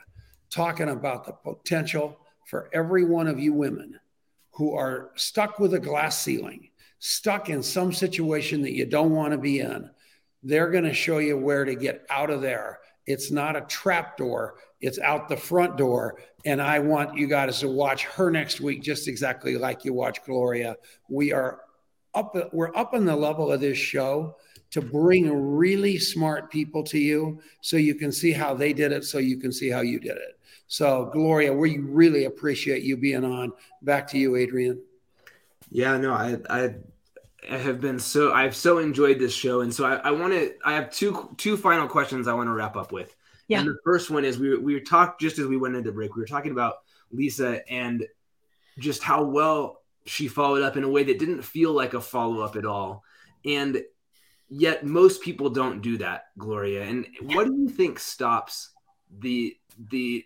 talking 0.49 0.89
about 0.89 1.25
the 1.25 1.33
potential 1.33 2.19
for 2.45 2.69
every 2.73 3.05
one 3.05 3.27
of 3.27 3.39
you 3.39 3.53
women 3.53 3.99
who 4.51 4.75
are 4.75 5.11
stuck 5.15 5.59
with 5.59 5.73
a 5.73 5.79
glass 5.79 6.21
ceiling, 6.21 6.69
stuck 6.99 7.49
in 7.49 7.63
some 7.63 7.91
situation 7.91 8.61
that 8.61 8.73
you 8.73 8.85
don't 8.85 9.11
want 9.11 9.31
to 9.31 9.37
be 9.37 9.59
in. 9.59 9.89
They're 10.43 10.69
going 10.69 10.83
to 10.83 10.93
show 10.93 11.19
you 11.19 11.37
where 11.37 11.65
to 11.65 11.75
get 11.75 12.05
out 12.09 12.29
of 12.29 12.41
there. 12.41 12.79
It's 13.05 13.31
not 13.31 13.55
a 13.55 13.61
trap 13.61 14.17
door, 14.17 14.55
it's 14.79 14.99
out 14.99 15.29
the 15.29 15.37
front 15.37 15.77
door. 15.77 16.19
And 16.45 16.61
I 16.61 16.79
want 16.79 17.17
you 17.17 17.27
guys 17.27 17.59
to 17.59 17.67
watch 17.67 18.05
her 18.05 18.31
next 18.31 18.61
week, 18.61 18.81
just 18.81 19.07
exactly 19.07 19.57
like 19.57 19.85
you 19.85 19.93
watch 19.93 20.23
Gloria. 20.25 20.75
We 21.07 21.31
are 21.31 21.61
up, 22.13 22.35
we're 22.51 22.75
up 22.75 22.93
on 22.93 23.05
the 23.05 23.15
level 23.15 23.51
of 23.51 23.61
this 23.61 23.77
show 23.77 24.37
to 24.71 24.81
bring 24.81 25.29
really 25.31 25.97
smart 25.97 26.49
people 26.49 26.83
to 26.83 26.97
you 26.97 27.41
so 27.59 27.77
you 27.77 27.93
can 27.93 28.11
see 28.11 28.31
how 28.31 28.53
they 28.53 28.73
did 28.73 28.91
it, 28.91 29.03
so 29.03 29.17
you 29.17 29.37
can 29.37 29.51
see 29.51 29.69
how 29.69 29.81
you 29.81 29.99
did 29.99 30.17
it. 30.17 30.39
So, 30.67 31.09
Gloria, 31.11 31.53
we 31.53 31.79
really 31.79 32.25
appreciate 32.25 32.83
you 32.83 32.95
being 32.95 33.25
on. 33.25 33.51
Back 33.81 34.07
to 34.09 34.17
you, 34.17 34.37
Adrian. 34.37 34.81
Yeah, 35.69 35.97
no, 35.97 36.13
I, 36.13 36.37
I, 36.49 36.75
have 37.47 37.81
been 37.81 37.99
so 37.99 38.31
I've 38.31 38.55
so 38.55 38.77
enjoyed 38.77 39.19
this 39.19 39.33
show, 39.33 39.61
and 39.61 39.73
so 39.73 39.85
I, 39.85 39.95
I 39.95 40.11
want 40.11 40.33
to. 40.33 40.53
I 40.63 40.73
have 40.73 40.91
two 40.91 41.33
two 41.37 41.57
final 41.57 41.87
questions 41.87 42.27
I 42.27 42.33
want 42.33 42.47
to 42.47 42.53
wrap 42.53 42.75
up 42.75 42.91
with. 42.91 43.15
Yeah. 43.47 43.59
And 43.59 43.67
the 43.67 43.77
first 43.83 44.09
one 44.09 44.25
is 44.25 44.37
we 44.37 44.57
we 44.57 44.79
talked 44.81 45.19
just 45.19 45.39
as 45.39 45.47
we 45.47 45.57
went 45.57 45.75
into 45.75 45.91
break. 45.91 46.15
We 46.15 46.21
were 46.21 46.27
talking 46.27 46.51
about 46.51 46.75
Lisa 47.11 47.67
and 47.69 48.05
just 48.77 49.03
how 49.03 49.23
well 49.23 49.81
she 50.05 50.27
followed 50.27 50.63
up 50.63 50.77
in 50.77 50.83
a 50.83 50.89
way 50.89 51.03
that 51.03 51.19
didn't 51.19 51.41
feel 51.41 51.73
like 51.73 51.93
a 51.93 52.01
follow 52.01 52.41
up 52.41 52.55
at 52.55 52.65
all, 52.65 53.03
and 53.43 53.81
yet 54.49 54.85
most 54.85 55.21
people 55.21 55.49
don't 55.49 55.81
do 55.81 55.97
that, 55.97 56.25
Gloria. 56.37 56.83
And 56.83 57.07
what 57.23 57.47
do 57.47 57.55
you 57.55 57.69
think 57.69 57.99
stops 57.99 58.71
the 59.19 59.57
the 59.89 60.23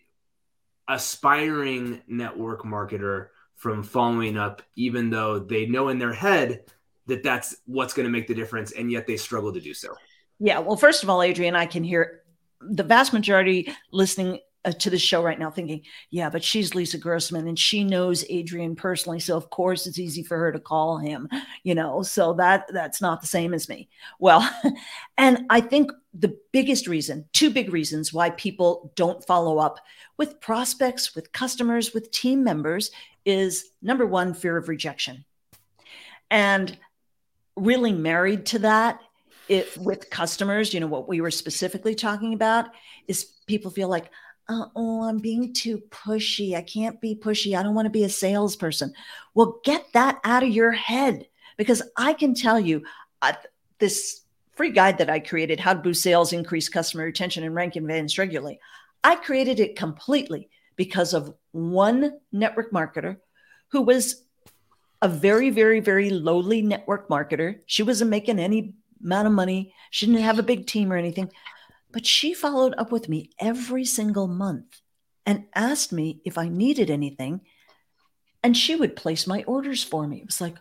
aspiring 0.87 2.01
network 2.07 2.63
marketer 2.63 3.27
from 3.55 3.83
following 3.83 4.37
up, 4.37 4.61
even 4.75 5.09
though 5.09 5.39
they 5.39 5.65
know 5.65 5.87
in 5.89 5.97
their 5.97 6.13
head 6.13 6.65
that 7.07 7.23
that's 7.23 7.57
what's 7.65 7.93
going 7.93 8.05
to 8.05 8.11
make 8.11 8.27
the 8.27 8.35
difference, 8.35 8.71
and 8.71 8.91
yet 8.91 9.07
they 9.07 9.17
struggle 9.17 9.53
to 9.53 9.61
do 9.61 9.73
so? 9.73 9.95
Yeah. 10.39 10.59
Well, 10.59 10.77
first 10.77 11.03
of 11.03 11.09
all, 11.09 11.21
Adrian, 11.21 11.55
I 11.55 11.65
can 11.65 11.83
hear 11.83 12.23
the 12.61 12.83
vast 12.83 13.13
majority 13.13 13.73
listening 13.91 14.39
uh, 14.65 14.71
to 14.71 14.89
the 14.89 14.97
show 14.97 15.21
right 15.21 15.37
now 15.37 15.51
thinking, 15.51 15.83
yeah, 16.09 16.29
but 16.29 16.43
she's 16.43 16.73
Lisa 16.73 16.97
Grossman 16.97 17.47
and 17.47 17.57
she 17.57 17.83
knows 17.83 18.25
Adrian 18.29 18.75
personally. 18.75 19.19
So 19.19 19.37
of 19.37 19.51
course 19.51 19.85
it's 19.85 19.99
easy 19.99 20.23
for 20.23 20.39
her 20.39 20.51
to 20.51 20.59
call 20.59 20.97
him, 20.97 21.29
you 21.63 21.75
know, 21.75 22.01
so 22.01 22.33
that 22.33 22.65
that's 22.73 22.99
not 22.99 23.21
the 23.21 23.27
same 23.27 23.53
as 23.53 23.69
me. 23.69 23.89
Well, 24.19 24.49
and 25.17 25.45
I 25.51 25.61
think 25.61 25.91
the 26.15 26.35
biggest 26.51 26.87
reason, 26.87 27.25
two 27.31 27.51
big 27.51 27.71
reasons 27.71 28.11
why 28.11 28.31
people 28.31 28.91
don't 28.95 29.23
follow 29.25 29.59
up 29.59 29.79
with 30.17 30.41
prospects, 30.41 31.13
with 31.13 31.31
customers, 31.31 31.93
with 31.93 32.09
team 32.09 32.43
members 32.43 32.89
is 33.23 33.69
number 33.83 34.07
one, 34.07 34.33
fear 34.33 34.57
of 34.57 34.67
rejection. 34.67 35.25
And 36.31 36.75
really 37.55 37.91
married 37.91 38.45
to 38.47 38.59
that 38.59 38.99
it 39.47 39.77
with 39.77 40.09
customers, 40.09 40.73
you 40.73 40.79
know, 40.79 40.87
what 40.87 41.07
we 41.07 41.21
were 41.21 41.31
specifically 41.31 41.95
talking 41.95 42.33
about 42.33 42.65
is 43.07 43.25
people 43.45 43.71
feel 43.71 43.89
like, 43.89 44.09
uh, 44.47 44.65
oh, 44.75 45.03
I'm 45.03 45.19
being 45.19 45.53
too 45.53 45.81
pushy. 45.89 46.55
I 46.55 46.61
can't 46.61 47.01
be 47.01 47.15
pushy. 47.15 47.57
I 47.57 47.63
don't 47.63 47.75
want 47.75 47.85
to 47.85 47.91
be 47.91 48.03
a 48.03 48.09
salesperson. 48.09 48.93
Well, 49.33 49.59
get 49.63 49.85
that 49.93 50.19
out 50.23 50.43
of 50.43 50.49
your 50.49 50.71
head 50.71 51.27
because 51.57 51.81
I 51.97 52.13
can 52.13 52.33
tell 52.33 52.59
you 52.59 52.83
this 53.79 54.21
free 54.55 54.71
guide 54.71 54.99
that 54.99 55.09
I 55.09 55.19
created, 55.19 55.59
How 55.59 55.73
to 55.73 55.79
Boost 55.79 56.03
Sales, 56.03 56.33
Increase 56.33 56.69
Customer 56.69 57.05
Retention, 57.05 57.43
and 57.43 57.55
Rank 57.55 57.75
Advance 57.75 58.17
Regularly. 58.17 58.59
I 59.03 59.15
created 59.15 59.59
it 59.59 59.75
completely 59.75 60.49
because 60.75 61.13
of 61.13 61.33
one 61.51 62.19
network 62.31 62.71
marketer 62.71 63.17
who 63.69 63.81
was 63.81 64.24
a 65.01 65.07
very, 65.07 65.49
very, 65.49 65.79
very 65.79 66.09
lowly 66.09 66.61
network 66.61 67.09
marketer. 67.09 67.59
She 67.65 67.83
wasn't 67.83 68.09
making 68.09 68.39
any 68.39 68.73
amount 69.03 69.27
of 69.27 69.33
money. 69.33 69.73
She 69.91 70.05
didn't 70.05 70.21
have 70.21 70.39
a 70.39 70.43
big 70.43 70.67
team 70.67 70.91
or 70.91 70.97
anything. 70.97 71.31
But 71.91 72.05
she 72.05 72.33
followed 72.33 72.75
up 72.77 72.91
with 72.91 73.07
me 73.07 73.31
every 73.39 73.85
single 73.85 74.27
month 74.27 74.81
and 75.25 75.45
asked 75.55 75.91
me 75.91 76.21
if 76.25 76.37
I 76.37 76.49
needed 76.49 76.89
anything. 76.89 77.41
And 78.43 78.55
she 78.55 78.75
would 78.75 78.95
place 78.95 79.25
my 79.25 79.43
orders 79.43 79.83
for 79.83 80.07
me. 80.07 80.17
It 80.17 80.25
was 80.25 80.41
like, 80.41 80.55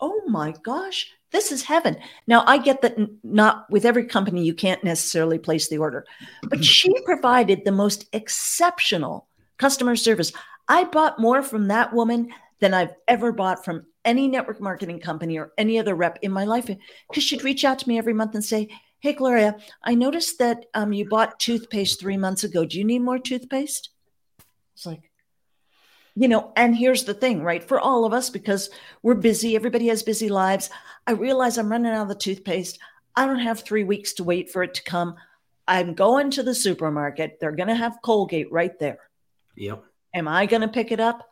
oh 0.00 0.22
my 0.26 0.54
gosh, 0.62 1.12
this 1.32 1.52
is 1.52 1.62
heaven. 1.62 1.96
Now, 2.26 2.44
I 2.46 2.58
get 2.58 2.82
that 2.82 2.96
not 3.22 3.70
with 3.70 3.84
every 3.84 4.04
company 4.04 4.44
you 4.44 4.54
can't 4.54 4.82
necessarily 4.82 5.38
place 5.38 5.68
the 5.68 5.78
order, 5.78 6.04
but 6.48 6.64
she 6.64 6.92
provided 7.04 7.64
the 7.64 7.72
most 7.72 8.06
exceptional 8.12 9.28
customer 9.58 9.96
service. 9.96 10.32
I 10.68 10.84
bought 10.84 11.20
more 11.20 11.42
from 11.42 11.68
that 11.68 11.92
woman 11.92 12.30
than 12.60 12.74
I've 12.74 12.94
ever 13.08 13.32
bought 13.32 13.64
from 13.64 13.86
any 14.04 14.28
network 14.28 14.60
marketing 14.60 15.00
company 15.00 15.38
or 15.38 15.52
any 15.58 15.78
other 15.78 15.94
rep 15.94 16.18
in 16.22 16.32
my 16.32 16.44
life 16.44 16.66
because 16.66 17.24
she'd 17.24 17.44
reach 17.44 17.64
out 17.64 17.78
to 17.80 17.88
me 17.88 17.98
every 17.98 18.14
month 18.14 18.34
and 18.34 18.44
say, 18.44 18.68
Hey, 19.00 19.14
Gloria, 19.14 19.56
I 19.82 19.94
noticed 19.94 20.38
that 20.38 20.66
um, 20.74 20.92
you 20.92 21.08
bought 21.08 21.40
toothpaste 21.40 21.98
three 21.98 22.18
months 22.18 22.44
ago. 22.44 22.66
Do 22.66 22.78
you 22.78 22.84
need 22.84 23.00
more 23.00 23.18
toothpaste? 23.18 23.90
It's 24.74 24.84
like, 24.84 25.10
you 26.14 26.28
know, 26.28 26.52
and 26.54 26.76
here's 26.76 27.04
the 27.04 27.14
thing, 27.14 27.42
right? 27.42 27.64
For 27.64 27.80
all 27.80 28.04
of 28.04 28.12
us, 28.12 28.28
because 28.28 28.68
we're 29.02 29.14
busy, 29.14 29.56
everybody 29.56 29.88
has 29.88 30.02
busy 30.02 30.28
lives. 30.28 30.68
I 31.06 31.12
realize 31.12 31.56
I'm 31.56 31.70
running 31.70 31.92
out 31.92 32.02
of 32.02 32.08
the 32.08 32.14
toothpaste. 32.14 32.78
I 33.16 33.24
don't 33.26 33.38
have 33.38 33.60
three 33.60 33.84
weeks 33.84 34.12
to 34.14 34.24
wait 34.24 34.50
for 34.50 34.62
it 34.62 34.74
to 34.74 34.82
come. 34.82 35.14
I'm 35.66 35.94
going 35.94 36.30
to 36.32 36.42
the 36.42 36.54
supermarket. 36.54 37.38
They're 37.40 37.52
going 37.52 37.68
to 37.68 37.74
have 37.74 38.02
Colgate 38.02 38.52
right 38.52 38.78
there. 38.78 38.98
Yep. 39.56 39.84
Am 40.14 40.28
I 40.28 40.46
going 40.46 40.62
to 40.62 40.68
pick 40.68 40.92
it 40.92 41.00
up? 41.00 41.28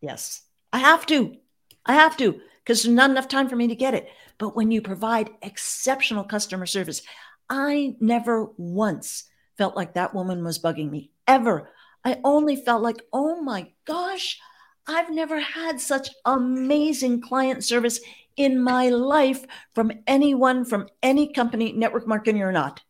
Yes. 0.00 0.42
I 0.72 0.78
have 0.78 1.06
to. 1.06 1.36
I 1.84 1.94
have 1.94 2.16
to 2.18 2.40
because 2.64 2.82
there's 2.82 2.94
not 2.94 3.10
enough 3.10 3.28
time 3.28 3.48
for 3.48 3.56
me 3.56 3.68
to 3.68 3.74
get 3.74 3.94
it. 3.94 4.08
But 4.38 4.56
when 4.56 4.70
you 4.70 4.80
provide 4.80 5.30
exceptional 5.42 6.24
customer 6.24 6.66
service, 6.66 7.02
I 7.48 7.96
never 8.00 8.50
once 8.56 9.24
felt 9.58 9.76
like 9.76 9.94
that 9.94 10.14
woman 10.14 10.44
was 10.44 10.58
bugging 10.58 10.90
me 10.90 11.10
ever. 11.26 11.70
I 12.04 12.18
only 12.24 12.56
felt 12.56 12.82
like, 12.82 13.02
oh 13.12 13.40
my 13.42 13.68
gosh, 13.84 14.40
I've 14.86 15.10
never 15.10 15.38
had 15.38 15.80
such 15.80 16.10
amazing 16.24 17.20
client 17.20 17.64
service 17.64 18.00
in 18.36 18.62
my 18.62 18.88
life 18.88 19.44
from 19.74 19.92
anyone, 20.06 20.64
from 20.64 20.88
any 21.02 21.32
company, 21.32 21.72
network 21.72 22.06
marketing 22.08 22.42
or 22.42 22.52
not. 22.52 22.80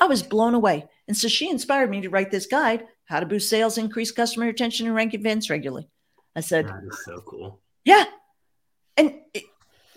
I 0.00 0.06
was 0.06 0.22
blown 0.22 0.54
away. 0.54 0.86
And 1.08 1.16
so 1.16 1.28
she 1.28 1.50
inspired 1.50 1.90
me 1.90 2.00
to 2.02 2.10
write 2.10 2.30
this 2.30 2.46
guide 2.46 2.86
how 3.06 3.20
to 3.20 3.26
boost 3.26 3.48
sales, 3.48 3.78
increase 3.78 4.12
customer 4.12 4.46
retention, 4.46 4.86
and 4.86 4.94
rank 4.94 5.14
advance 5.14 5.48
regularly. 5.48 5.88
I 6.38 6.40
said, 6.40 6.68
That 6.68 6.84
is 6.88 7.04
so 7.04 7.20
cool. 7.22 7.60
Yeah, 7.84 8.04
and 8.96 9.14
it, 9.34 9.42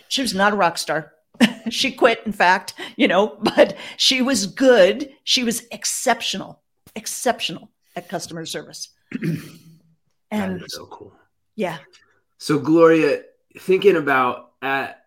she 0.07 0.23
was 0.23 0.33
not 0.33 0.53
a 0.53 0.55
rock 0.55 0.79
star. 0.79 1.13
she 1.69 1.91
quit, 1.91 2.21
in 2.25 2.31
fact, 2.31 2.73
you 2.95 3.07
know, 3.07 3.37
but 3.41 3.77
she 3.97 4.23
was 4.23 4.47
good. 4.47 5.11
She 5.23 5.43
was 5.43 5.67
exceptional, 5.71 6.61
exceptional 6.95 7.69
at 7.95 8.09
customer 8.09 8.45
service. 8.45 8.89
and 10.31 10.63
so 10.67 10.87
cool. 10.87 11.13
Yeah. 11.55 11.77
So, 12.39 12.57
Gloria, 12.57 13.21
thinking 13.59 13.97
about 13.97 14.53
at 14.63 15.05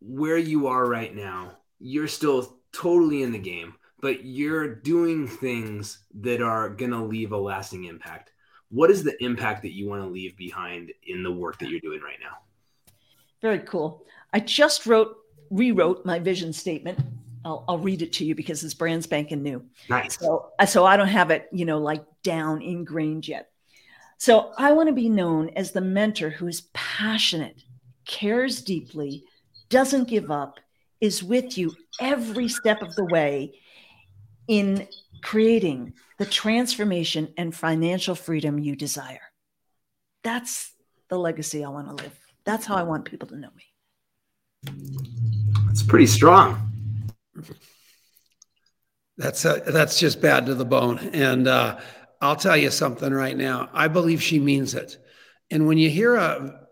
where 0.00 0.36
you 0.36 0.66
are 0.66 0.86
right 0.86 1.14
now, 1.14 1.52
you're 1.78 2.06
still 2.06 2.58
totally 2.72 3.22
in 3.22 3.32
the 3.32 3.38
game, 3.38 3.74
but 4.00 4.26
you're 4.26 4.74
doing 4.74 5.26
things 5.26 6.00
that 6.20 6.42
are 6.42 6.68
going 6.68 6.90
to 6.90 7.02
leave 7.02 7.32
a 7.32 7.38
lasting 7.38 7.84
impact. 7.84 8.32
What 8.76 8.90
is 8.90 9.02
the 9.02 9.16
impact 9.24 9.62
that 9.62 9.72
you 9.72 9.88
want 9.88 10.02
to 10.02 10.06
leave 10.06 10.36
behind 10.36 10.92
in 11.06 11.22
the 11.22 11.32
work 11.32 11.58
that 11.60 11.70
you're 11.70 11.80
doing 11.80 12.02
right 12.02 12.18
now? 12.20 12.36
Very 13.40 13.60
cool. 13.60 14.04
I 14.34 14.40
just 14.40 14.84
wrote, 14.84 15.16
rewrote 15.48 16.04
my 16.04 16.18
vision 16.18 16.52
statement. 16.52 16.98
I'll, 17.42 17.64
I'll 17.68 17.78
read 17.78 18.02
it 18.02 18.12
to 18.14 18.26
you 18.26 18.34
because 18.34 18.62
it's 18.62 18.74
brand 18.74 19.02
spanking 19.02 19.42
new. 19.42 19.64
Nice. 19.88 20.18
So, 20.18 20.52
uh, 20.58 20.66
so 20.66 20.84
I 20.84 20.98
don't 20.98 21.08
have 21.08 21.30
it, 21.30 21.48
you 21.52 21.64
know, 21.64 21.78
like 21.78 22.04
down 22.22 22.60
ingrained 22.60 23.26
yet. 23.26 23.48
So 24.18 24.52
I 24.58 24.72
want 24.72 24.88
to 24.90 24.94
be 24.94 25.08
known 25.08 25.48
as 25.56 25.72
the 25.72 25.80
mentor 25.80 26.28
who 26.28 26.46
is 26.46 26.68
passionate, 26.74 27.62
cares 28.04 28.60
deeply, 28.60 29.24
doesn't 29.70 30.06
give 30.06 30.30
up, 30.30 30.60
is 31.00 31.24
with 31.24 31.56
you 31.56 31.74
every 31.98 32.48
step 32.48 32.82
of 32.82 32.94
the 32.94 33.06
way 33.06 33.58
in 34.48 34.86
creating 35.22 35.94
the 36.18 36.26
transformation 36.26 37.32
and 37.36 37.54
financial 37.54 38.14
freedom 38.14 38.58
you 38.58 38.76
desire. 38.76 39.20
That's 40.22 40.72
the 41.08 41.18
legacy 41.18 41.64
I 41.64 41.68
want 41.68 41.88
to 41.88 42.02
live. 42.02 42.18
That's 42.44 42.66
how 42.66 42.76
I 42.76 42.82
want 42.82 43.04
people 43.04 43.28
to 43.28 43.36
know 43.36 43.50
me. 43.56 43.64
That's 45.66 45.82
pretty 45.82 46.06
strong. 46.06 46.72
That's 49.18 49.44
a, 49.44 49.66
uh, 49.66 49.70
that's 49.70 49.98
just 49.98 50.20
bad 50.20 50.46
to 50.46 50.54
the 50.54 50.64
bone. 50.64 50.98
And 51.12 51.48
uh, 51.48 51.78
I'll 52.20 52.36
tell 52.36 52.56
you 52.56 52.70
something 52.70 53.12
right 53.12 53.36
now. 53.36 53.70
I 53.72 53.88
believe 53.88 54.22
she 54.22 54.38
means 54.38 54.74
it. 54.74 54.98
And 55.50 55.66
when 55.66 55.78
you 55.78 55.90
hear 55.90 56.16
a 56.16 56.66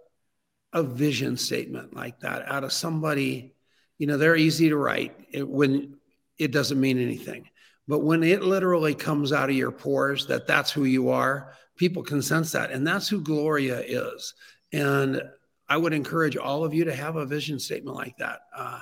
a 0.75 0.83
vision 0.83 1.37
statement 1.37 1.95
like 1.95 2.18
that 2.20 2.43
out 2.49 2.64
of 2.64 2.72
somebody, 2.72 3.55
you 3.97 4.09
know, 4.09 4.16
they're 4.16 4.35
easy 4.35 4.68
to 4.68 4.77
write 4.77 5.14
it, 5.31 5.49
when 5.49 5.97
it 6.37 6.51
doesn't 6.51 6.81
mean 6.81 6.99
anything. 6.99 7.49
But 7.87 8.01
when 8.01 8.22
it 8.22 8.43
literally 8.43 8.95
comes 8.95 9.32
out 9.32 9.51
of 9.51 9.57
your 9.57 9.72
pores 9.72 10.26
that 10.26 10.47
that's 10.47 10.70
who 10.70 10.85
you 10.85 11.11
are, 11.11 11.53
people 11.76 12.03
can 12.03 12.22
sense 12.22 12.53
that. 12.53 12.70
And 12.70 12.87
that's 12.87 13.09
who 13.09 13.20
Gloria 13.20 13.80
is. 13.80 14.35
And 14.72 15.22
I 15.68 15.76
would 15.76 15.93
encourage 15.93 16.37
all 16.37 16.64
of 16.64 16.74
you 16.74 16.85
to 16.85 16.95
have 16.95 17.16
a 17.16 17.26
vision 17.26 17.59
statement 17.59 17.97
like 17.97 18.16
that. 18.18 18.41
Uh, 18.57 18.80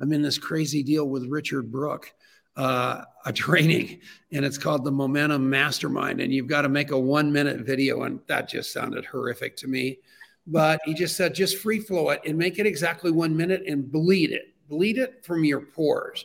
I'm 0.00 0.12
in 0.12 0.22
this 0.22 0.38
crazy 0.38 0.82
deal 0.82 1.08
with 1.08 1.26
Richard 1.26 1.70
Brooke, 1.70 2.12
uh, 2.56 3.02
a 3.24 3.32
training, 3.34 4.00
and 4.32 4.44
it's 4.44 4.58
called 4.58 4.84
the 4.84 4.92
Momentum 4.92 5.48
Mastermind. 5.48 6.20
And 6.20 6.32
you've 6.32 6.46
got 6.46 6.62
to 6.62 6.68
make 6.68 6.90
a 6.90 6.98
one 6.98 7.32
minute 7.32 7.60
video. 7.60 8.02
And 8.02 8.20
that 8.26 8.48
just 8.48 8.72
sounded 8.72 9.04
horrific 9.04 9.56
to 9.58 9.68
me. 9.68 9.98
But 10.46 10.80
he 10.84 10.94
just 10.94 11.16
said, 11.16 11.34
just 11.34 11.58
free 11.58 11.78
flow 11.78 12.10
it 12.10 12.22
and 12.26 12.36
make 12.36 12.58
it 12.58 12.66
exactly 12.66 13.10
one 13.10 13.36
minute 13.36 13.62
and 13.66 13.90
bleed 13.90 14.32
it, 14.32 14.54
bleed 14.68 14.98
it 14.98 15.24
from 15.24 15.44
your 15.44 15.60
pores. 15.60 16.24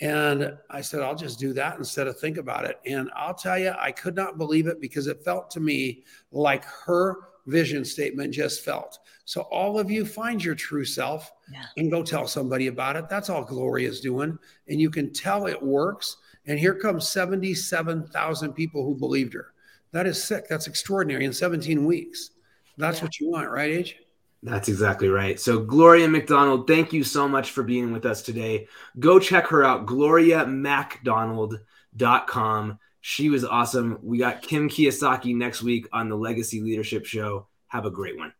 And 0.00 0.56
I 0.70 0.80
said, 0.80 1.02
I'll 1.02 1.14
just 1.14 1.38
do 1.38 1.52
that 1.52 1.76
instead 1.76 2.06
of 2.06 2.18
think 2.18 2.38
about 2.38 2.64
it. 2.64 2.80
And 2.86 3.10
I'll 3.14 3.34
tell 3.34 3.58
you, 3.58 3.74
I 3.78 3.92
could 3.92 4.16
not 4.16 4.38
believe 4.38 4.66
it 4.66 4.80
because 4.80 5.06
it 5.06 5.22
felt 5.22 5.50
to 5.52 5.60
me 5.60 6.04
like 6.32 6.64
her 6.64 7.18
vision 7.46 7.84
statement 7.84 8.32
just 8.32 8.64
felt. 8.64 8.98
So, 9.26 9.42
all 9.42 9.78
of 9.78 9.90
you 9.90 10.06
find 10.06 10.42
your 10.42 10.54
true 10.54 10.84
self 10.84 11.32
yeah. 11.52 11.64
and 11.76 11.90
go 11.90 12.02
tell 12.02 12.26
somebody 12.26 12.68
about 12.68 12.96
it. 12.96 13.08
That's 13.08 13.28
all 13.28 13.44
Gloria's 13.44 14.00
doing. 14.00 14.38
And 14.68 14.80
you 14.80 14.90
can 14.90 15.12
tell 15.12 15.46
it 15.46 15.62
works. 15.62 16.16
And 16.46 16.58
here 16.58 16.74
comes 16.74 17.08
77,000 17.08 18.52
people 18.54 18.84
who 18.84 18.94
believed 18.94 19.34
her. 19.34 19.52
That 19.92 20.06
is 20.06 20.22
sick. 20.22 20.48
That's 20.48 20.66
extraordinary 20.66 21.24
in 21.24 21.32
17 21.32 21.84
weeks. 21.84 22.30
That's 22.78 22.98
yeah. 22.98 23.04
what 23.04 23.20
you 23.20 23.30
want, 23.30 23.50
right, 23.50 23.70
Age? 23.70 23.96
That's 24.42 24.68
exactly 24.68 25.08
right. 25.08 25.38
So, 25.38 25.60
Gloria 25.60 26.08
MacDonald, 26.08 26.66
thank 26.66 26.94
you 26.94 27.04
so 27.04 27.28
much 27.28 27.50
for 27.50 27.62
being 27.62 27.92
with 27.92 28.06
us 28.06 28.22
today. 28.22 28.68
Go 28.98 29.18
check 29.18 29.48
her 29.48 29.62
out, 29.62 29.84
gloriamacdonald.com. 29.86 32.78
She 33.02 33.28
was 33.28 33.44
awesome. 33.44 33.98
We 34.02 34.18
got 34.18 34.42
Kim 34.42 34.68
Kiyosaki 34.68 35.36
next 35.36 35.62
week 35.62 35.88
on 35.92 36.08
the 36.08 36.16
Legacy 36.16 36.60
Leadership 36.60 37.04
Show. 37.04 37.46
Have 37.68 37.84
a 37.84 37.90
great 37.90 38.16
one. 38.16 38.32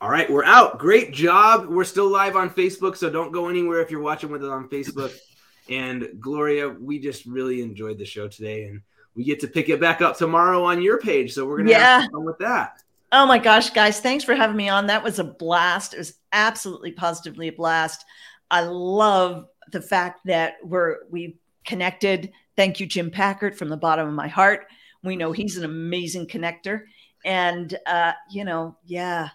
All 0.00 0.10
right, 0.10 0.30
we're 0.30 0.44
out. 0.44 0.78
Great 0.78 1.12
job. 1.12 1.66
We're 1.66 1.84
still 1.84 2.08
live 2.08 2.36
on 2.36 2.50
Facebook, 2.50 2.96
so 2.96 3.10
don't 3.10 3.32
go 3.32 3.48
anywhere 3.48 3.80
if 3.80 3.90
you're 3.90 4.00
watching 4.00 4.30
with 4.30 4.44
us 4.44 4.50
on 4.50 4.68
Facebook. 4.68 5.12
And 5.68 6.18
Gloria, 6.18 6.68
we 6.68 6.98
just 6.98 7.26
really 7.26 7.62
enjoyed 7.62 7.96
the 7.96 8.04
show 8.04 8.26
today, 8.26 8.64
and 8.64 8.80
we 9.14 9.22
get 9.22 9.38
to 9.40 9.46
pick 9.46 9.68
it 9.68 9.80
back 9.80 10.00
up 10.00 10.16
tomorrow 10.16 10.64
on 10.64 10.82
your 10.82 10.98
page. 10.98 11.32
So 11.32 11.46
we're 11.46 11.58
gonna 11.58 11.70
yeah. 11.70 12.00
have 12.00 12.10
fun 12.10 12.24
with 12.24 12.38
that. 12.38 12.82
Oh 13.12 13.26
my 13.26 13.38
gosh, 13.38 13.70
guys, 13.70 13.98
thanks 14.00 14.22
for 14.22 14.36
having 14.36 14.56
me 14.56 14.68
on. 14.68 14.86
That 14.86 15.02
was 15.02 15.18
a 15.18 15.24
blast. 15.24 15.94
It 15.94 15.98
was 15.98 16.14
absolutely 16.32 16.92
positively 16.92 17.48
a 17.48 17.52
blast. 17.52 18.04
I 18.52 18.60
love 18.60 19.46
the 19.72 19.82
fact 19.82 20.20
that 20.26 20.54
we're 20.62 20.98
we 21.10 21.36
connected. 21.64 22.32
Thank 22.56 22.78
you, 22.78 22.86
Jim 22.86 23.10
Packard, 23.10 23.58
from 23.58 23.68
the 23.68 23.76
bottom 23.76 24.06
of 24.06 24.14
my 24.14 24.28
heart. 24.28 24.66
We 25.02 25.16
know 25.16 25.32
he's 25.32 25.56
an 25.56 25.64
amazing 25.64 26.28
connector. 26.28 26.82
And 27.24 27.76
uh, 27.84 28.12
you 28.30 28.44
know, 28.44 28.76
yeah, 28.86 29.30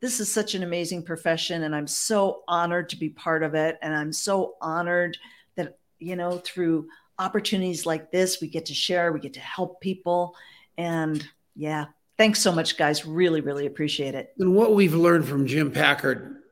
this 0.00 0.20
is 0.20 0.32
such 0.32 0.54
an 0.54 0.62
amazing 0.62 1.02
profession, 1.02 1.64
and 1.64 1.74
I'm 1.74 1.88
so 1.88 2.42
honored 2.46 2.88
to 2.90 2.96
be 2.96 3.08
part 3.08 3.42
of 3.42 3.54
it. 3.54 3.78
And 3.82 3.96
I'm 3.96 4.12
so 4.12 4.54
honored 4.60 5.18
that, 5.56 5.76
you 5.98 6.14
know, 6.14 6.38
through 6.38 6.86
opportunities 7.18 7.84
like 7.84 8.12
this, 8.12 8.40
we 8.40 8.46
get 8.46 8.66
to 8.66 8.74
share, 8.74 9.12
we 9.12 9.18
get 9.18 9.34
to 9.34 9.40
help 9.40 9.80
people. 9.80 10.36
And 10.76 11.26
yeah, 11.56 11.86
Thanks 12.18 12.42
so 12.42 12.50
much, 12.50 12.76
guys. 12.76 13.06
Really, 13.06 13.40
really 13.40 13.66
appreciate 13.66 14.16
it. 14.16 14.34
And 14.38 14.54
what 14.54 14.74
we've 14.74 14.94
learned 14.94 15.26
from 15.26 15.46
Jim 15.46 15.70
Packard 15.70 16.42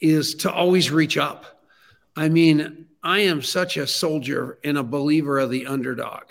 is 0.00 0.34
to 0.36 0.50
always 0.50 0.90
reach 0.90 1.18
up. 1.18 1.60
I 2.16 2.30
mean, 2.30 2.86
I 3.02 3.20
am 3.20 3.42
such 3.42 3.76
a 3.76 3.86
soldier 3.86 4.58
and 4.64 4.78
a 4.78 4.82
believer 4.82 5.38
of 5.38 5.50
the 5.50 5.66
underdog 5.66 6.22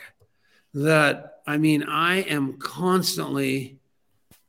that, 0.73 1.41
I 1.45 1.57
mean, 1.57 1.83
I 1.83 2.21
am 2.21 2.57
constantly 2.57 3.77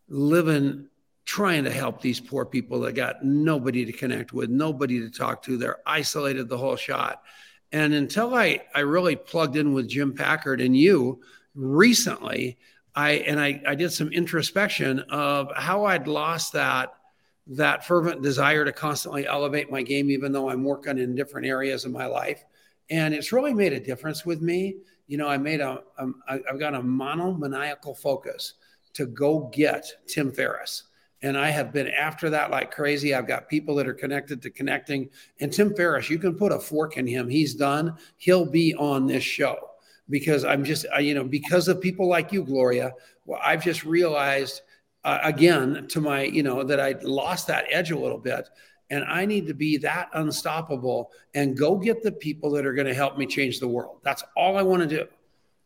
living 0.09 0.89
trying 1.27 1.64
to 1.64 1.70
help 1.70 2.01
these 2.01 2.20
poor 2.20 2.47
people 2.47 2.81
that 2.81 2.93
got 2.93 3.25
nobody 3.25 3.85
to 3.85 3.93
connect 3.93 4.33
with, 4.33 4.49
nobody 4.49 5.01
to 5.01 5.11
talk 5.11 5.43
to. 5.43 5.59
They're 5.59 5.81
isolated 5.87 6.49
the 6.49 6.59
whole 6.59 6.77
shot. 6.77 7.22
And 7.72 7.93
until 7.93 8.35
I, 8.35 8.61
I 8.75 8.81
really 8.81 9.16
plugged 9.16 9.57
in 9.57 9.75
with 9.75 9.89
Jim 9.89 10.14
Packard 10.14 10.61
and 10.61 10.77
you 10.77 11.20
recently, 11.55 12.57
I 12.95 13.12
and 13.12 13.40
I, 13.40 13.61
I 13.66 13.74
did 13.74 13.92
some 13.92 14.09
introspection 14.09 15.01
of 15.11 15.51
how 15.57 15.84
I'd 15.84 16.07
lost 16.07 16.53
that 16.53 16.95
that 17.47 17.86
fervent 17.86 18.22
desire 18.22 18.64
to 18.64 18.72
constantly 18.72 19.26
elevate 19.26 19.70
my 19.70 19.82
game, 19.82 20.11
even 20.11 20.32
though 20.32 20.49
I'm 20.49 20.64
working 20.64 20.99
in 20.99 21.14
different 21.14 21.47
areas 21.47 21.84
of 21.84 21.92
my 21.92 22.07
life. 22.07 22.45
And 22.90 23.12
it's 23.14 23.32
really 23.32 23.53
made 23.53 23.72
a 23.72 23.80
difference 23.80 24.24
with 24.24 24.40
me. 24.40 24.76
You 25.07 25.18
know, 25.18 25.28
I 25.28 25.36
made 25.36 25.61
a, 25.61 25.82
um, 25.99 26.22
a 26.28 26.38
I've 26.51 26.59
got 26.59 26.74
a 26.74 26.82
monomaniacal 26.82 27.95
focus 27.95 28.55
to 28.95 29.07
go 29.07 29.51
get 29.53 29.86
Tim 30.07 30.32
Ferriss. 30.32 30.84
And 31.20 31.36
I 31.36 31.51
have 31.51 31.72
been 31.72 31.88
after 31.88 32.30
that 32.30 32.51
like 32.51 32.70
crazy. 32.70 33.14
I've 33.14 33.26
got 33.26 33.49
people 33.49 33.74
that 33.76 33.88
are 33.88 33.95
connected 33.95 34.40
to 34.42 34.51
connecting. 34.51 35.11
And 35.40 35.53
Tim 35.53 35.74
Ferriss, 35.74 36.11
you 36.11 36.18
can 36.18 36.34
put 36.34 36.53
a 36.53 36.61
fork 36.61 36.97
in 36.97 37.07
him. 37.07 37.28
He's 37.28 37.55
done. 37.55 37.97
He'll 38.16 38.47
be 38.47 38.74
on 38.74 39.07
this 39.07 39.24
show 39.24 39.70
because 40.11 40.44
I'm 40.44 40.64
just, 40.64 40.86
I, 40.94 41.00
you 41.00 41.14
know, 41.14 41.24
because 41.24 41.68
of 41.68 41.80
people 41.80 42.09
like 42.09 42.32
you, 42.32 42.44
Gloria, 42.44 42.92
well, 43.24 43.40
I've 43.42 43.64
just 43.64 43.84
realized 43.84 44.62
uh, 45.05 45.18
again 45.22 45.86
to 45.88 46.00
my, 46.00 46.22
you 46.24 46.42
know, 46.42 46.62
that 46.62 46.80
I 46.80 46.94
lost 47.02 47.46
that 47.48 47.66
edge 47.70 47.90
a 47.90 47.98
little 47.98 48.18
bit. 48.18 48.48
And 48.90 49.05
I 49.05 49.24
need 49.24 49.46
to 49.46 49.55
be 49.55 49.78
that 49.78 50.11
unstoppable 50.12 51.11
and 51.34 51.57
go 51.57 51.76
get 51.76 52.02
the 52.02 52.12
people 52.12 52.50
that 52.52 52.66
are 52.66 52.74
going 52.74 52.86
to 52.86 52.94
help 52.94 53.16
me 53.16 53.26
change 53.26 53.59
the 53.59 53.68
world. 53.68 54.00
That's 54.02 54.22
all 54.36 54.57
I 54.57 54.62
want 54.62 54.82
to 54.82 54.88
do. 54.88 55.07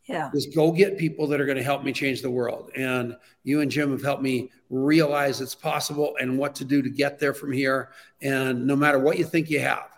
Yeah. 0.05 0.31
Is 0.33 0.47
go 0.47 0.71
get 0.71 0.97
people 0.97 1.27
that 1.27 1.39
are 1.39 1.45
going 1.45 1.57
to 1.57 1.63
help 1.63 1.83
me 1.83 1.93
change 1.93 2.21
the 2.21 2.31
world. 2.31 2.71
And 2.75 3.15
you 3.43 3.61
and 3.61 3.69
Jim 3.69 3.91
have 3.91 4.01
helped 4.01 4.23
me 4.23 4.49
realize 4.69 5.41
it's 5.41 5.53
possible 5.53 6.15
and 6.19 6.37
what 6.37 6.55
to 6.55 6.65
do 6.65 6.81
to 6.81 6.89
get 6.89 7.19
there 7.19 7.33
from 7.33 7.51
here. 7.51 7.89
And 8.21 8.65
no 8.65 8.75
matter 8.75 8.97
what 8.97 9.19
you 9.19 9.25
think 9.25 9.49
you 9.51 9.59
have, 9.59 9.89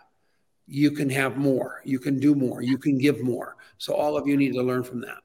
you 0.67 0.91
can 0.91 1.09
have 1.09 1.37
more, 1.37 1.81
you 1.85 1.99
can 1.99 2.19
do 2.19 2.35
more, 2.35 2.61
you 2.61 2.77
can 2.77 2.97
give 2.97 3.21
more. 3.21 3.55
So 3.81 3.95
all 3.95 4.15
of 4.15 4.27
you 4.27 4.37
need 4.37 4.53
to 4.53 4.61
learn 4.61 4.83
from 4.83 5.01
that. 5.01 5.17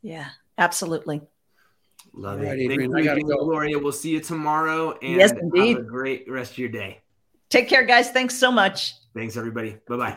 Yeah, 0.00 0.28
absolutely. 0.56 1.20
Love 2.14 2.40
it. 2.40 2.58
Adrian, 2.58 2.90
Thank 2.90 3.18
you, 3.18 3.28
go. 3.28 3.44
Gloria. 3.44 3.78
We'll 3.78 3.92
see 3.92 4.12
you 4.12 4.20
tomorrow. 4.20 4.96
And 5.02 5.16
yes, 5.16 5.32
indeed. 5.32 5.76
Have 5.76 5.84
a 5.84 5.88
great 5.88 6.24
rest 6.26 6.52
of 6.52 6.58
your 6.58 6.70
day. 6.70 7.02
Take 7.50 7.68
care, 7.68 7.84
guys. 7.84 8.10
Thanks 8.10 8.34
so 8.34 8.50
much. 8.50 8.94
Thanks, 9.14 9.36
everybody. 9.36 9.76
Bye 9.86 9.96
bye. 9.96 10.16